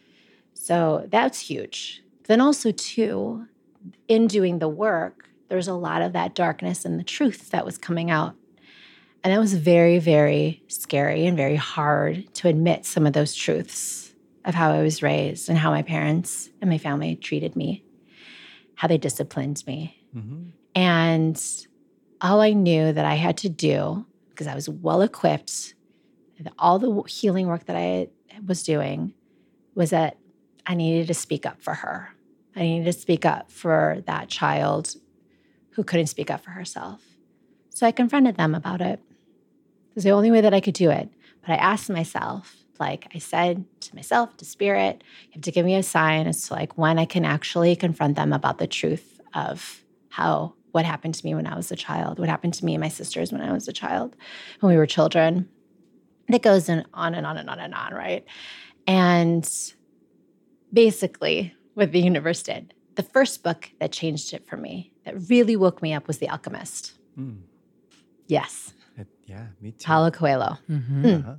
So 0.54 1.06
that's 1.10 1.40
huge. 1.40 2.02
Then 2.24 2.40
also, 2.40 2.72
too, 2.72 3.46
in 4.06 4.26
doing 4.26 4.58
the 4.58 4.68
work, 4.68 5.28
there's 5.48 5.68
a 5.68 5.74
lot 5.74 6.02
of 6.02 6.12
that 6.12 6.34
darkness 6.34 6.84
and 6.84 6.98
the 6.98 7.04
truth 7.04 7.50
that 7.50 7.64
was 7.64 7.78
coming 7.78 8.10
out. 8.10 8.34
And 9.24 9.32
that 9.32 9.40
was 9.40 9.54
very, 9.54 9.98
very 9.98 10.62
scary 10.68 11.26
and 11.26 11.36
very 11.36 11.56
hard 11.56 12.32
to 12.34 12.48
admit 12.48 12.86
some 12.86 13.06
of 13.06 13.14
those 13.14 13.34
truths 13.34 14.12
of 14.44 14.54
how 14.54 14.72
I 14.72 14.82
was 14.82 15.02
raised 15.02 15.48
and 15.48 15.58
how 15.58 15.70
my 15.70 15.82
parents 15.82 16.50
and 16.60 16.70
my 16.70 16.78
family 16.78 17.16
treated 17.16 17.56
me, 17.56 17.84
how 18.74 18.88
they 18.88 18.98
disciplined 18.98 19.64
me. 19.66 20.02
Mm-hmm. 20.14 20.50
And 20.74 21.42
all 22.20 22.40
I 22.40 22.52
knew 22.52 22.92
that 22.92 23.04
I 23.04 23.14
had 23.14 23.38
to 23.38 23.48
do, 23.48 24.06
because 24.30 24.46
I 24.46 24.54
was 24.54 24.68
well 24.68 25.02
equipped, 25.02 25.74
all 26.58 26.78
the 26.78 27.02
healing 27.08 27.48
work 27.48 27.66
that 27.66 27.76
I 27.76 28.08
was 28.46 28.62
doing 28.62 29.14
was 29.74 29.90
that 29.90 30.16
I 30.66 30.74
needed 30.74 31.06
to 31.06 31.14
speak 31.14 31.46
up 31.46 31.62
for 31.62 31.74
her. 31.74 32.10
I 32.56 32.60
needed 32.60 32.86
to 32.86 32.92
speak 32.92 33.24
up 33.24 33.50
for 33.50 34.02
that 34.06 34.28
child 34.28 34.96
who 35.70 35.84
couldn't 35.84 36.08
speak 36.08 36.30
up 36.30 36.42
for 36.42 36.50
herself. 36.50 37.02
So 37.70 37.86
I 37.86 37.92
confronted 37.92 38.36
them 38.36 38.54
about 38.54 38.80
it. 38.80 39.00
It 39.90 39.94
was 39.94 40.04
the 40.04 40.10
only 40.10 40.30
way 40.30 40.40
that 40.40 40.52
I 40.52 40.60
could 40.60 40.74
do 40.74 40.90
it. 40.90 41.08
But 41.40 41.52
I 41.52 41.56
asked 41.56 41.88
myself, 41.88 42.56
like 42.80 43.08
I 43.14 43.18
said 43.18 43.64
to 43.80 43.94
myself, 43.94 44.36
to 44.36 44.44
spirit, 44.44 45.02
you 45.26 45.34
have 45.34 45.42
to 45.42 45.52
give 45.52 45.64
me 45.64 45.76
a 45.76 45.82
sign 45.82 46.26
as 46.26 46.48
to 46.48 46.54
like 46.54 46.76
when 46.76 46.98
I 46.98 47.04
can 47.04 47.24
actually 47.24 47.76
confront 47.76 48.16
them 48.16 48.32
about 48.32 48.58
the 48.58 48.66
truth 48.66 49.20
of 49.34 49.84
how 50.08 50.54
what 50.72 50.84
happened 50.84 51.14
to 51.14 51.24
me 51.24 51.34
when 51.34 51.46
I 51.46 51.56
was 51.56 51.72
a 51.72 51.76
child, 51.76 52.18
what 52.18 52.28
happened 52.28 52.54
to 52.54 52.64
me 52.64 52.74
and 52.74 52.80
my 52.80 52.88
sisters 52.88 53.32
when 53.32 53.40
I 53.40 53.52
was 53.52 53.68
a 53.68 53.72
child, 53.72 54.16
when 54.60 54.72
we 54.72 54.76
were 54.76 54.86
children. 54.86 55.48
It 56.30 56.42
goes 56.42 56.68
on 56.68 56.84
and 57.14 57.26
on 57.26 57.36
and 57.36 57.48
on 57.48 57.58
and 57.58 57.74
on, 57.74 57.94
right? 57.94 58.24
And 58.86 59.48
basically, 60.72 61.54
what 61.74 61.92
the 61.92 62.00
universe 62.00 62.42
did, 62.42 62.74
the 62.96 63.02
first 63.02 63.42
book 63.42 63.70
that 63.80 63.92
changed 63.92 64.32
it 64.34 64.46
for 64.46 64.56
me, 64.56 64.92
that 65.04 65.14
really 65.28 65.56
woke 65.56 65.80
me 65.82 65.94
up, 65.94 66.06
was 66.06 66.18
The 66.18 66.28
Alchemist. 66.28 66.92
Mm. 67.18 67.42
Yes, 68.26 68.74
It- 68.96 69.06
yeah, 69.26 69.46
me 69.60 69.72
too. 69.72 69.84
Paulo 69.86 70.10
Coelho. 70.10 70.58
Mhm. 70.68 71.02
Mm. 71.02 71.20
Uh-huh. 71.20 71.34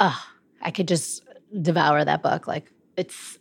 Oh, 0.00 0.22
I 0.60 0.70
could 0.70 0.88
just 0.88 1.22
devour 1.62 2.04
that 2.04 2.22
book 2.22 2.46
like 2.48 2.72
it's 2.96 3.38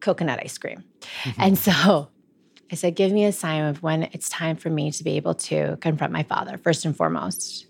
coconut 0.00 0.40
ice 0.42 0.56
cream. 0.58 0.84
and 1.38 1.58
so 1.58 2.08
I 2.70 2.74
said, 2.74 2.94
give 2.96 3.12
me 3.12 3.24
a 3.26 3.32
sign 3.32 3.64
of 3.64 3.82
when 3.82 4.04
it's 4.04 4.28
time 4.30 4.56
for 4.56 4.70
me 4.70 4.90
to 4.92 5.04
be 5.04 5.16
able 5.16 5.34
to 5.34 5.76
confront 5.80 6.12
my 6.12 6.22
father, 6.22 6.56
first 6.56 6.84
and 6.86 6.96
foremost. 6.96 7.66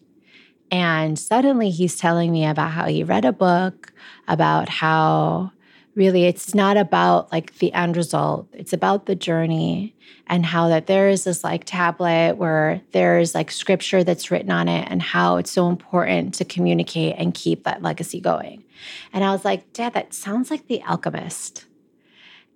And 0.73 1.19
suddenly 1.19 1.69
he's 1.69 1.97
telling 1.97 2.33
me 2.33 2.47
about 2.47 2.71
how 2.71 2.87
he 2.87 3.05
read 3.05 3.27
a 3.27 3.33
book 3.33 3.93
about 4.27 4.71
how 4.71 5.53
really 5.95 6.25
it's 6.25 6.55
not 6.55 6.79
about 6.79 7.31
like 7.31 7.59
the 7.59 7.71
end 7.75 7.95
result, 7.95 8.49
it's 8.55 8.73
about 8.73 9.05
the 9.05 9.15
journey 9.15 9.95
and 10.27 10.47
how 10.47 10.69
that 10.69 10.87
there 10.87 11.11
is 11.11 11.25
this 11.25 11.45
like 11.45 11.65
tablet 11.67 12.39
where 12.39 12.81
there's 12.93 13.35
like 13.35 13.51
scripture 13.51 14.03
that's 14.03 14.31
written 14.31 14.51
on 14.51 14.67
it 14.67 14.89
and 14.91 15.03
how 15.03 15.37
it's 15.37 15.51
so 15.51 15.69
important 15.69 16.33
to 16.33 16.45
communicate 16.47 17.17
and 17.19 17.35
keep 17.35 17.65
that 17.65 17.83
legacy 17.83 18.19
going. 18.19 18.65
And 19.13 19.23
I 19.23 19.33
was 19.33 19.45
like, 19.45 19.75
Dad, 19.75 19.93
that 19.93 20.15
sounds 20.15 20.51
like 20.51 20.69
The 20.69 20.83
Alchemist. 20.85 21.67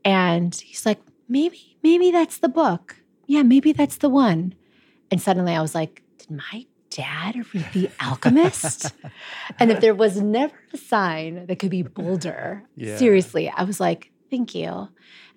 And 0.06 0.54
he's 0.54 0.86
like, 0.86 1.02
maybe, 1.28 1.76
maybe 1.82 2.10
that's 2.10 2.38
the 2.38 2.48
book. 2.48 2.96
Yeah, 3.26 3.42
maybe 3.42 3.72
that's 3.72 3.98
the 3.98 4.08
one. 4.08 4.54
And 5.10 5.20
suddenly 5.20 5.54
I 5.54 5.60
was 5.60 5.74
like, 5.74 6.02
did 6.16 6.30
my 6.30 6.64
dad 6.96 7.36
or 7.36 7.44
read 7.52 7.66
The 7.72 7.90
Alchemist? 8.00 8.92
and 9.58 9.70
if 9.70 9.80
there 9.80 9.94
was 9.94 10.20
never 10.20 10.54
a 10.72 10.76
sign 10.76 11.46
that 11.46 11.58
could 11.58 11.70
be 11.70 11.82
bolder, 11.82 12.62
Yeah. 12.76 12.96
seriously, 12.96 13.48
I 13.48 13.64
was 13.64 13.78
like, 13.80 14.10
thank 14.30 14.54
you. 14.54 14.88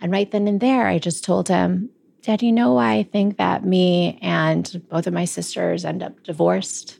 And 0.02 0.12
right 0.12 0.30
then 0.32 0.48
and 0.48 0.60
there, 0.62 0.88
I 0.88 0.98
just 1.00 1.24
told 1.24 1.48
him, 1.50 1.90
Dad, 2.22 2.42
you 2.42 2.52
know 2.52 2.74
why 2.74 2.96
I 2.96 3.04
think 3.04 3.38
that 3.38 3.66
me 3.66 4.20
and 4.22 4.82
both 4.90 5.08
of 5.08 5.14
my 5.14 5.26
sisters 5.26 5.86
end 5.86 6.04
up 6.04 6.22
divorced? 6.24 7.00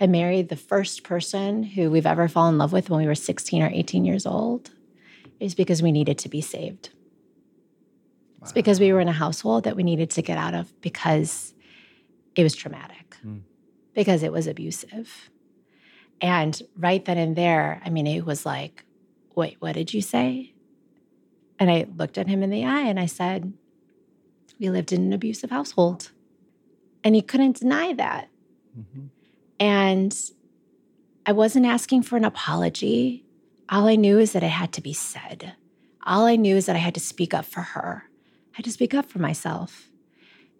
I 0.00 0.06
married 0.06 0.48
the 0.48 0.56
first 0.56 1.02
person 1.04 1.62
who 1.62 1.90
we've 1.90 2.06
ever 2.06 2.28
fallen 2.28 2.54
in 2.54 2.58
love 2.58 2.72
with 2.72 2.88
when 2.90 3.00
we 3.00 3.06
were 3.06 3.14
16 3.14 3.62
or 3.62 3.70
18 3.72 4.04
years 4.04 4.24
old 4.26 4.70
is 5.40 5.54
because 5.54 5.82
we 5.82 5.92
needed 5.92 6.18
to 6.18 6.28
be 6.28 6.40
saved. 6.40 6.90
It's 8.42 8.52
because 8.52 8.80
we 8.80 8.92
were 8.92 9.00
in 9.00 9.08
a 9.08 9.12
household 9.12 9.64
that 9.64 9.76
we 9.76 9.82
needed 9.82 10.10
to 10.12 10.22
get 10.22 10.38
out 10.38 10.54
of 10.54 10.72
because 10.80 11.52
it 12.36 12.42
was 12.42 12.54
traumatic, 12.54 13.16
Mm. 13.26 13.40
Because 13.94 14.22
it 14.22 14.32
was 14.32 14.46
abusive. 14.46 15.30
And 16.20 16.60
right 16.76 17.04
then 17.04 17.18
and 17.18 17.36
there, 17.36 17.80
I 17.84 17.90
mean, 17.90 18.06
it 18.06 18.26
was 18.26 18.44
like, 18.44 18.84
wait, 19.34 19.56
what 19.60 19.74
did 19.74 19.94
you 19.94 20.02
say? 20.02 20.54
And 21.58 21.70
I 21.70 21.86
looked 21.96 22.18
at 22.18 22.26
him 22.28 22.42
in 22.42 22.50
the 22.50 22.64
eye 22.64 22.82
and 22.82 22.98
I 23.00 23.06
said, 23.06 23.52
we 24.58 24.70
lived 24.70 24.92
in 24.92 25.02
an 25.02 25.12
abusive 25.12 25.50
household. 25.50 26.10
And 27.02 27.14
he 27.14 27.22
couldn't 27.22 27.60
deny 27.60 27.94
that. 27.94 28.28
Mhm. 28.78 29.08
And 29.58 30.14
I 31.24 31.32
wasn't 31.32 31.66
asking 31.66 32.02
for 32.02 32.16
an 32.16 32.24
apology. 32.24 33.24
All 33.68 33.86
I 33.86 33.96
knew 33.96 34.18
is 34.18 34.32
that 34.32 34.42
it 34.42 34.48
had 34.48 34.72
to 34.72 34.80
be 34.82 34.92
said. 34.92 35.54
All 36.04 36.24
I 36.24 36.36
knew 36.36 36.56
is 36.56 36.66
that 36.66 36.76
I 36.76 36.80
had 36.80 36.94
to 36.94 37.00
speak 37.00 37.32
up 37.32 37.44
for 37.44 37.60
her. 37.60 38.04
I 38.52 38.56
had 38.56 38.64
to 38.64 38.72
speak 38.72 38.94
up 38.94 39.06
for 39.06 39.18
myself. 39.18 39.90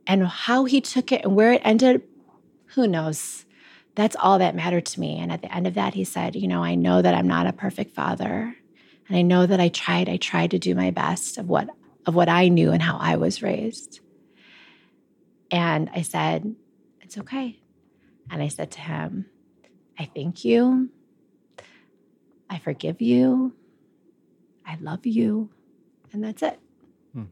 And 0.07 0.27
how 0.27 0.65
he 0.65 0.81
took 0.81 1.13
it 1.13 1.25
and 1.25 1.35
where 1.35 1.53
it 1.53 1.63
ended, 1.65 2.03
who 2.75 2.87
knows? 2.87 3.45
That's 3.95 4.17
all 4.17 4.39
that 4.39 4.55
mattered 4.55 4.87
to 4.87 5.01
me. 5.01 5.19
And 5.19 5.33
at 5.33 5.43
the 5.43 5.55
end 5.55 5.67
of 5.67 5.75
that, 5.75 5.95
he 5.95 6.05
said, 6.05 6.37
You 6.37 6.49
know, 6.49 6.63
I 6.63 6.75
know 6.75 7.03
that 7.03 7.15
I'm 7.15 7.29
not 7.29 7.47
a 7.47 7.53
perfect 7.53 7.95
father. 7.95 8.55
And 9.09 9.17
I 9.17 9.23
know 9.23 9.47
that 9.47 9.61
I 9.61 9.69
tried, 9.69 10.09
I 10.09 10.17
tried 10.17 10.53
to 10.53 10.59
do 10.59 10.75
my 10.75 10.91
best 10.91 11.39
of 11.39 11.49
what 11.49 11.69
of 12.07 12.15
what 12.15 12.29
I 12.29 12.49
knew 12.49 12.71
and 12.71 12.81
how 12.81 12.97
I 12.99 13.17
was 13.17 13.43
raised. 13.43 14.01
And 15.51 15.91
I 15.95 16.03
said, 16.03 16.55
It's 17.01 17.19
okay. 17.19 17.59
And 18.31 18.43
I 18.43 18.49
said 18.49 18.71
to 18.73 18.81
him, 18.81 19.27
I 19.99 20.09
thank 20.15 20.45
you. 20.45 20.89
I 22.49 22.59
forgive 22.59 23.01
you. 23.01 23.55
I 24.65 24.77
love 24.81 25.05
you. 25.05 25.51
And 26.13 26.23
that's 26.23 26.43
it. 26.43 26.59
Hmm. 27.13 27.25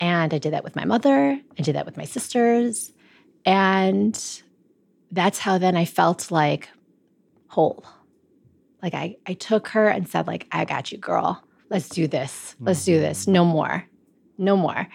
And 0.00 0.32
I 0.32 0.38
did 0.38 0.52
that 0.52 0.64
with 0.64 0.74
my 0.74 0.84
mother. 0.84 1.38
I 1.58 1.62
did 1.62 1.74
that 1.74 1.86
with 1.86 1.96
my 1.96 2.04
sisters. 2.04 2.92
And 3.44 4.42
that's 5.12 5.38
how 5.38 5.58
then 5.58 5.76
I 5.76 5.84
felt 5.84 6.30
like 6.30 6.68
whole. 7.48 7.84
Like 8.82 8.94
I, 8.94 9.16
I 9.26 9.34
took 9.34 9.68
her 9.68 9.88
and 9.88 10.08
said, 10.08 10.26
like, 10.26 10.48
I 10.50 10.64
got 10.64 10.90
you, 10.90 10.98
girl. 10.98 11.42
Let's 11.70 11.88
do 11.88 12.08
this. 12.08 12.56
Let's 12.58 12.84
do 12.84 12.98
this. 12.98 13.26
No 13.26 13.44
more. 13.44 13.86
No 14.38 14.56
more. 14.56 14.88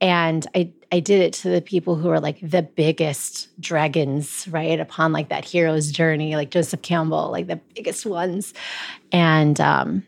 And 0.00 0.46
I 0.54 0.72
I 0.90 1.00
did 1.00 1.20
it 1.20 1.32
to 1.34 1.50
the 1.50 1.60
people 1.60 1.96
who 1.96 2.08
are 2.08 2.20
like 2.20 2.38
the 2.40 2.62
biggest 2.62 3.48
dragons, 3.60 4.48
right? 4.48 4.80
Upon 4.80 5.12
like 5.12 5.28
that 5.28 5.44
hero's 5.44 5.90
journey, 5.90 6.34
like 6.34 6.50
Joseph 6.50 6.82
Campbell, 6.82 7.30
like 7.30 7.46
the 7.46 7.60
biggest 7.74 8.06
ones. 8.06 8.54
And 9.12 9.60
um, 9.60 10.06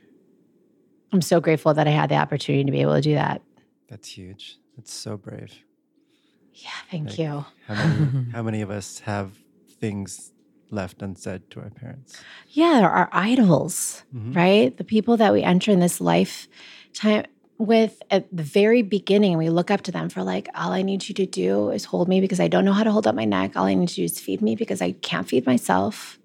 I'm 1.12 1.20
so 1.22 1.40
grateful 1.40 1.74
that 1.74 1.86
I 1.86 1.90
had 1.90 2.10
the 2.10 2.16
opportunity 2.16 2.64
to 2.64 2.72
be 2.72 2.80
able 2.80 2.94
to 2.94 3.00
do 3.00 3.14
that. 3.14 3.42
That's 3.88 4.08
huge. 4.08 4.58
That's 4.76 4.92
so 4.92 5.16
brave. 5.16 5.52
Yeah, 6.54 6.70
thank 6.90 7.10
Like, 7.10 7.18
you. 7.18 7.44
How 7.66 7.74
many, 7.74 8.30
how 8.32 8.42
many 8.42 8.60
of 8.62 8.70
us 8.70 9.00
have 9.00 9.32
things 9.80 10.32
left 10.70 11.02
unsaid 11.02 11.50
to 11.50 11.60
our 11.60 11.70
parents? 11.70 12.20
Yeah, 12.50 12.80
our 12.82 13.08
idols, 13.12 14.04
Mhm. 14.14 14.36
right? 14.36 14.76
The 14.76 14.84
people 14.84 15.16
that 15.16 15.32
we 15.32 15.42
enter 15.42 15.72
in 15.72 15.80
this 15.80 16.00
lifetime 16.00 17.24
with 17.58 18.02
at 18.10 18.24
the 18.34 18.42
very 18.42 18.82
beginning, 18.82 19.36
we 19.36 19.50
look 19.50 19.70
up 19.70 19.82
to 19.82 19.92
them 19.92 20.08
for 20.08 20.22
like, 20.22 20.48
all 20.54 20.72
I 20.72 20.82
need 20.82 21.08
you 21.08 21.14
to 21.16 21.26
do 21.26 21.70
is 21.70 21.84
hold 21.86 22.08
me 22.08 22.20
because 22.20 22.40
I 22.40 22.48
don't 22.48 22.64
know 22.64 22.72
how 22.72 22.84
to 22.84 22.92
hold 22.92 23.06
up 23.06 23.14
my 23.14 23.24
neck. 23.26 23.56
All 23.56 23.66
I 23.66 23.74
need 23.74 23.88
to 23.90 23.94
do 23.96 24.04
is 24.04 24.20
feed 24.20 24.40
me 24.40 24.54
because 24.56 24.80
I 24.80 24.92
can't 24.92 25.28
feed 25.28 25.44
myself. 25.46 26.18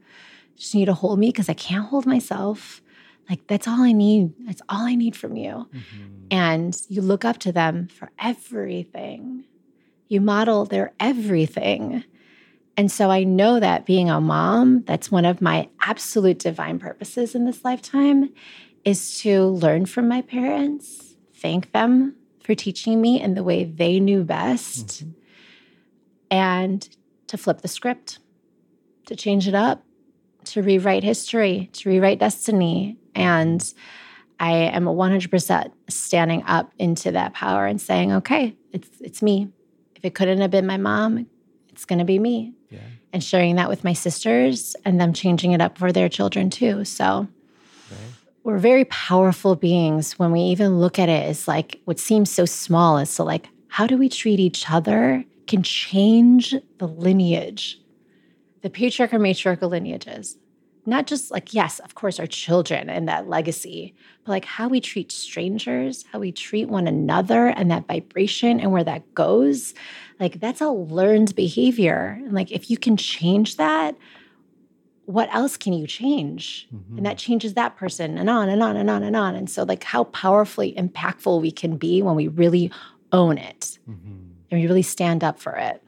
Just 0.55 0.73
need 0.75 0.85
to 0.85 0.93
hold 0.93 1.19
me 1.19 1.29
because 1.29 1.49
I 1.49 1.53
can't 1.53 1.85
hold 1.85 2.05
myself. 2.05 2.81
Like 3.29 3.45
that's 3.47 3.67
all 3.67 3.81
I 3.81 3.91
need. 3.91 4.31
That's 4.45 4.61
all 4.69 4.81
I 4.85 4.95
need 4.95 5.15
from 5.15 5.35
you. 5.35 5.67
Mhm. 5.73 6.27
And 6.31 6.77
you 6.87 7.01
look 7.01 7.25
up 7.25 7.37
to 7.39 7.51
them 7.51 7.87
for 7.87 8.11
everything. 8.19 9.43
You 10.07 10.21
model 10.21 10.65
their 10.65 10.93
everything. 10.99 12.03
And 12.77 12.91
so 12.91 13.09
I 13.09 13.23
know 13.23 13.59
that 13.59 13.85
being 13.85 14.09
a 14.09 14.19
mom, 14.19 14.83
that's 14.85 15.09
one 15.11 15.25
of 15.25 15.41
my 15.41 15.69
absolute 15.81 16.39
divine 16.39 16.77
purposes 16.79 17.33
in 17.33 17.45
this 17.45 17.63
lifetime 17.63 18.33
is 18.83 19.19
to 19.21 19.45
learn 19.45 19.85
from 19.85 20.07
my 20.07 20.21
parents, 20.21 21.15
thank 21.35 21.71
them 21.71 22.15
for 22.43 22.53
teaching 22.53 23.01
me 23.01 23.19
in 23.21 23.33
the 23.33 23.43
way 23.43 23.63
they 23.63 23.99
knew 23.99 24.23
best, 24.23 25.03
Mhm. 25.05 25.13
and 26.29 26.89
to 27.27 27.37
flip 27.37 27.61
the 27.61 27.67
script, 27.67 28.19
to 29.07 29.15
change 29.15 29.47
it 29.47 29.55
up, 29.55 29.83
to 30.43 30.61
rewrite 30.61 31.03
history, 31.03 31.69
to 31.73 31.89
rewrite 31.89 32.19
destiny. 32.19 32.97
And 33.15 33.73
I 34.39 34.51
am 34.53 34.85
100% 34.85 35.71
standing 35.89 36.43
up 36.43 36.71
into 36.77 37.11
that 37.13 37.33
power 37.33 37.65
and 37.65 37.79
saying, 37.81 38.11
okay, 38.11 38.55
it's, 38.71 38.89
it's 38.99 39.21
me. 39.21 39.47
If 39.95 40.03
it 40.05 40.13
couldn't 40.13 40.41
have 40.41 40.51
been 40.51 40.67
my 40.67 40.77
mom, 40.77 41.25
it's 41.75 41.83
going 41.83 41.99
to 41.99 42.05
be 42.05 42.19
me. 42.19 42.53
Yeah. 42.69 42.79
And 43.11 43.21
sharing 43.21 43.57
that 43.57 43.67
with 43.67 43.83
my 43.83 43.91
sisters 43.91 44.77
and 44.85 44.99
them 44.99 45.11
changing 45.11 45.51
it 45.51 45.59
up 45.59 45.77
for 45.77 45.91
their 45.91 46.07
children 46.07 46.49
too. 46.49 46.85
So 46.85 47.27
Right. 47.91 47.99
we're 48.43 48.59
very 48.59 48.85
powerful 48.85 49.55
beings 49.55 50.17
when 50.17 50.31
we 50.31 50.39
even 50.39 50.79
look 50.79 50.97
at 50.99 51.09
it 51.09 51.27
as 51.27 51.49
like 51.49 51.81
what 51.83 51.99
seems 51.99 52.31
so 52.31 52.45
small 52.45 52.97
as 52.97 53.13
to 53.17 53.23
like, 53.23 53.49
how 53.67 53.85
do 53.85 53.97
we 53.97 54.07
treat 54.07 54.39
each 54.39 54.71
other 54.71 55.25
can 55.47 55.63
change 55.63 56.55
the 56.77 56.87
lineage, 56.87 57.79
the 58.61 58.69
patriarchal 58.69 59.19
matriarchal 59.19 59.69
lineages. 59.69 60.37
Not 60.85 61.07
just 61.07 61.31
like, 61.31 61.53
yes, 61.53 61.79
of 61.79 61.95
course, 61.95 62.19
our 62.19 62.27
children 62.27 62.89
and 62.89 63.07
that 63.07 63.27
legacy, 63.27 63.95
but 64.23 64.31
like 64.31 64.45
how 64.45 64.67
we 64.67 64.79
treat 64.79 65.11
strangers, 65.11 66.05
how 66.11 66.19
we 66.19 66.31
treat 66.31 66.69
one 66.69 66.87
another, 66.87 67.47
and 67.47 67.71
that 67.71 67.87
vibration 67.87 68.59
and 68.59 68.71
where 68.71 68.83
that 68.83 69.13
goes. 69.15 69.73
Like, 70.19 70.39
that's 70.39 70.61
a 70.61 70.69
learned 70.69 71.35
behavior. 71.35 72.19
And 72.23 72.33
like, 72.33 72.51
if 72.51 72.69
you 72.69 72.77
can 72.77 72.97
change 72.97 73.57
that, 73.57 73.95
what 75.05 75.29
else 75.33 75.57
can 75.57 75.73
you 75.73 75.85
change? 75.87 76.67
Mhm. 76.73 76.97
And 76.97 77.05
that 77.05 77.17
changes 77.17 77.53
that 77.53 77.75
person 77.75 78.17
and 78.17 78.29
on 78.29 78.49
and 78.49 78.61
on 78.63 78.75
and 78.75 78.89
on 78.89 79.03
and 79.03 79.15
on. 79.15 79.35
And 79.35 79.49
so, 79.49 79.63
like, 79.63 79.83
how 79.83 80.05
powerfully 80.05 80.73
impactful 80.73 81.41
we 81.41 81.51
can 81.51 81.77
be 81.77 82.01
when 82.01 82.15
we 82.15 82.27
really 82.27 82.71
own 83.11 83.37
it 83.37 83.77
Mhm. 83.87 84.31
and 84.49 84.61
we 84.61 84.67
really 84.67 84.81
stand 84.81 85.23
up 85.23 85.39
for 85.39 85.55
it. 85.55 85.81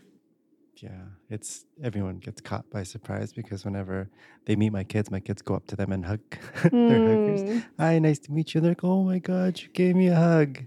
It's 1.29 1.65
everyone 1.83 2.19
gets 2.19 2.39
caught 2.39 2.69
by 2.69 2.83
surprise 2.83 3.33
because 3.33 3.65
whenever 3.65 4.09
they 4.45 4.55
meet 4.55 4.71
my 4.71 4.83
kids, 4.85 5.11
my 5.11 5.19
kids 5.19 5.41
go 5.41 5.55
up 5.55 5.67
to 5.67 5.75
them 5.75 5.91
and 5.91 6.05
hug. 6.05 6.21
They're 6.63 6.71
huggers. 6.71 7.41
Mm. 7.41 7.65
Hi, 7.79 7.99
nice 7.99 8.19
to 8.19 8.31
meet 8.31 8.53
you. 8.53 8.61
They're 8.61 8.71
like, 8.71 8.83
oh 8.83 9.03
my 9.03 9.19
god, 9.19 9.59
you 9.61 9.67
gave 9.69 9.95
me 9.95 10.07
a 10.07 10.15
hug. 10.15 10.59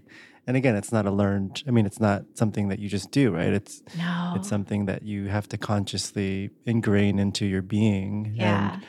And 0.45 0.55
again, 0.57 0.75
it's 0.75 0.91
not 0.91 1.05
a 1.05 1.11
learned. 1.11 1.63
I 1.67 1.71
mean, 1.71 1.85
it's 1.85 1.99
not 1.99 2.23
something 2.35 2.67
that 2.69 2.77
you 2.79 2.89
just 2.89 3.09
do, 3.11 3.31
right? 3.31 3.53
It's 3.53 3.81
No. 3.97 4.33
it's 4.35 4.47
something 4.47 4.85
that 4.85 5.01
you 5.03 5.27
have 5.27 5.47
to 5.49 5.57
consciously 5.57 6.51
ingrain 6.65 7.17
into 7.19 7.45
your 7.45 7.61
being. 7.63 8.33
yeah. 8.35 8.79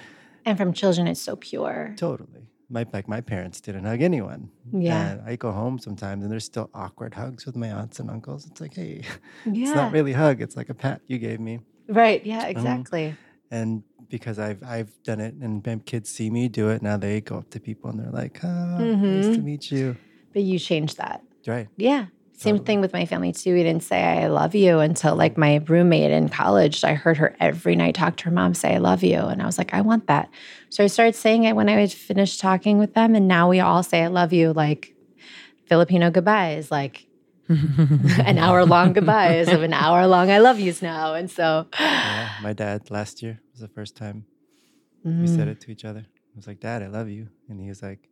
And 0.44 0.58
from 0.58 0.72
children, 0.72 1.06
it's 1.06 1.20
so 1.22 1.36
pure. 1.36 1.94
Totally. 1.96 2.48
My 2.72 2.86
like 2.92 3.06
my 3.06 3.20
parents 3.20 3.60
didn't 3.60 3.84
hug 3.84 4.00
anyone. 4.02 4.50
Yeah. 4.72 5.10
And 5.10 5.20
I 5.28 5.36
go 5.36 5.52
home 5.52 5.78
sometimes 5.78 6.22
and 6.24 6.32
there's 6.32 6.44
still 6.46 6.70
awkward 6.72 7.12
hugs 7.14 7.44
with 7.46 7.54
my 7.54 7.68
aunts 7.70 8.00
and 8.00 8.10
uncles. 8.10 8.46
It's 8.46 8.60
like, 8.60 8.74
hey, 8.74 9.02
Yeah. 9.44 9.52
it's 9.68 9.74
not 9.74 9.92
really 9.92 10.12
a 10.12 10.16
hug. 10.16 10.40
It's 10.40 10.56
like 10.56 10.70
a 10.70 10.74
pat 10.74 11.02
you 11.06 11.18
gave 11.18 11.38
me. 11.38 11.60
right. 11.88 12.24
Yeah, 12.24 12.46
exactly. 12.46 13.14
and 13.50 13.82
because 14.08 14.38
I've 14.38 14.62
I've 14.62 14.90
done 15.04 15.20
it 15.20 15.34
and 15.34 15.84
kids 15.86 16.08
see 16.10 16.30
me 16.30 16.48
do 16.48 16.68
it 16.70 16.80
now 16.82 16.96
they 16.96 17.20
go 17.20 17.36
up 17.38 17.48
to 17.50 17.60
people 17.60 17.90
and 17.90 17.98
they're 18.00 18.10
like 18.22 18.40
oh, 18.44 18.78
nice 18.78 19.26
to 19.36 19.40
Mhm. 19.40 19.44
meet 19.44 19.70
you 19.70 19.96
But 20.32 20.42
you 20.42 20.58
changed 20.58 20.96
that. 20.98 21.22
right 21.46 21.68
Yeah. 21.76 22.06
Same 22.42 22.58
thing 22.58 22.80
with 22.80 22.92
my 22.92 23.06
family 23.06 23.32
too. 23.32 23.54
We 23.54 23.62
didn't 23.62 23.82
say 23.84 24.02
I 24.02 24.26
love 24.28 24.54
you 24.54 24.78
until 24.80 25.14
like 25.16 25.36
my 25.38 25.56
roommate 25.66 26.10
in 26.10 26.28
college. 26.28 26.82
I 26.84 26.94
heard 26.94 27.16
her 27.18 27.36
every 27.40 27.76
night 27.76 27.94
talk 27.94 28.16
to 28.18 28.24
her 28.26 28.30
mom 28.30 28.54
say 28.54 28.74
I 28.74 28.78
love 28.78 29.02
you. 29.02 29.18
And 29.18 29.40
I 29.42 29.46
was 29.46 29.58
like, 29.58 29.72
I 29.72 29.80
want 29.80 30.06
that. 30.08 30.28
So 30.70 30.82
I 30.84 30.86
started 30.88 31.14
saying 31.14 31.44
it 31.44 31.54
when 31.56 31.68
I 31.68 31.80
was 31.80 31.94
finished 31.94 32.40
talking 32.40 32.78
with 32.78 32.94
them. 32.94 33.14
And 33.14 33.28
now 33.28 33.48
we 33.48 33.60
all 33.60 33.82
say 33.82 34.02
I 34.02 34.08
love 34.08 34.32
you 34.32 34.52
like 34.52 34.94
Filipino 35.66 36.10
goodbyes, 36.10 36.70
like 36.70 37.06
an 37.48 38.38
hour 38.38 38.64
long 38.64 38.92
goodbyes 38.92 39.48
of 39.48 39.62
an 39.62 39.72
hour 39.74 40.06
long 40.06 40.30
I 40.30 40.38
love 40.38 40.58
yous 40.60 40.80
now. 40.82 41.14
And 41.14 41.30
so 41.30 41.66
yeah 41.78 42.30
my 42.42 42.52
dad 42.52 42.90
last 42.90 43.22
year 43.22 43.40
was 43.52 43.60
the 43.60 43.68
first 43.68 43.96
time 43.96 44.24
we 45.04 45.26
said 45.26 45.48
Mm. 45.48 45.52
it 45.52 45.60
to 45.62 45.70
each 45.72 45.84
other 45.84 46.00
I 46.00 46.36
was 46.36 46.46
like 46.46 46.60
dad 46.60 46.82
I 46.82 46.86
love 46.86 47.08
you 47.08 47.28
and 47.48 47.60
he 47.60 47.68
was 47.68 47.82
like 47.82 48.08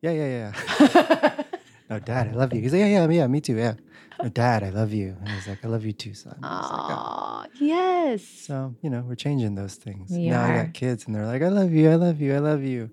yeah 0.00 0.12
yeah 0.12 0.52
yeah 0.54 1.42
no 1.90 1.98
dad 1.98 2.28
I 2.28 2.32
love 2.32 2.54
you 2.54 2.60
he's 2.62 2.72
like 2.72 2.80
yeah 2.80 2.86
yeah 3.04 3.08
yeah 3.08 3.26
me 3.26 3.40
too 3.40 3.56
yeah 3.56 3.74
no 4.22 4.28
dad 4.28 4.62
I 4.62 4.70
love 4.70 4.92
you 4.92 5.16
and 5.20 5.32
he's 5.32 5.46
like 5.48 5.64
I 5.64 5.68
love 5.68 5.84
you 5.84 5.92
too 5.92 6.14
son 6.14 6.48
was 6.56 6.70
like, 6.70 6.84
"Oh." 6.88 7.44
Yes. 7.60 8.22
So, 8.22 8.74
you 8.82 8.90
know, 8.90 9.02
we're 9.02 9.14
changing 9.16 9.54
those 9.54 9.74
things. 9.76 10.20
We 10.22 10.28
now 10.30 10.44
I 10.44 10.52
got 10.52 10.72
kids 10.72 11.06
and 11.06 11.14
they're 11.14 11.26
like, 11.26 11.42
I 11.42 11.48
love 11.48 11.72
you, 11.72 11.90
I 11.90 11.96
love 11.96 12.20
you, 12.20 12.34
I 12.34 12.38
love 12.38 12.62
you. 12.62 12.90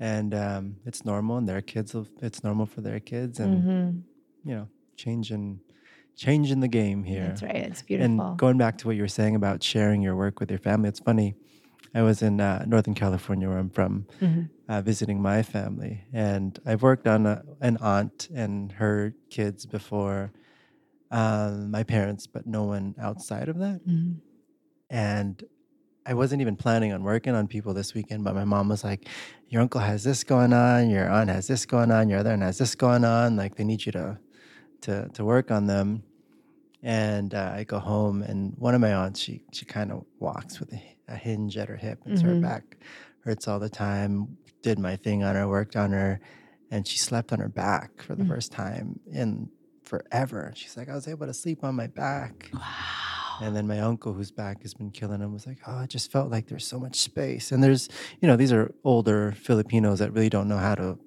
And 0.00 0.34
um, 0.34 0.76
it's 0.86 1.04
normal 1.04 1.36
and 1.38 1.48
their 1.48 1.60
kids 1.62 1.94
will 1.94 2.08
it's 2.22 2.42
normal 2.42 2.66
for 2.66 2.80
their 2.80 3.00
kids 3.00 3.38
and 3.40 3.62
Mhm. 3.64 4.02
you 4.44 4.54
know, 4.54 4.68
changing 4.96 5.60
changing 6.16 6.60
the 6.60 6.68
game 6.68 7.04
here. 7.04 7.26
That's 7.28 7.42
right. 7.42 7.56
It's 7.56 7.82
beautiful. 7.82 8.26
And 8.30 8.38
going 8.38 8.58
back 8.58 8.78
to 8.78 8.86
what 8.86 8.96
you 8.96 9.02
were 9.02 9.08
saying 9.08 9.36
about 9.36 9.62
sharing 9.62 10.02
your 10.02 10.16
work 10.16 10.40
with 10.40 10.50
your 10.50 10.58
family, 10.58 10.88
it's 10.88 11.00
funny. 11.00 11.36
I 11.94 12.02
was 12.02 12.22
in 12.22 12.40
uh, 12.40 12.64
Northern 12.66 12.94
California, 12.94 13.48
where 13.48 13.58
I'm 13.58 13.70
from, 13.70 14.06
Mhm. 14.20 14.48
uh, 14.68 14.80
visiting 14.82 15.20
my 15.20 15.42
family, 15.42 16.04
and 16.12 16.58
I've 16.64 16.82
worked 16.82 17.06
on 17.06 17.26
a, 17.26 17.42
an 17.60 17.76
aunt 17.78 18.28
and 18.34 18.72
her 18.72 19.14
kids 19.30 19.66
before, 19.66 20.32
um, 21.10 21.70
my 21.70 21.82
parents, 21.82 22.26
but 22.28 22.46
no 22.46 22.62
one 22.64 22.94
outside 22.98 23.48
of 23.48 23.58
that 23.58 23.80
Mhm. 23.84 24.20
and 24.88 25.44
I 26.06 26.14
wasn't 26.14 26.40
even 26.40 26.56
planning 26.56 26.92
on 26.92 27.02
working 27.04 27.34
on 27.34 27.46
people 27.46 27.74
this 27.74 27.94
weekend, 27.94 28.24
but 28.24 28.34
my 28.34 28.44
mom 28.44 28.68
was 28.68 28.82
like, 28.84 29.08
Your 29.48 29.60
uncle 29.62 29.80
has 29.80 30.02
this 30.04 30.24
going 30.24 30.52
on, 30.52 30.88
your 30.90 31.08
aunt 31.10 31.28
has 31.30 31.46
this 31.46 31.66
going 31.66 31.90
on, 31.90 32.08
your 32.08 32.20
other 32.20 32.32
aunt 32.32 32.42
has 32.42 32.58
this 32.58 32.74
going 32.74 33.04
on. 33.04 33.36
Like 33.36 33.56
they 33.56 33.64
need 33.64 33.84
you 33.84 33.92
to 33.92 34.18
to 34.82 35.08
to 35.10 35.24
work 35.24 35.50
on 35.50 35.66
them. 35.66 36.02
And 36.82 37.34
uh, 37.34 37.52
I 37.54 37.64
go 37.64 37.78
home 37.78 38.22
and 38.22 38.54
one 38.56 38.74
of 38.74 38.80
my 38.80 38.94
aunts, 38.94 39.20
she 39.20 39.44
she 39.52 39.64
kind 39.66 39.92
of 39.92 40.04
walks 40.20 40.58
with 40.60 40.72
a, 40.72 40.82
a 41.10 41.16
hinge 41.16 41.56
at 41.56 41.68
her 41.68 41.76
hip 41.76 41.98
and 42.06 42.18
so 42.18 42.26
her 42.28 42.40
back 42.40 42.78
hurts 43.24 43.46
all 43.48 43.58
the 43.58 43.68
time. 43.68 44.38
Did 44.62 44.78
my 44.78 44.96
thing 44.96 45.22
on 45.24 45.34
her, 45.36 45.46
worked 45.48 45.76
on 45.76 45.90
her, 45.92 46.20
and 46.70 46.86
she 46.86 46.98
slept 46.98 47.32
on 47.32 47.40
her 47.40 47.48
back 47.48 48.02
for 48.02 48.14
the 48.14 48.24
Mm. 48.24 48.28
first 48.28 48.52
time 48.52 49.00
in 49.10 49.50
forever. 49.84 50.52
She's 50.54 50.76
like, 50.76 50.88
I 50.88 50.94
was 50.94 51.08
able 51.08 51.26
to 51.26 51.34
sleep 51.34 51.64
on 51.64 51.74
my 51.74 51.86
back. 51.88 52.50
Wow. 52.54 52.60
And 53.40 53.56
then 53.56 53.66
my 53.66 53.80
uncle, 53.80 54.12
whose 54.12 54.30
back 54.30 54.62
has 54.62 54.74
been 54.74 54.90
killing 54.90 55.20
him, 55.20 55.32
was 55.32 55.46
like, 55.46 55.58
"Oh, 55.66 55.80
it 55.80 55.88
just 55.90 56.12
felt 56.12 56.30
like 56.30 56.48
there's 56.48 56.66
so 56.66 56.78
much 56.78 57.00
space." 57.00 57.50
And 57.52 57.64
there's, 57.64 57.88
you 58.20 58.28
know, 58.28 58.36
these 58.36 58.52
are 58.52 58.74
older 58.84 59.32
Filipinos 59.32 59.98
that 60.00 60.12
really 60.12 60.28
don't 60.28 60.46
know 60.46 60.58
how 60.58 60.74
to 60.74 60.98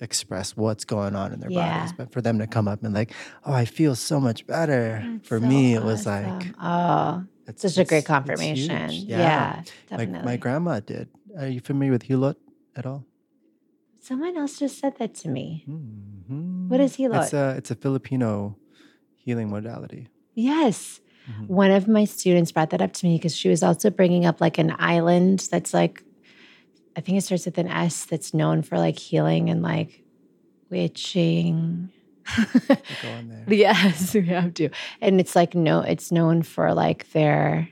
express 0.00 0.56
what's 0.56 0.84
going 0.84 1.14
on 1.16 1.32
in 1.32 1.40
their 1.40 1.50
Yeah. 1.50 1.72
bodies. 1.74 1.92
But 1.92 2.12
for 2.12 2.20
them 2.22 2.38
to 2.38 2.46
come 2.46 2.68
up 2.68 2.84
and 2.84 2.94
like, 2.94 3.12
"Oh, 3.44 3.52
I 3.52 3.64
feel 3.64 3.96
so 3.96 4.20
much 4.20 4.46
better." 4.46 5.04
That's 5.04 5.28
for 5.28 5.40
so 5.40 5.46
me, 5.46 5.74
it 5.74 5.82
was 5.82 6.06
like, 6.06 6.54
oh, 6.60 7.24
it's, 7.52 7.62
such 7.62 7.78
a 7.78 7.84
great 7.88 8.04
confirmation. 8.04 8.90
Yeah, 8.90 9.62
My, 9.90 9.96
definitely. 9.96 10.26
my 10.26 10.36
grandma 10.36 10.80
did. 10.80 11.08
Are 11.38 11.48
you 11.48 11.60
familiar 11.60 11.92
with 11.92 12.02
Hilot 12.04 12.36
at 12.76 12.84
all? 12.86 13.04
Someone 14.00 14.36
else 14.36 14.58
just 14.58 14.78
said 14.80 14.98
that 14.98 15.14
to 15.22 15.28
me. 15.28 15.64
Mhm. 15.68 16.68
What 16.68 16.80
is 16.80 16.96
Hilot? 16.96 17.24
It's 17.24 17.32
a 17.32 17.54
it's 17.56 17.70
a 17.70 17.74
Filipino 17.76 18.56
healing 19.16 19.48
modality. 19.50 20.08
Yes. 20.34 21.00
Mhm. 21.30 21.46
One 21.48 21.70
of 21.70 21.86
my 21.86 22.04
students 22.04 22.50
brought 22.50 22.70
that 22.70 22.82
up 22.82 22.92
to 22.94 23.06
me 23.06 23.16
because 23.16 23.36
she 23.36 23.48
was 23.48 23.62
also 23.62 23.90
bringing 23.90 24.26
up 24.26 24.40
like 24.40 24.58
an 24.58 24.74
island 24.78 25.46
that's 25.52 25.72
like, 25.72 26.02
I 26.96 27.00
think 27.00 27.16
it 27.18 27.22
starts 27.22 27.46
with 27.46 27.58
an 27.58 27.68
S 27.68 28.04
that's 28.06 28.34
known 28.34 28.62
for 28.62 28.76
like 28.76 28.98
healing 28.98 29.48
and 29.50 29.62
like 29.62 30.02
witching. 30.68 31.90
Go 33.02 33.10
on 33.10 33.28
there. 33.28 33.44
yes, 33.48 34.14
we 34.14 34.26
have 34.26 34.54
to. 34.54 34.68
And 35.00 35.20
it's 35.20 35.34
like, 35.36 35.54
no, 35.54 35.80
it's 35.80 36.10
known 36.12 36.42
for 36.42 36.72
like 36.74 37.10
their 37.12 37.68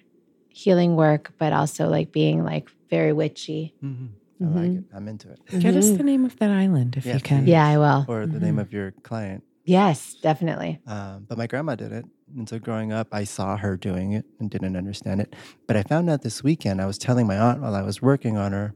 healing 0.48 0.96
work, 0.96 1.32
but 1.38 1.52
also 1.52 1.88
like 1.88 2.12
being 2.12 2.44
like 2.44 2.68
very 2.90 3.12
witchy. 3.12 3.74
Mhm. 3.82 4.08
I 4.42 4.44
like 4.44 4.70
Mhm. 4.70 4.78
it. 4.78 4.84
I'm 4.94 5.08
into 5.08 5.30
it. 5.30 5.38
Get 5.60 5.76
us 5.76 5.90
Mhm. 5.90 5.96
the 5.98 6.02
name 6.02 6.24
of 6.24 6.36
that 6.38 6.50
island 6.50 6.96
if 6.96 7.06
Yeah, 7.06 7.14
you 7.14 7.20
can. 7.20 7.46
Yeah, 7.46 7.66
I 7.66 7.78
will. 7.78 8.04
Or 8.08 8.26
the 8.26 8.40
name 8.40 8.56
Mhm. 8.56 8.62
of 8.62 8.72
your 8.72 8.92
client. 9.02 9.44
Yes, 9.64 10.16
definitely. 10.22 10.80
Um, 10.86 11.26
but 11.28 11.36
my 11.38 11.46
grandma 11.46 11.74
did 11.76 11.92
it, 11.92 12.04
And 12.36 12.48
so 12.48 12.58
growing 12.60 12.92
up, 12.92 13.08
I 13.12 13.24
saw 13.24 13.56
her 13.56 13.76
doing 13.76 14.12
it 14.12 14.24
and 14.38 14.48
didn't 14.48 14.76
understand 14.76 15.20
it. 15.20 15.34
But 15.66 15.76
I 15.76 15.82
found 15.82 16.08
out 16.08 16.22
this 16.22 16.44
weekend, 16.44 16.80
I 16.80 16.86
was 16.86 16.96
telling 16.96 17.26
my 17.26 17.36
aunt 17.36 17.60
while 17.60 17.74
I 17.74 17.82
was 17.82 18.00
working 18.00 18.36
on 18.36 18.52
her 18.52 18.72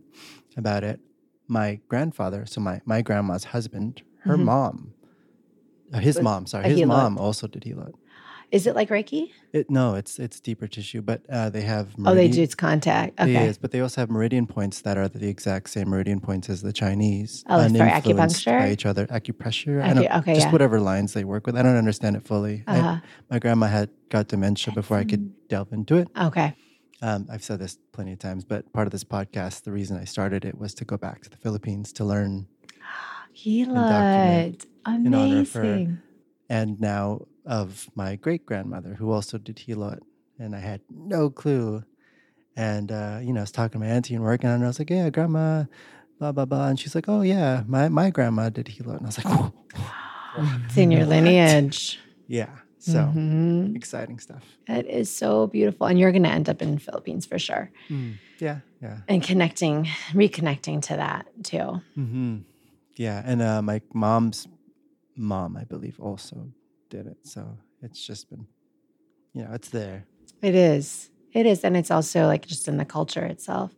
about 0.57 0.83
it. 0.83 0.99
My 1.47 1.79
grandfather, 1.89 2.47
so 2.47 2.61
my, 2.61 2.81
my 2.85 3.01
grandma's 3.01 3.45
husband, 3.45 4.03
her 4.25 4.37
Mhm. 4.37 4.45
mom, 4.45 4.95
his 5.99 6.16
Was 6.16 6.24
mom, 6.24 6.47
sorry, 6.47 6.68
his 6.68 6.78
hilot. 6.78 6.97
mom 6.97 7.18
also 7.18 7.47
did 7.47 7.64
hilot. 7.64 7.95
Is 8.51 8.66
it 8.68 8.76
like 8.76 8.88
Reiki? 8.90 9.30
It 9.53 9.68
no, 9.68 9.95
it's 9.95 10.18
it's 10.18 10.38
deeper 10.38 10.68
tissue, 10.68 11.03
but 11.03 11.22
uh, 11.28 11.51
they 11.51 11.62
have 11.62 11.88
Oh, 12.05 12.14
they 12.14 12.28
do. 12.28 12.40
It's 12.42 12.55
contact. 12.55 13.18
Okay. 13.18 13.47
is, 13.47 13.59
but 13.59 13.72
they 13.72 13.80
also 13.80 14.01
have 14.03 14.11
meridian 14.11 14.47
points 14.47 14.80
that 14.82 14.97
are 14.97 15.09
the 15.09 15.26
exact 15.28 15.70
same 15.70 15.88
meridian 15.88 16.20
points 16.20 16.49
as 16.49 16.62
the 16.62 16.72
Chinese. 16.72 17.42
Oh, 17.49 17.57
like 17.57 17.72
for 17.72 17.78
acupuncture? 17.78 18.61
By 18.61 18.70
each 18.70 18.86
other, 18.86 19.07
acupressure. 19.09 19.82
I 19.82 19.88
Acu- 19.88 19.95
don't, 19.95 20.12
okay, 20.18 20.34
just 20.34 20.47
yeah. 20.47 20.53
whatever 20.53 20.78
lines 20.78 21.14
they 21.14 21.24
work 21.24 21.47
with. 21.47 21.57
I 21.57 21.62
don't 21.62 21.76
understand 21.76 22.16
it 22.16 22.24
fully. 22.24 22.62
Uh-huh. 22.66 23.01
my 23.30 23.38
grandma 23.40 23.66
had 23.66 23.90
got 24.11 24.28
dementia 24.28 24.72
before 24.72 24.99
I 24.99 25.05
could 25.05 25.32
delve 25.49 25.72
into 25.72 25.97
it. 25.97 26.09
Okay. 26.20 26.55
Um, 27.03 27.26
I've 27.30 27.42
said 27.42 27.59
this 27.59 27.76
plenty 27.92 28.12
of 28.12 28.18
times, 28.20 28.45
but 28.45 28.72
part 28.72 28.86
of 28.86 28.92
this 28.92 29.05
podcast, 29.05 29.64
the 29.64 29.72
reason 29.72 29.99
I 29.99 30.05
started 30.05 30.45
it 30.45 30.57
was 30.59 30.74
to 30.74 30.84
go 30.84 30.97
back 30.97 31.22
to 31.24 31.30
the 31.30 31.36
Philippines 31.36 31.92
to 31.95 32.05
learn, 32.05 32.47
Hilot. 33.35 33.89
document 33.89 34.66
in 35.05 35.14
honor 35.14 35.41
of 35.41 35.53
her. 35.53 35.62
Amazing. 35.62 35.99
and 36.49 36.80
now 36.80 37.26
of 37.45 37.89
my 37.95 38.16
great 38.16 38.47
grandmother 38.47 38.95
who 38.95 39.11
also 39.12 39.39
did 39.39 39.59
hilot, 39.59 40.01
and 40.39 40.55
I 40.55 40.61
had 40.61 40.80
no 40.91 41.30
clue. 41.30 41.85
And 42.57 42.91
uh, 42.93 43.18
you 43.22 43.32
know, 43.32 43.41
I 43.41 43.43
was 43.43 43.53
talking 43.53 43.80
to 43.80 43.87
my 43.87 43.93
auntie 43.93 44.14
and 44.14 44.22
working 44.24 44.49
on 44.49 44.53
it. 44.53 44.57
And 44.57 44.64
I 44.64 44.68
was 44.68 44.78
like, 44.78 44.91
"Yeah, 44.91 45.11
grandma, 45.11 45.64
blah 46.18 46.32
blah 46.32 46.45
blah," 46.47 46.68
and 46.68 46.78
she's 46.78 46.95
like, 46.95 47.09
"Oh 47.09 47.22
yeah, 47.22 47.64
my 47.66 47.89
my 47.89 48.11
grandma 48.11 48.49
did 48.51 48.68
hilot," 48.68 48.99
and 48.99 49.07
I 49.07 49.09
was 49.09 49.18
like, 49.24 49.28
"Whoa." 49.35 49.53
It's 50.66 50.76
in 50.78 50.91
your 50.91 51.05
lineage. 51.07 51.99
Yeah, 52.26 52.59
so 52.78 53.12
Mhm. 53.14 53.76
exciting 53.76 54.18
stuff. 54.18 54.59
It 54.66 54.87
is 54.87 55.11
so 55.14 55.47
beautiful. 55.47 55.87
And 55.87 55.99
you're 55.99 56.11
going 56.12 56.22
to 56.24 56.30
end 56.30 56.49
up 56.49 56.62
in 56.62 56.74
the 56.74 56.80
Philippines 56.80 57.26
for 57.26 57.39
sure. 57.39 57.70
Yeah, 58.41 58.61
yeah. 58.80 58.99
And 59.09 59.22
connecting, 59.22 59.85
reconnecting 60.12 60.80
to 60.82 60.97
that 60.97 61.26
too. 61.45 61.82
hmm 61.95 62.39
Yeah, 62.97 63.22
and 63.24 63.42
uh, 63.42 63.61
my 63.62 63.80
mom's 63.92 64.47
mom, 65.16 65.57
I 65.57 65.64
believe, 65.64 65.99
also 66.01 66.49
did 66.90 67.07
it. 67.07 67.18
So 67.22 67.59
it's 67.82 68.05
just 68.07 68.30
been, 68.30 68.47
you 69.32 69.42
know, 69.45 69.53
it's 69.53 69.68
there. 69.70 70.07
It 70.42 70.55
is. 70.55 71.11
It 71.32 71.47
is. 71.47 71.64
And 71.64 71.76
it's 71.76 71.90
also 71.90 72.26
like 72.26 72.47
just 72.47 72.68
in 72.68 72.76
the 72.76 72.84
culture 72.84 73.24
itself, 73.24 73.72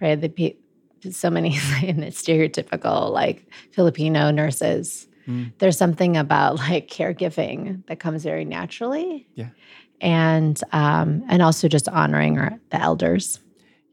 right? 0.00 0.20
The 0.20 0.28
pe- 0.28 0.56
so 1.10 1.30
many 1.30 1.58
in 1.82 2.00
the 2.00 2.06
stereotypical 2.08 3.10
like 3.10 3.50
Filipino 3.72 4.30
nurses. 4.30 5.08
Mm. 5.26 5.52
There's 5.58 5.76
something 5.76 6.16
about 6.16 6.58
like 6.58 6.88
caregiving 6.88 7.84
that 7.86 7.98
comes 7.98 8.22
very 8.22 8.44
naturally. 8.44 9.26
Yeah. 9.34 9.48
And 10.00 10.58
um, 10.72 11.24
and 11.28 11.42
also 11.42 11.68
just 11.68 11.88
honoring 11.88 12.38
our, 12.38 12.58
the 12.70 12.80
elders. 12.80 13.40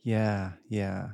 Yeah, 0.04 0.52
yeah, 0.70 1.10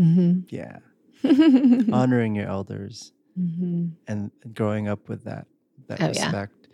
Mm-hmm. 0.00 0.40
yeah. 0.48 0.78
Mm-hmm. 1.22 1.92
Honoring 2.00 2.34
your 2.34 2.46
elders 2.48 3.12
and 3.36 4.30
growing 4.54 4.88
up 4.88 5.08
with 5.08 5.24
that 5.24 5.46
that 5.88 6.00
Oh, 6.00 6.10
yeah. 6.14 6.24
respect, 6.24 6.68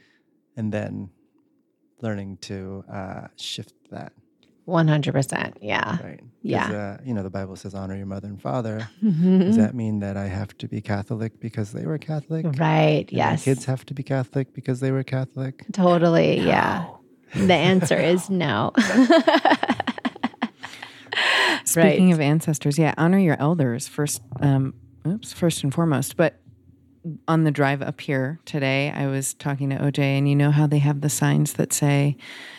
and 0.57 0.72
then 0.72 1.11
learning 2.01 2.36
to 2.43 2.84
uh, 2.90 3.26
shift 3.36 3.74
that. 3.90 4.12
100%. 4.68 5.55
Yeah. 5.61 5.99
Right. 6.03 6.20
Yeah. 6.43 6.70
Uh, 6.70 7.03
you 7.05 7.14
know, 7.14 7.24
the 7.24 7.30
Bible 7.30 7.57
says, 7.57 7.74
"Honor 7.74 7.97
your 7.97 8.07
mother 8.07 8.28
and 8.28 8.40
father." 8.40 8.88
Does 9.03 9.57
that 9.57 9.74
mean 9.74 9.99
that 10.01 10.16
I 10.16 10.28
have 10.28 10.57
to 10.59 10.68
be 10.68 10.80
Catholic 10.80 11.40
because 11.40 11.72
they 11.72 11.84
were 11.84 11.99
Catholic? 11.99 12.47
Right. 12.59 13.07
Yes. 13.11 13.45
kids 13.45 13.64
have 13.64 13.84
to 13.86 13.95
be 13.95 14.05
Catholic 14.05 14.55
because 14.55 14.78
they 14.78 14.93
were 14.93 15.03
Catholic. 15.03 15.64
Totally. 15.72 16.38
Yeah. 16.40 16.86
The 17.34 17.55
answer 17.55 17.97
is 17.97 18.30
no. 18.47 18.70
Speaking 21.73 22.07
Right. 22.09 22.14
of 22.14 22.20
ancestors, 22.20 22.79
yeah, 22.79 22.95
honor 22.99 23.18
your 23.18 23.37
elders 23.41 23.89
first. 23.89 24.23
Um, 24.41 24.75
oops, 25.07 25.33
first 25.33 25.62
and 25.64 25.73
foremost. 25.73 26.16
But 26.16 26.39
on 27.26 27.44
the 27.44 27.50
drive 27.50 27.82
up 27.82 28.00
here 28.00 28.38
today, 28.44 28.90
I 28.94 29.07
was 29.09 29.34
talking 29.34 29.70
to 29.70 29.76
OJ, 29.76 29.98
and 29.98 30.28
you 30.28 30.36
know 30.36 30.50
how 30.50 30.66
they 30.66 30.78
have 30.78 31.00
the 31.00 31.09
signs 31.11 31.55
that 31.55 31.72
say, 31.72 32.16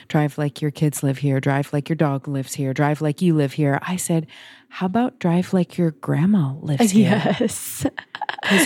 "Drive 0.10 0.38
like 0.38 0.62
your 0.62 0.72
kids 0.72 1.02
live 1.04 1.20
here," 1.20 1.40
"Drive 1.40 1.72
like 1.72 1.88
your 1.88 1.96
dog 1.96 2.28
lives 2.28 2.54
here," 2.56 2.74
"Drive 2.74 3.02
like 3.02 3.22
you 3.22 3.34
live 3.36 3.54
here." 3.54 3.80
I 3.84 3.96
said, 3.96 4.28
"How 4.70 4.86
about 4.88 5.20
drive 5.20 5.54
like 5.54 5.78
your 5.78 5.92
grandma 5.92 6.54
lives 6.62 6.92
here?" 6.92 7.22
Yes. 7.40 7.86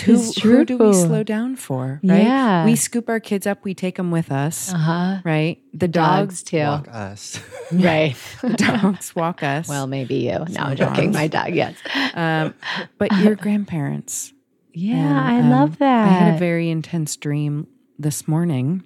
who, 0.06 0.14
It's 0.16 0.42
who 0.42 0.66
do 0.66 0.78
we 0.78 0.94
slow 0.94 1.22
down 1.22 1.56
for? 1.56 2.00
Right? 2.04 2.24
Yeah. 2.24 2.66
We 2.66 2.76
scoop 2.76 3.08
our 3.10 3.20
kids 3.20 3.46
up, 3.46 3.64
we 3.64 3.76
take 3.76 3.98
them 3.98 4.10
with 4.10 4.32
us. 4.32 4.74
Uh 4.74 4.78
huh. 4.78 5.18
Right? 5.24 5.62
The 5.74 5.88
Dogs 5.88 6.42
dogs, 6.42 6.44
too. 6.44 6.58
Walk 6.60 6.88
us. 6.90 7.40
Right. 7.72 8.16
the 8.42 8.50
dogs 8.54 9.16
walk 9.16 9.44
us. 9.44 9.68
well, 9.68 9.86
maybe 9.88 10.16
you. 10.16 10.40
No, 10.50 10.62
I'm 10.62 10.76
joking. 10.76 11.12
dogs. 11.12 11.14
My 11.14 11.28
dog, 11.28 11.54
yes. 11.54 11.76
um, 12.16 12.54
but 12.98 13.12
your 13.18 13.36
grandparents. 13.36 14.34
Yeah, 14.78 14.96
And, 14.96 15.18
I 15.18 15.40
um, 15.40 15.50
love 15.50 15.78
that. 15.80 16.08
I 16.08 16.12
had 16.12 16.36
a 16.36 16.40
very 16.40 16.70
intense 16.70 17.16
dream 17.18 17.68
this 17.98 18.28
morning, 18.28 18.84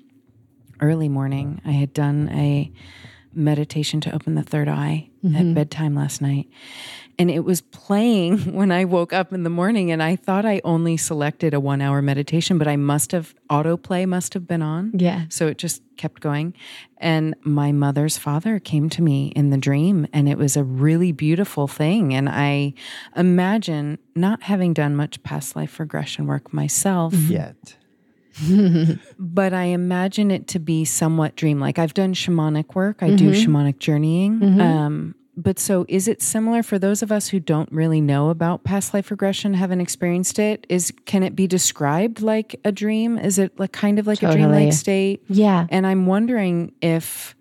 early 0.80 1.10
morning. 1.10 1.62
I 1.66 1.72
had 1.72 1.94
done 1.94 2.30
a 2.30 2.72
meditation 3.34 4.00
to 4.02 4.14
open 4.16 4.36
the 4.36 4.44
third 4.44 4.68
eye 4.70 5.08
Mm-hmm. 5.24 5.36
at 5.50 5.54
bedtime 5.54 5.94
last 5.94 6.20
night. 6.20 6.48
And 7.18 7.30
it 7.30 7.42
was 7.42 7.62
playing 7.62 8.40
when 8.54 8.72
I 8.72 8.86
woke 8.86 9.14
up 9.14 9.34
in 9.34 9.44
the 9.44 9.50
morning. 9.50 9.92
And 9.92 10.02
I 10.02 10.16
thought 10.16 10.46
I 10.46 10.62
only 10.64 10.98
selected 10.98 11.54
a 11.54 11.60
one 11.60 11.82
hour 11.82 12.02
meditation, 12.02 12.58
but 12.58 12.68
I 12.68 12.76
must 12.76 13.12
have, 13.12 13.34
autoplay 13.50 14.08
must 14.08 14.34
have 14.34 14.48
been 14.48 14.62
on. 14.62 14.92
yeah. 14.96 15.26
So 15.30 15.48
it 15.48 15.58
just 15.58 15.82
kept 15.98 16.22
going. 16.22 16.54
And 16.98 17.36
my 17.44 17.72
mother's 17.72 18.18
father 18.18 18.60
came 18.60 18.90
to 18.90 19.02
me 19.02 19.28
in 19.36 19.50
the 19.50 19.58
dream, 19.58 20.08
and 20.14 20.28
it 20.28 20.38
was 20.38 20.58
a 20.58 20.64
really 20.64 21.12
beautiful 21.12 21.68
thing. 21.68 22.14
And 22.14 22.28
I 22.30 22.74
imagine 23.16 23.98
not 24.16 24.44
having 24.44 24.74
done 24.74 24.96
much 24.96 25.22
past 25.24 25.56
life 25.56 25.80
regression 25.80 26.28
work 26.28 26.54
myself, 26.54 27.14
mm-hmm. 27.14 27.32
Yet. 27.32 27.78
but 29.20 29.54
I 29.54 29.66
imagine 29.66 30.32
it 30.32 30.48
to 30.50 30.60
be 30.60 30.86
somewhat 30.86 31.36
dreamlike. 31.36 31.78
I've 31.78 31.94
done 31.94 32.14
shamanic 32.14 32.76
work, 32.76 33.04
I 33.04 33.12
do 33.16 33.32
mm-hmm. 33.32 33.52
shamanic 33.52 33.80
journeying. 33.80 34.40
Mm-hmm. 34.40 34.62
Um, 34.62 35.16
but 35.38 35.58
so 35.60 35.86
is 35.88 36.08
it 36.08 36.22
similar 36.22 36.62
for 36.62 36.78
those 36.78 37.02
of 37.02 37.12
us 37.12 37.30
who 37.30 37.40
don't 37.40 37.72
really 37.72 38.02
know 38.02 38.30
about 38.30 38.64
past 38.64 38.94
life 38.94 39.10
regression, 39.12 39.54
haven't 39.54 39.82
experienced 39.82 40.40
it? 40.40 40.66
Is 40.70 40.92
can 41.06 41.24
it 41.24 41.36
be 41.36 41.48
described 41.48 42.22
like 42.22 42.60
a 42.66 42.72
dream? 42.72 43.18
Is 43.18 43.40
it 43.40 43.58
like 43.60 43.72
kind 43.72 43.98
of 44.00 44.08
like 44.08 44.20
a 44.20 44.28
Totally. 44.28 44.42
dreamlike 44.44 44.74
state? 44.74 45.24
Yeah. 45.30 45.68
And 45.70 45.88
I'm 45.88 46.06
wondering 46.06 46.74
if, 46.82 47.36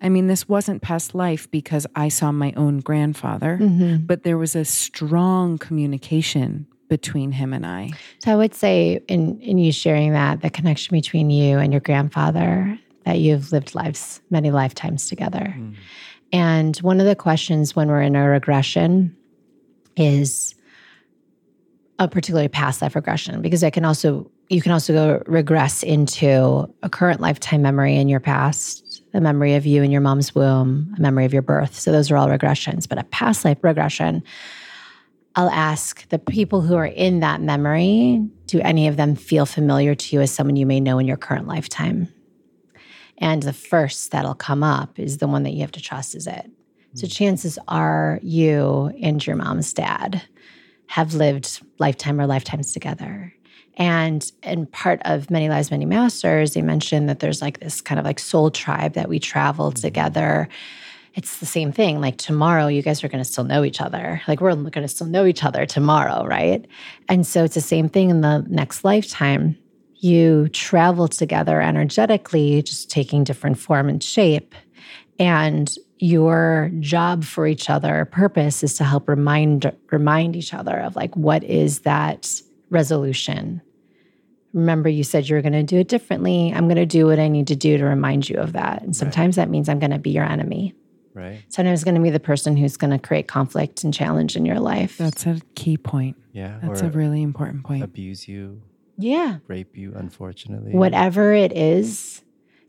I 0.00 0.08
mean, 0.08 0.26
this 0.26 0.48
wasn't 0.48 0.82
past 0.82 1.14
life 1.14 1.50
because 1.50 1.86
I 1.94 2.08
saw 2.08 2.32
my 2.32 2.52
own 2.56 2.80
grandfather, 2.80 3.58
Mm-hmm. 3.60 4.06
but 4.06 4.22
there 4.24 4.38
was 4.38 4.56
a 4.56 4.64
strong 4.64 5.58
communication 5.58 6.66
between 6.88 7.32
him 7.32 7.52
and 7.52 7.66
I. 7.66 7.90
So 8.20 8.32
I 8.32 8.36
would 8.36 8.54
say, 8.54 9.00
in 9.08 9.40
in 9.40 9.58
you 9.58 9.72
sharing 9.72 10.12
that, 10.12 10.40
the 10.40 10.50
connection 10.50 10.94
between 10.96 11.30
you 11.30 11.58
and 11.58 11.72
your 11.72 11.80
grandfather, 11.80 12.78
that 13.04 13.18
you've 13.18 13.52
lived 13.52 13.74
lives, 13.74 14.20
many 14.30 14.50
lifetimes 14.50 15.08
together. 15.08 15.54
And 16.32 16.76
one 16.78 17.00
of 17.00 17.06
the 17.06 17.16
questions 17.16 17.76
when 17.76 17.88
we're 17.88 18.02
in 18.02 18.16
a 18.16 18.28
regression 18.28 19.16
is 19.96 20.54
a 21.98 22.08
particularly 22.08 22.48
past 22.48 22.82
life 22.82 22.94
regression, 22.94 23.40
because 23.40 23.64
I 23.64 23.70
can 23.70 23.84
also 23.84 24.30
you 24.48 24.62
can 24.62 24.72
also 24.72 24.92
go 24.92 25.22
regress 25.26 25.82
into 25.82 26.72
a 26.82 26.88
current 26.88 27.20
lifetime 27.20 27.62
memory 27.62 27.96
in 27.96 28.08
your 28.08 28.20
past, 28.20 29.02
a 29.12 29.20
memory 29.20 29.54
of 29.54 29.66
you 29.66 29.82
in 29.82 29.90
your 29.90 30.00
mom's 30.00 30.34
womb, 30.34 30.94
a 30.96 31.00
memory 31.00 31.24
of 31.24 31.32
your 31.32 31.42
birth. 31.42 31.74
So 31.74 31.90
those 31.90 32.10
are 32.10 32.16
all 32.16 32.28
regressions. 32.28 32.88
But 32.88 32.98
a 32.98 33.04
past 33.04 33.44
life 33.44 33.58
regression, 33.62 34.22
I'll 35.34 35.50
ask 35.50 36.08
the 36.10 36.18
people 36.18 36.60
who 36.60 36.76
are 36.76 36.86
in 36.86 37.20
that 37.20 37.40
memory, 37.40 38.24
do 38.46 38.60
any 38.60 38.86
of 38.86 38.96
them 38.96 39.16
feel 39.16 39.46
familiar 39.46 39.94
to 39.94 40.16
you 40.16 40.22
as 40.22 40.30
someone 40.30 40.56
you 40.56 40.66
may 40.66 40.80
know 40.80 40.98
in 40.98 41.06
your 41.06 41.16
current 41.16 41.48
lifetime? 41.48 42.08
And 43.18 43.42
the 43.42 43.52
first 43.52 44.10
that'll 44.10 44.34
come 44.34 44.62
up 44.62 44.98
is 44.98 45.18
the 45.18 45.26
one 45.26 45.42
that 45.44 45.52
you 45.52 45.60
have 45.60 45.72
to 45.72 45.82
trust 45.82 46.14
is 46.14 46.26
it. 46.26 46.50
So 46.94 47.06
hmm. 47.06 47.10
chances 47.10 47.58
are 47.68 48.20
you 48.22 48.92
and 49.02 49.24
your 49.26 49.36
mom's 49.36 49.72
dad 49.72 50.22
have 50.88 51.14
lived 51.14 51.60
lifetime 51.78 52.20
or 52.20 52.26
lifetimes 52.26 52.72
together. 52.72 53.32
And 53.78 54.30
and 54.42 54.70
part 54.70 55.02
of 55.04 55.30
Many 55.30 55.48
Lives, 55.48 55.70
Many 55.70 55.84
Masters, 55.84 56.54
they 56.54 56.62
mentioned 56.62 57.08
that 57.08 57.20
there's 57.20 57.42
like 57.42 57.60
this 57.60 57.80
kind 57.80 57.98
of 57.98 58.06
like 58.06 58.18
soul 58.18 58.50
tribe 58.50 58.94
that 58.94 59.08
we 59.08 59.18
travel 59.18 59.70
hmm. 59.70 59.74
together. 59.74 60.48
It's 61.14 61.38
the 61.38 61.46
same 61.46 61.72
thing. 61.72 62.00
Like 62.00 62.18
tomorrow, 62.18 62.66
you 62.66 62.82
guys 62.82 63.02
are 63.02 63.08
going 63.08 63.24
to 63.24 63.30
still 63.30 63.44
know 63.44 63.64
each 63.64 63.80
other. 63.80 64.20
Like 64.28 64.42
we're 64.42 64.54
going 64.54 64.72
to 64.82 64.88
still 64.88 65.06
know 65.06 65.24
each 65.24 65.44
other 65.44 65.64
tomorrow, 65.64 66.26
right? 66.26 66.66
And 67.08 67.26
so 67.26 67.42
it's 67.42 67.54
the 67.54 67.62
same 67.62 67.88
thing 67.88 68.10
in 68.10 68.20
the 68.20 68.44
next 68.48 68.84
lifetime. 68.84 69.56
You 69.98 70.48
travel 70.50 71.08
together 71.08 71.60
energetically, 71.60 72.62
just 72.62 72.90
taking 72.90 73.24
different 73.24 73.58
form 73.58 73.88
and 73.88 74.02
shape. 74.02 74.54
And 75.18 75.74
your 75.98 76.70
job 76.80 77.24
for 77.24 77.46
each 77.46 77.70
other, 77.70 78.04
purpose 78.04 78.62
is 78.62 78.74
to 78.74 78.84
help 78.84 79.08
remind 79.08 79.72
remind 79.90 80.36
each 80.36 80.52
other 80.52 80.78
of 80.78 80.94
like 80.94 81.16
what 81.16 81.42
is 81.42 81.80
that 81.80 82.30
resolution, 82.68 83.62
remember 84.52 84.88
you 84.88 85.04
said 85.04 85.28
you 85.28 85.36
were 85.36 85.42
going 85.42 85.52
to 85.52 85.62
do 85.62 85.78
it 85.78 85.88
differently. 85.88 86.52
I'm 86.54 86.66
going 86.66 86.76
to 86.76 86.86
do 86.86 87.06
what 87.06 87.18
I 87.18 87.28
need 87.28 87.46
to 87.48 87.56
do 87.56 87.76
to 87.78 87.84
remind 87.84 88.28
you 88.28 88.36
of 88.38 88.54
that. 88.54 88.82
And 88.82 88.96
sometimes 88.96 89.36
that 89.36 89.48
means 89.50 89.68
I'm 89.68 89.78
going 89.78 89.90
to 89.90 89.98
be 89.98 90.10
your 90.10 90.24
enemy. 90.24 90.74
Right. 91.14 91.42
Sometimes 91.48 91.80
it's 91.80 91.84
going 91.84 91.94
to 91.94 92.00
be 92.00 92.10
the 92.10 92.20
person 92.20 92.56
who's 92.56 92.76
going 92.76 92.90
to 92.90 92.98
create 92.98 93.28
conflict 93.28 93.84
and 93.84 93.92
challenge 93.92 94.36
in 94.36 94.44
your 94.44 94.60
life. 94.60 94.98
That's 94.98 95.26
a 95.26 95.40
key 95.54 95.78
point. 95.78 96.16
Yeah. 96.32 96.58
That's 96.62 96.82
a 96.82 96.90
really 96.90 97.22
important 97.22 97.64
point. 97.64 97.82
abuse 97.82 98.28
you, 98.28 98.60
yeah. 98.96 99.38
rape 99.46 99.76
you, 99.76 99.92
unfortunately. 99.94 100.72
Whatever 100.72 101.32
it 101.32 101.52
is, 101.52 102.22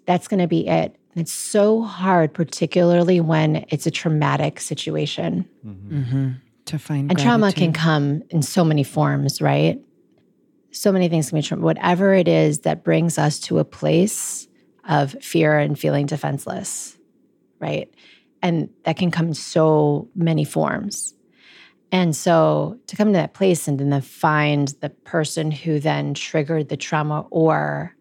that's 0.05 0.27
going 0.27 0.39
to 0.39 0.47
be 0.47 0.67
it. 0.67 0.95
It's 1.15 1.33
so 1.33 1.81
hard, 1.81 2.33
particularly 2.33 3.19
when 3.19 3.65
it's 3.69 3.87
a 3.87 3.91
traumatic 3.91 4.59
situation. 4.59 5.47
Mhm. 5.65 6.05
hmm 6.09 6.31
To 6.65 6.79
find 6.79 7.09
And 7.11 7.19
trauma 7.19 7.51
can 7.51 7.73
come 7.73 8.21
in 8.29 8.41
so 8.41 8.63
many 8.63 8.83
forms, 8.83 9.41
right? 9.41 9.79
So 10.71 10.91
many 10.91 11.09
things 11.09 11.29
can 11.29 11.39
be 11.39 11.41
trauma. 11.41 11.63
Whatever 11.63 12.13
it 12.13 12.27
is 12.27 12.59
that 12.61 12.83
brings 12.83 13.17
us 13.17 13.39
to 13.41 13.57
a 13.59 13.65
place 13.65 14.47
of 14.87 15.15
fear 15.21 15.57
and 15.57 15.77
feeling 15.77 16.05
defenseless, 16.05 16.97
right? 17.59 17.89
And 18.43 18.69
that 18.83 18.97
can 18.97 19.09
come 19.09 19.29
in 19.29 19.33
so 19.33 20.09
many 20.15 20.43
forms. 20.43 21.15
And 21.91 22.15
so 22.15 22.77
to 22.87 22.95
come 22.95 23.09
to 23.09 23.13
that 23.13 23.33
place 23.33 23.67
and 23.67 23.79
then 23.79 24.01
find 24.01 24.73
the 24.81 24.89
person 24.89 25.51
who 25.51 25.79
then 25.79 26.13
triggered 26.13 26.69
the 26.69 26.77
trauma 26.77 27.25
or 27.29 27.95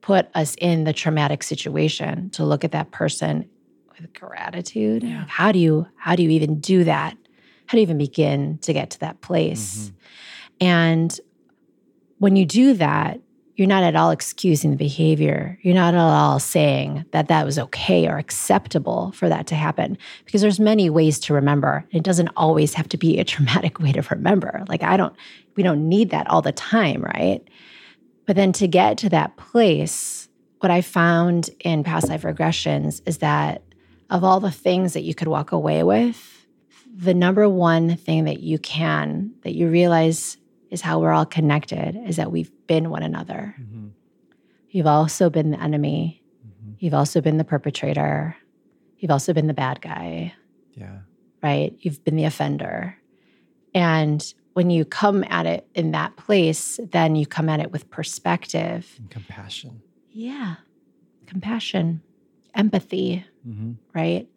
put 0.00 0.28
us 0.34 0.54
in 0.60 0.84
the 0.84 0.92
traumatic 0.92 1.42
situation 1.42 2.30
to 2.30 2.44
look 2.44 2.64
at 2.64 2.72
that 2.72 2.92
person 2.92 3.48
with 3.98 4.12
gratitude. 4.14 5.02
Yeah. 5.02 5.24
How 5.28 5.52
do 5.52 5.58
you 5.58 5.86
how 5.96 6.16
do 6.16 6.22
you 6.22 6.30
even 6.30 6.60
do 6.60 6.84
that? 6.84 7.16
How 7.66 7.72
do 7.72 7.78
you 7.78 7.82
even 7.82 7.98
begin 7.98 8.58
to 8.58 8.72
get 8.72 8.90
to 8.90 9.00
that 9.00 9.20
place? 9.20 9.76
Mm-hmm. 9.76 10.66
And 10.66 11.20
when 12.18 12.36
you 12.36 12.46
do 12.46 12.74
that, 12.74 13.20
you're 13.56 13.66
not 13.66 13.82
at 13.82 13.96
all 13.96 14.10
excusing 14.10 14.70
the 14.70 14.76
behavior. 14.76 15.58
You're 15.62 15.74
not 15.74 15.94
at 15.94 16.00
all 16.00 16.38
saying 16.38 17.06
that 17.12 17.28
that 17.28 17.46
was 17.46 17.58
okay 17.58 18.06
or 18.06 18.18
acceptable 18.18 19.12
for 19.12 19.30
that 19.30 19.46
to 19.48 19.54
happen 19.54 19.96
because 20.26 20.42
there's 20.42 20.60
many 20.60 20.90
ways 20.90 21.18
to 21.20 21.32
remember. 21.34 21.86
It 21.90 22.02
doesn't 22.02 22.28
always 22.36 22.74
have 22.74 22.88
to 22.90 22.98
be 22.98 23.18
a 23.18 23.24
traumatic 23.32 23.80
way 23.80 23.92
to 23.92 24.02
remember. 24.10 24.62
Like 24.68 24.82
I 24.82 24.96
don't 24.96 25.16
we 25.56 25.62
don't 25.62 25.88
need 25.88 26.10
that 26.10 26.28
all 26.28 26.42
the 26.42 26.52
time, 26.52 27.02
right? 27.02 27.42
But 28.26 28.36
then 28.36 28.52
to 28.54 28.68
get 28.68 28.98
to 28.98 29.08
that 29.08 29.36
place, 29.38 30.28
what 30.60 30.70
I 30.70 30.82
found 30.82 31.48
in 31.60 31.82
past 31.82 32.08
life 32.08 32.22
regressions 32.22 33.00
is 33.06 33.18
that 33.18 33.62
of 34.10 34.22
all 34.22 34.38
the 34.38 34.50
things 34.50 34.92
that 34.92 35.02
you 35.02 35.14
could 35.14 35.28
walk 35.28 35.52
away 35.52 35.82
with, 35.82 36.46
the 36.94 37.14
number 37.14 37.48
one 37.48 37.96
thing 37.96 38.24
that 38.24 38.40
you 38.40 38.58
can, 38.58 39.32
that 39.42 39.54
you 39.54 39.68
realize 39.68 40.36
is 40.70 40.80
how 40.80 41.00
we're 41.00 41.12
all 41.12 41.26
connected, 41.26 41.96
is 42.06 42.16
that 42.16 42.32
we've 42.32 42.50
been 42.66 42.90
one 42.90 43.02
another. 43.02 43.54
Mhm. 43.60 43.90
You've 44.70 44.86
also 44.86 45.30
been 45.30 45.50
the 45.52 45.62
enemy. 45.62 46.22
Mhm. 46.46 46.74
You've 46.78 46.94
also 46.94 47.20
been 47.20 47.36
the 47.38 47.44
perpetrator. 47.44 48.36
You've 48.98 49.10
also 49.10 49.32
been 49.32 49.46
the 49.46 49.54
bad 49.54 49.80
guy, 49.80 50.34
Yeah. 50.74 50.98
right? 51.42 51.76
You've 51.80 52.02
been 52.04 52.16
the 52.16 52.24
offender. 52.24 52.96
And 53.74 54.34
when 54.54 54.70
you 54.70 54.84
come 54.84 55.22
at 55.28 55.46
it 55.46 55.68
in 55.74 55.92
that 55.92 56.16
place, 56.16 56.80
then 56.92 57.14
you 57.14 57.26
come 57.26 57.48
at 57.48 57.60
it 57.60 57.70
with 57.72 57.90
perspective. 57.90 58.94
And 58.98 59.10
compassion. 59.10 59.82
Yeah. 60.10 60.56
Compassion, 61.26 62.00
empathy, 62.54 63.24
hmm 63.44 63.72
right? 63.94 64.28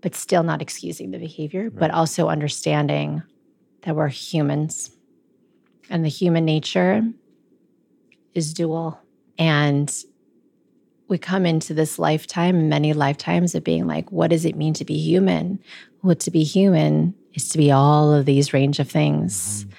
But 0.00 0.14
still 0.14 0.42
not 0.42 0.62
excusing 0.62 1.10
the 1.10 1.18
behavior, 1.18 1.70
but 1.70 1.90
also 1.90 2.28
understanding 2.28 3.22
that 3.82 3.94
we're 3.96 4.08
humans 4.08 4.95
and 5.90 6.04
the 6.04 6.08
human 6.08 6.44
nature 6.44 7.02
is 8.34 8.52
dual. 8.52 9.00
And 9.38 9.92
we 11.08 11.18
come 11.18 11.46
into 11.46 11.74
this 11.74 11.98
lifetime, 11.98 12.68
many 12.68 12.92
lifetimes 12.92 13.54
of 13.54 13.64
being 13.64 13.86
like, 13.86 14.10
what 14.10 14.30
does 14.30 14.44
it 14.44 14.56
mean 14.56 14.74
to 14.74 14.84
be 14.84 14.98
human? 14.98 15.60
Well, 16.02 16.16
to 16.16 16.30
be 16.30 16.42
human 16.42 17.14
is 17.34 17.48
to 17.50 17.58
be 17.58 17.70
all 17.70 18.12
of 18.12 18.26
these 18.26 18.52
range 18.52 18.78
of 18.78 18.90
things. 18.90 19.64
Mm-hmm. 19.64 19.70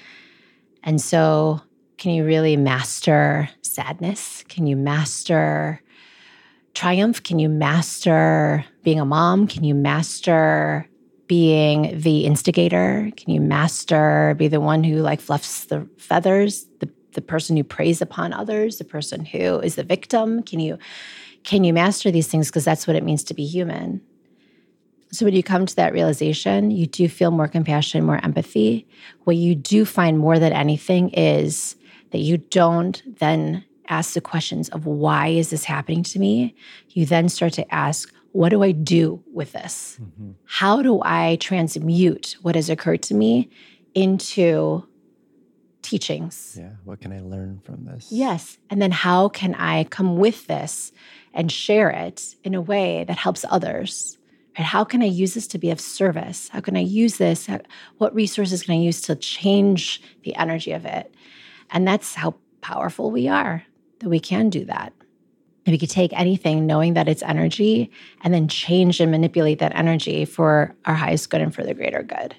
And 0.84 1.02
so, 1.02 1.62
can 1.98 2.12
you 2.14 2.24
really 2.24 2.56
master 2.56 3.50
sadness? 3.62 4.44
Can 4.48 4.68
you 4.68 4.76
master 4.76 5.82
triumph? 6.74 7.24
Can 7.24 7.40
you 7.40 7.50
master 7.50 8.64
being 8.84 9.00
a 9.00 9.06
mom? 9.06 9.48
Can 9.48 9.64
you 9.64 9.74
master 9.74 10.88
being 11.28 12.00
the 12.00 12.26
instigator? 12.26 13.12
Can 13.18 13.34
you 13.34 13.42
master 13.42 14.36
be 14.38 14.48
the 14.48 14.62
one 14.62 14.84
who 14.84 14.98
like 14.98 15.22
fluffs 15.22 15.66
the 15.66 15.88
feathers, 15.98 16.66
the 16.80 16.90
the 17.14 17.22
person 17.22 17.58
who 17.58 17.64
preys 17.64 18.00
upon 18.00 18.32
others, 18.32 18.78
the 18.78 18.84
person 18.84 19.26
who 19.26 19.60
is 19.60 19.76
the 19.76 19.84
victim? 19.84 20.44
Can 20.44 20.60
you 20.60 20.78
can 21.44 21.64
you 21.64 21.74
master 21.74 22.12
these 22.12 22.28
things 22.28 22.50
because 22.50 22.66
that's 22.66 22.88
what 22.88 22.96
it 22.96 23.04
means 23.04 23.24
to 23.26 23.34
be 23.34 23.46
human? 23.46 24.02
So 25.12 25.26
when 25.26 25.34
you 25.34 25.44
come 25.44 25.66
to 25.66 25.76
that 25.78 25.94
realization, 25.94 26.70
you 26.70 26.86
do 26.86 27.08
feel 27.08 27.32
more 27.32 27.48
compassion, 27.48 28.06
more 28.06 28.24
empathy. 28.24 28.88
What 29.24 29.38
you 29.38 29.56
do 29.56 29.86
find 29.86 30.20
more 30.20 30.38
than 30.38 30.52
anything 30.52 31.10
is 31.10 31.76
that 32.12 32.20
you 32.20 32.38
don't 32.38 33.02
then 33.20 33.64
ask 33.88 34.14
the 34.14 34.22
questions 34.22 34.70
of 34.70 34.86
why 34.86 35.28
is 35.28 35.50
this 35.50 35.64
happening 35.64 36.04
to 36.04 36.20
me? 36.20 36.54
You 36.90 37.06
then 37.06 37.30
start 37.30 37.54
to 37.54 37.74
ask, 37.74 38.14
what 38.38 38.50
do 38.50 38.62
I 38.62 38.72
do 38.72 39.24
with 39.34 39.52
this? 39.54 39.98
hmm 39.98 40.32
How 40.46 40.84
do 40.84 41.02
I 41.04 41.38
transmute 41.40 42.38
what 42.44 42.56
has 42.56 42.70
occurred 42.70 43.02
to 43.04 43.14
me 43.14 43.50
into 43.96 44.84
teachings? 45.82 46.56
Yeah. 46.60 46.74
What 46.84 47.02
can 47.02 47.12
I 47.12 47.22
learn 47.22 47.62
from 47.64 47.86
this? 47.86 48.12
Yes. 48.12 48.58
And 48.70 48.80
then 48.82 48.92
how 48.92 49.30
can 49.30 49.56
I 49.56 49.86
come 49.86 50.18
with 50.18 50.46
this 50.48 50.92
and 51.34 51.52
share 51.52 51.90
it 51.90 52.36
in 52.44 52.54
a 52.54 52.62
way 52.62 53.06
that 53.08 53.18
helps 53.18 53.44
others? 53.50 54.18
Right? 54.58 54.66
How 54.66 54.84
can 54.84 55.02
I 55.02 55.06
use 55.06 55.34
this 55.34 55.48
to 55.48 55.58
be 55.58 55.72
of 55.72 55.80
service? 55.80 56.50
How 56.50 56.62
can 56.62 56.78
I 56.78 56.82
use 56.82 57.18
this? 57.18 57.50
What 57.98 58.14
resources 58.14 58.64
can 58.64 58.74
I 58.76 58.78
use 58.90 59.02
to 59.04 59.16
change 59.16 60.02
the 60.24 60.36
energy 60.36 60.74
of 60.74 60.86
it? 60.86 61.14
And 61.72 61.88
that's 61.88 62.14
how 62.16 62.36
powerful 62.62 63.10
we 63.10 63.28
are 63.28 63.64
that 64.00 64.10
we 64.10 64.20
can 64.20 64.50
do 64.50 64.66
that. 64.66 64.94
And 65.68 65.74
we 65.74 65.78
could 65.78 65.90
take 65.90 66.18
anything 66.18 66.66
knowing 66.66 66.94
that 66.94 67.10
it's 67.10 67.22
energy 67.24 67.92
and 68.22 68.34
then 68.34 68.48
change 68.48 69.02
and 69.02 69.12
manipulate 69.12 69.60
that 69.60 69.76
energy 69.76 70.24
for 70.24 70.74
our 70.86 70.94
highest 70.94 71.30
good 71.30 71.42
and 71.42 71.54
for 71.54 71.62
the 71.62 71.74
greater 71.74 72.02
good. 72.04 72.34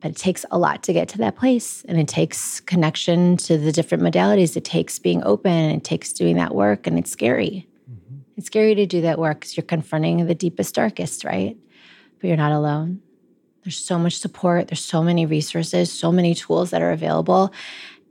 But 0.00 0.12
it 0.12 0.16
takes 0.16 0.46
a 0.50 0.56
lot 0.56 0.82
to 0.84 0.94
get 0.94 1.06
to 1.10 1.18
that 1.18 1.36
place. 1.36 1.84
And 1.88 2.00
it 2.00 2.08
takes 2.08 2.58
connection 2.60 3.36
to 3.36 3.58
the 3.58 3.70
different 3.70 4.02
modalities. 4.02 4.56
It 4.56 4.64
takes 4.64 4.98
being 4.98 5.22
open 5.24 5.52
and 5.52 5.76
it 5.76 5.84
takes 5.84 6.10
doing 6.10 6.36
that 6.36 6.54
work. 6.54 6.86
And 6.86 6.98
it's 6.98 7.10
scary. 7.10 7.68
Mhm. 7.86 8.20
It's 8.38 8.46
scary 8.46 8.74
to 8.74 8.86
do 8.86 9.02
that 9.02 9.18
work 9.18 9.40
because 9.40 9.58
you're 9.58 9.64
confronting 9.64 10.24
the 10.24 10.34
deepest, 10.34 10.74
darkest, 10.74 11.22
right? 11.22 11.58
But 12.18 12.28
you're 12.28 12.38
not 12.38 12.52
alone. 12.52 13.02
There's 13.62 13.76
so 13.76 13.98
much 13.98 14.16
support. 14.16 14.68
There's 14.68 14.82
so 14.82 15.02
many 15.02 15.26
resources, 15.26 15.92
so 15.92 16.10
many 16.10 16.34
tools 16.34 16.70
that 16.70 16.80
are 16.80 16.92
available. 16.92 17.52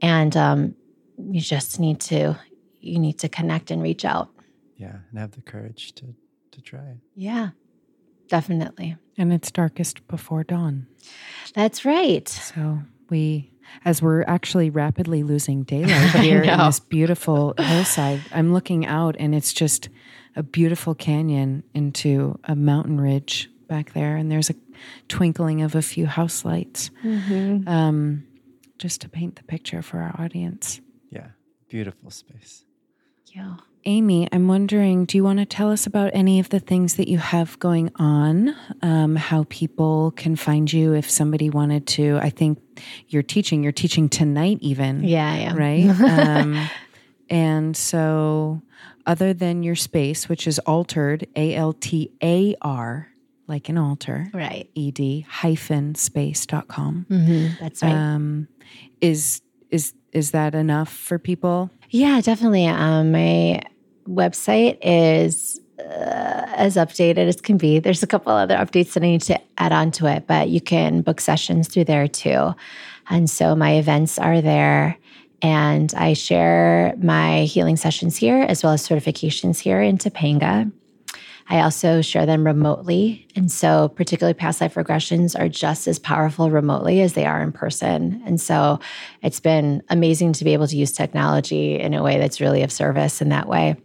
And 0.00 0.36
um, 0.36 0.76
you 1.18 1.40
just 1.40 1.80
need 1.80 1.98
to, 2.02 2.38
you 2.80 3.00
need 3.00 3.18
to 3.18 3.28
connect 3.28 3.72
and 3.72 3.82
reach 3.82 4.04
out. 4.04 4.30
Yeah. 4.80 4.96
And 5.10 5.18
have 5.18 5.32
the 5.32 5.42
courage 5.42 5.92
to 5.96 6.14
to 6.52 6.60
try 6.60 6.80
it. 6.80 6.96
Yeah, 7.14 7.50
definitely. 8.28 8.96
And 9.18 9.32
it's 9.32 9.50
darkest 9.50 10.06
before 10.08 10.42
dawn. 10.42 10.86
That's 11.54 11.84
right. 11.84 12.28
So 12.28 12.80
we, 13.08 13.52
as 13.84 14.02
we're 14.02 14.22
actually 14.22 14.70
rapidly 14.70 15.22
losing 15.22 15.62
daylight 15.62 16.10
here 16.16 16.42
in 16.42 16.58
this 16.58 16.80
beautiful 16.80 17.54
hillside, 17.58 18.22
I'm 18.32 18.52
looking 18.52 18.86
out 18.86 19.14
and 19.18 19.34
it's 19.34 19.52
just 19.52 19.90
a 20.34 20.42
beautiful 20.42 20.94
canyon 20.94 21.62
into 21.74 22.38
a 22.44 22.56
mountain 22.56 23.00
ridge 23.00 23.48
back 23.68 23.92
there. 23.92 24.16
And 24.16 24.30
there's 24.30 24.50
a 24.50 24.54
twinkling 25.08 25.62
of 25.62 25.74
a 25.74 25.82
few 25.82 26.06
house 26.06 26.44
lights. 26.44 26.90
Um, 27.04 28.24
just 28.78 29.02
to 29.02 29.08
paint 29.10 29.36
the 29.36 29.44
picture 29.44 29.82
for 29.82 29.98
our 29.98 30.18
audience. 30.18 30.80
Yeah. 31.10 31.28
Beautiful 31.68 32.10
space. 32.10 32.64
Yeah. 33.26 33.56
Aimee, 33.86 34.28
I'm 34.30 34.46
wondering, 34.46 35.06
do 35.06 35.16
you 35.16 35.24
want 35.24 35.38
to 35.38 35.46
tell 35.46 35.70
us 35.72 35.86
about 35.86 36.10
any 36.12 36.38
of 36.38 36.50
the 36.50 36.60
things 36.60 36.96
that 36.96 37.08
you 37.08 37.18
have 37.18 37.58
going 37.58 37.90
on? 37.96 38.54
Um, 38.82 39.16
how 39.16 39.46
people 39.48 40.12
can 40.16 40.36
find 40.36 40.70
you 40.70 40.92
if 40.92 41.08
somebody 41.10 41.48
wanted 41.48 41.86
to? 41.88 42.18
I 42.20 42.28
think 42.30 42.58
you're 43.08 43.22
teaching. 43.22 43.62
You're 43.62 43.72
teaching 43.72 44.08
tonight, 44.08 44.58
even. 44.60 45.02
Yeah, 45.04 45.34
yeah. 45.34 45.54
Right. 45.56 45.88
um, 46.00 46.68
and 47.30 47.74
so, 47.76 48.60
other 49.06 49.32
than 49.32 49.62
your 49.62 49.76
space, 49.76 50.28
which 50.28 50.46
is 50.46 50.60
Altared, 50.66 51.26
A 51.34 51.54
L 51.54 51.72
T 51.72 52.12
A 52.22 52.54
R, 52.60 53.08
like 53.46 53.68
an 53.70 53.78
altar, 53.78 54.28
Right. 54.34 54.68
ed 54.76 55.24
hyphen 55.26 55.94
space.com. 55.94 57.06
Mm-hmm. 57.10 57.64
That's 57.64 57.82
right. 57.82 57.92
Um, 57.92 58.46
is 59.00 59.40
is 59.70 59.94
is 60.12 60.32
that 60.32 60.54
enough 60.54 60.92
for 60.92 61.18
people? 61.18 61.70
Yeah, 61.88 62.20
definitely. 62.20 62.66
Um, 62.66 63.12
my 63.12 63.62
website 64.08 64.78
is 64.82 65.60
uh, 65.78 66.46
as 66.56 66.76
updated 66.76 67.28
as 67.28 67.40
can 67.40 67.56
be. 67.56 67.78
There's 67.78 68.02
a 68.02 68.06
couple 68.06 68.32
other 68.32 68.56
updates 68.56 68.92
that 68.92 69.02
I 69.02 69.06
need 69.06 69.22
to 69.22 69.40
add 69.58 69.72
on 69.72 69.90
to 69.92 70.06
it, 70.06 70.26
but 70.26 70.48
you 70.48 70.60
can 70.60 71.02
book 71.02 71.20
sessions 71.20 71.68
through 71.68 71.84
there 71.84 72.08
too. 72.08 72.54
And 73.08 73.28
so 73.28 73.54
my 73.54 73.74
events 73.74 74.18
are 74.18 74.40
there. 74.40 74.96
And 75.42 75.92
I 75.96 76.12
share 76.12 76.94
my 76.98 77.44
healing 77.44 77.76
sessions 77.76 78.16
here 78.16 78.42
as 78.42 78.62
well 78.62 78.74
as 78.74 78.86
certifications 78.86 79.58
here 79.58 79.80
in 79.80 79.96
Topanga. 79.96 80.70
I 81.48 81.62
also 81.62 82.00
share 82.00 82.26
them 82.26 82.46
remotely. 82.46 83.26
And 83.34 83.50
so, 83.50 83.88
particularly 83.88 84.34
past 84.34 84.60
life 84.60 84.74
regressions 84.74 85.38
are 85.38 85.48
just 85.48 85.88
as 85.88 85.98
powerful 85.98 86.48
remotely 86.48 87.00
as 87.00 87.14
they 87.14 87.26
are 87.26 87.42
in 87.42 87.50
person. 87.50 88.22
And 88.24 88.40
so, 88.40 88.78
it's 89.22 89.40
been 89.40 89.82
amazing 89.88 90.34
to 90.34 90.44
be 90.44 90.52
able 90.52 90.68
to 90.68 90.76
use 90.76 90.92
technology 90.92 91.80
in 91.80 91.92
a 91.92 92.04
way 92.04 92.18
that's 92.18 92.40
really 92.40 92.62
of 92.62 92.70
service 92.70 93.20
in 93.20 93.30
that 93.30 93.48
way. 93.48 93.76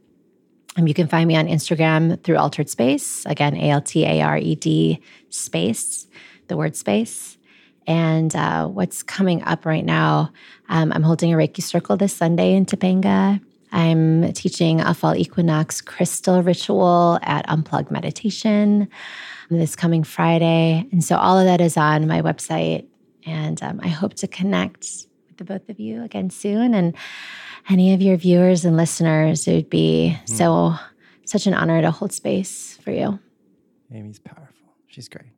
Um, 0.76 0.88
you 0.88 0.94
can 0.94 1.08
find 1.08 1.28
me 1.28 1.36
on 1.36 1.48
Instagram 1.48 2.22
through 2.24 2.36
Altared 2.36 2.70
Space. 2.70 3.26
Again, 3.26 3.56
A 3.56 3.70
L 3.70 3.82
T 3.82 4.06
A 4.06 4.22
R 4.22 4.38
E 4.38 4.56
D 4.56 5.00
space, 5.30 6.08
the 6.48 6.58
word 6.58 6.76
space. 6.76 7.38
And 7.88 8.36
uh, 8.36 8.68
what's 8.68 9.04
coming 9.04 9.44
up 9.44 9.66
right 9.66 9.86
now, 9.86 10.32
um, 10.70 10.92
I'm 10.92 11.04
holding 11.04 11.34
a 11.34 11.38
Reiki 11.38 11.62
circle 11.62 11.98
this 11.98 12.16
Sunday 12.16 12.56
in 12.56 12.66
Topanga. 12.66 13.40
I'm 13.72 14.34
teaching 14.34 14.82
a 14.82 14.94
fall 14.94 15.16
equinox 15.16 15.82
crystal 15.82 16.42
ritual 16.42 17.20
at 17.22 17.48
Unplugged 17.48 17.92
Meditation 17.92 18.88
this 19.50 19.76
coming 19.76 20.04
Friday. 20.04 20.88
And 20.92 21.04
so 21.04 21.18
all 21.18 21.38
of 21.38 21.46
that 21.46 21.62
is 21.62 21.78
on 21.78 22.08
my 22.08 22.22
website. 22.22 22.86
And 23.26 23.62
um, 23.64 23.80
I 23.84 23.88
hope 23.88 24.16
to 24.16 24.28
connect 24.28 25.08
the 25.38 25.44
both 25.44 25.70
of 25.70 25.80
you 25.80 26.04
again 26.04 26.30
soon. 26.30 26.74
And 26.74 26.96
any 27.70 27.94
of 27.94 28.02
your 28.02 28.18
viewers 28.18 28.66
and 28.66 28.78
listeners, 28.78 29.48
it 29.48 29.56
would 29.56 29.70
be 29.70 30.18
mm. 30.26 30.30
so, 30.30 30.76
such 31.26 31.48
an 31.48 31.54
honor 31.54 31.82
to 31.82 31.92
hold 31.92 32.14
space 32.14 32.78
for 32.84 32.92
you. 32.92 33.20
Aimee's 33.92 34.20
powerful. 34.20 34.74
She's 34.88 35.10
great 35.10 35.36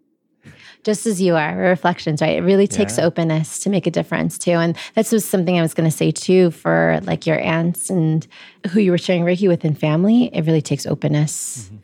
just 0.83 1.05
as 1.05 1.21
you 1.21 1.35
are, 1.35 1.55
reflections, 1.57 2.21
right? 2.21 2.37
It 2.37 2.41
really 2.41 2.67
takes 2.67 2.97
yeah. 2.97 3.05
openness 3.05 3.59
to 3.59 3.69
make 3.69 3.87
a 3.87 3.91
difference 3.91 4.37
too. 4.37 4.51
And 4.51 4.77
that's 4.93 5.11
was 5.11 5.25
something 5.25 5.57
I 5.57 5.61
was 5.61 5.73
going 5.73 5.89
to 5.89 5.95
say 5.95 6.11
too 6.11 6.51
for 6.51 6.99
like 7.03 7.25
your 7.27 7.39
aunts 7.39 7.89
and 7.89 8.25
who 8.69 8.79
you 8.79 8.91
were 8.91 8.97
sharing 8.97 9.23
Reiki 9.23 9.47
with 9.47 9.65
in 9.65 9.75
family. 9.75 10.33
It 10.33 10.45
really 10.45 10.61
takes 10.61 10.85
openness. 10.85 11.65
Mm-hmm. 11.65 11.77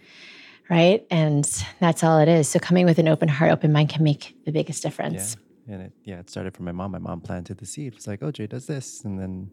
Right. 0.70 1.06
And 1.12 1.46
that's 1.82 2.04
all 2.04 2.20
it 2.20 2.30
is. 2.30 2.48
So 2.48 2.60
coming 2.60 2.86
with 2.86 2.98
an 2.98 3.08
open 3.08 3.28
heart, 3.28 3.52
open 3.52 3.74
mind 3.74 3.90
can 3.90 4.04
make 4.04 4.36
the 4.46 4.52
biggest 4.52 4.82
difference. 4.82 5.36
Yeah. 5.66 5.74
And 5.74 5.84
it, 5.84 5.94
yeah, 6.04 6.20
it 6.20 6.30
started 6.30 6.54
from 6.56 6.66
my 6.66 6.72
mom. 6.72 6.92
My 6.92 7.00
mom 7.00 7.22
planted 7.22 7.58
the 7.58 7.66
seed. 7.66 7.94
It 7.94 7.96
was 7.96 8.08
like, 8.08 8.22
oh, 8.22 8.32
Jay 8.32 8.48
does 8.48 8.66
this. 8.68 9.04
And 9.04 9.20
then, 9.20 9.52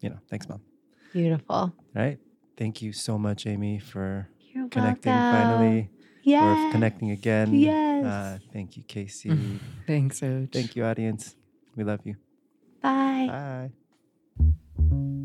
you 0.00 0.10
know, 0.10 0.18
thanks, 0.28 0.48
mom. 0.48 0.60
Beautiful. 1.12 1.72
Right. 1.94 2.18
Thank 2.56 2.82
you 2.82 2.92
so 2.92 3.18
much, 3.18 3.46
Aimee, 3.46 3.78
for 3.78 4.28
You're 4.52 4.68
connecting 4.68 5.12
welcome. 5.12 5.40
finally 5.40 5.90
yeah. 6.26 6.66
for 6.66 6.72
connecting 6.72 7.10
again. 7.12 7.54
Yes. 7.54 8.04
Uh, 8.04 8.38
thank 8.52 8.76
you, 8.76 8.82
Casey. 8.82 9.60
Thanks, 9.86 10.20
Oj. 10.20 10.52
Thank 10.52 10.76
you, 10.76 10.84
audience. 10.84 11.36
We 11.76 11.84
love 11.84 12.00
you. 12.04 12.16
Bye. 12.82 13.26
Bye. 13.28 13.70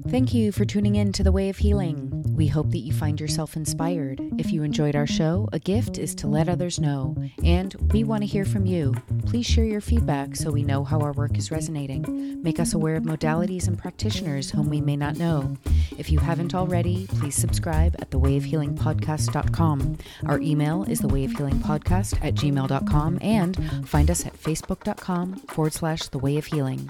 Thank 0.09 0.33
you 0.33 0.51
for 0.51 0.65
tuning 0.65 0.95
in 0.95 1.13
to 1.13 1.23
The 1.23 1.31
Way 1.31 1.49
of 1.49 1.57
Healing. 1.57 2.23
We 2.35 2.47
hope 2.47 2.71
that 2.71 2.79
you 2.79 2.91
find 2.91 3.19
yourself 3.19 3.55
inspired. 3.55 4.19
If 4.37 4.51
you 4.51 4.63
enjoyed 4.63 4.95
our 4.95 5.05
show, 5.05 5.47
a 5.53 5.59
gift 5.59 5.97
is 5.97 6.15
to 6.15 6.27
let 6.27 6.49
others 6.49 6.79
know. 6.79 7.15
And 7.43 7.73
we 7.93 8.03
want 8.03 8.23
to 8.23 8.27
hear 8.27 8.43
from 8.43 8.65
you. 8.65 8.93
Please 9.25 9.45
share 9.45 9.63
your 9.63 9.79
feedback 9.79 10.35
so 10.35 10.51
we 10.51 10.63
know 10.63 10.83
how 10.83 10.99
our 10.99 11.13
work 11.13 11.37
is 11.37 11.51
resonating. 11.51 12.41
Make 12.41 12.59
us 12.59 12.73
aware 12.73 12.95
of 12.95 13.03
modalities 13.03 13.67
and 13.67 13.77
practitioners 13.77 14.49
whom 14.49 14.69
we 14.69 14.81
may 14.81 14.97
not 14.97 15.17
know. 15.17 15.55
If 15.97 16.11
you 16.11 16.19
haven't 16.19 16.55
already, 16.55 17.07
please 17.07 17.35
subscribe 17.35 17.95
at 17.99 18.09
thewayofhealingpodcast.com. 18.09 19.97
Our 20.25 20.39
email 20.39 20.83
is 20.83 21.01
thewayofhealingpodcast 21.01 22.25
at 22.25 22.35
gmail.com 22.35 23.19
and 23.21 23.87
find 23.87 24.09
us 24.09 24.25
at 24.25 24.33
facebook.com 24.33 25.35
forward 25.47 25.73
slash 25.73 26.07
the 26.07 26.19
way 26.19 26.37
of 26.37 26.45
healing. 26.47 26.89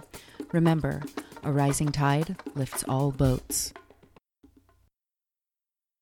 Remember, 0.53 1.01
a 1.43 1.51
rising 1.51 1.91
tide 1.91 2.35
lifts 2.55 2.83
all 2.87 3.11
boats. 3.11 3.73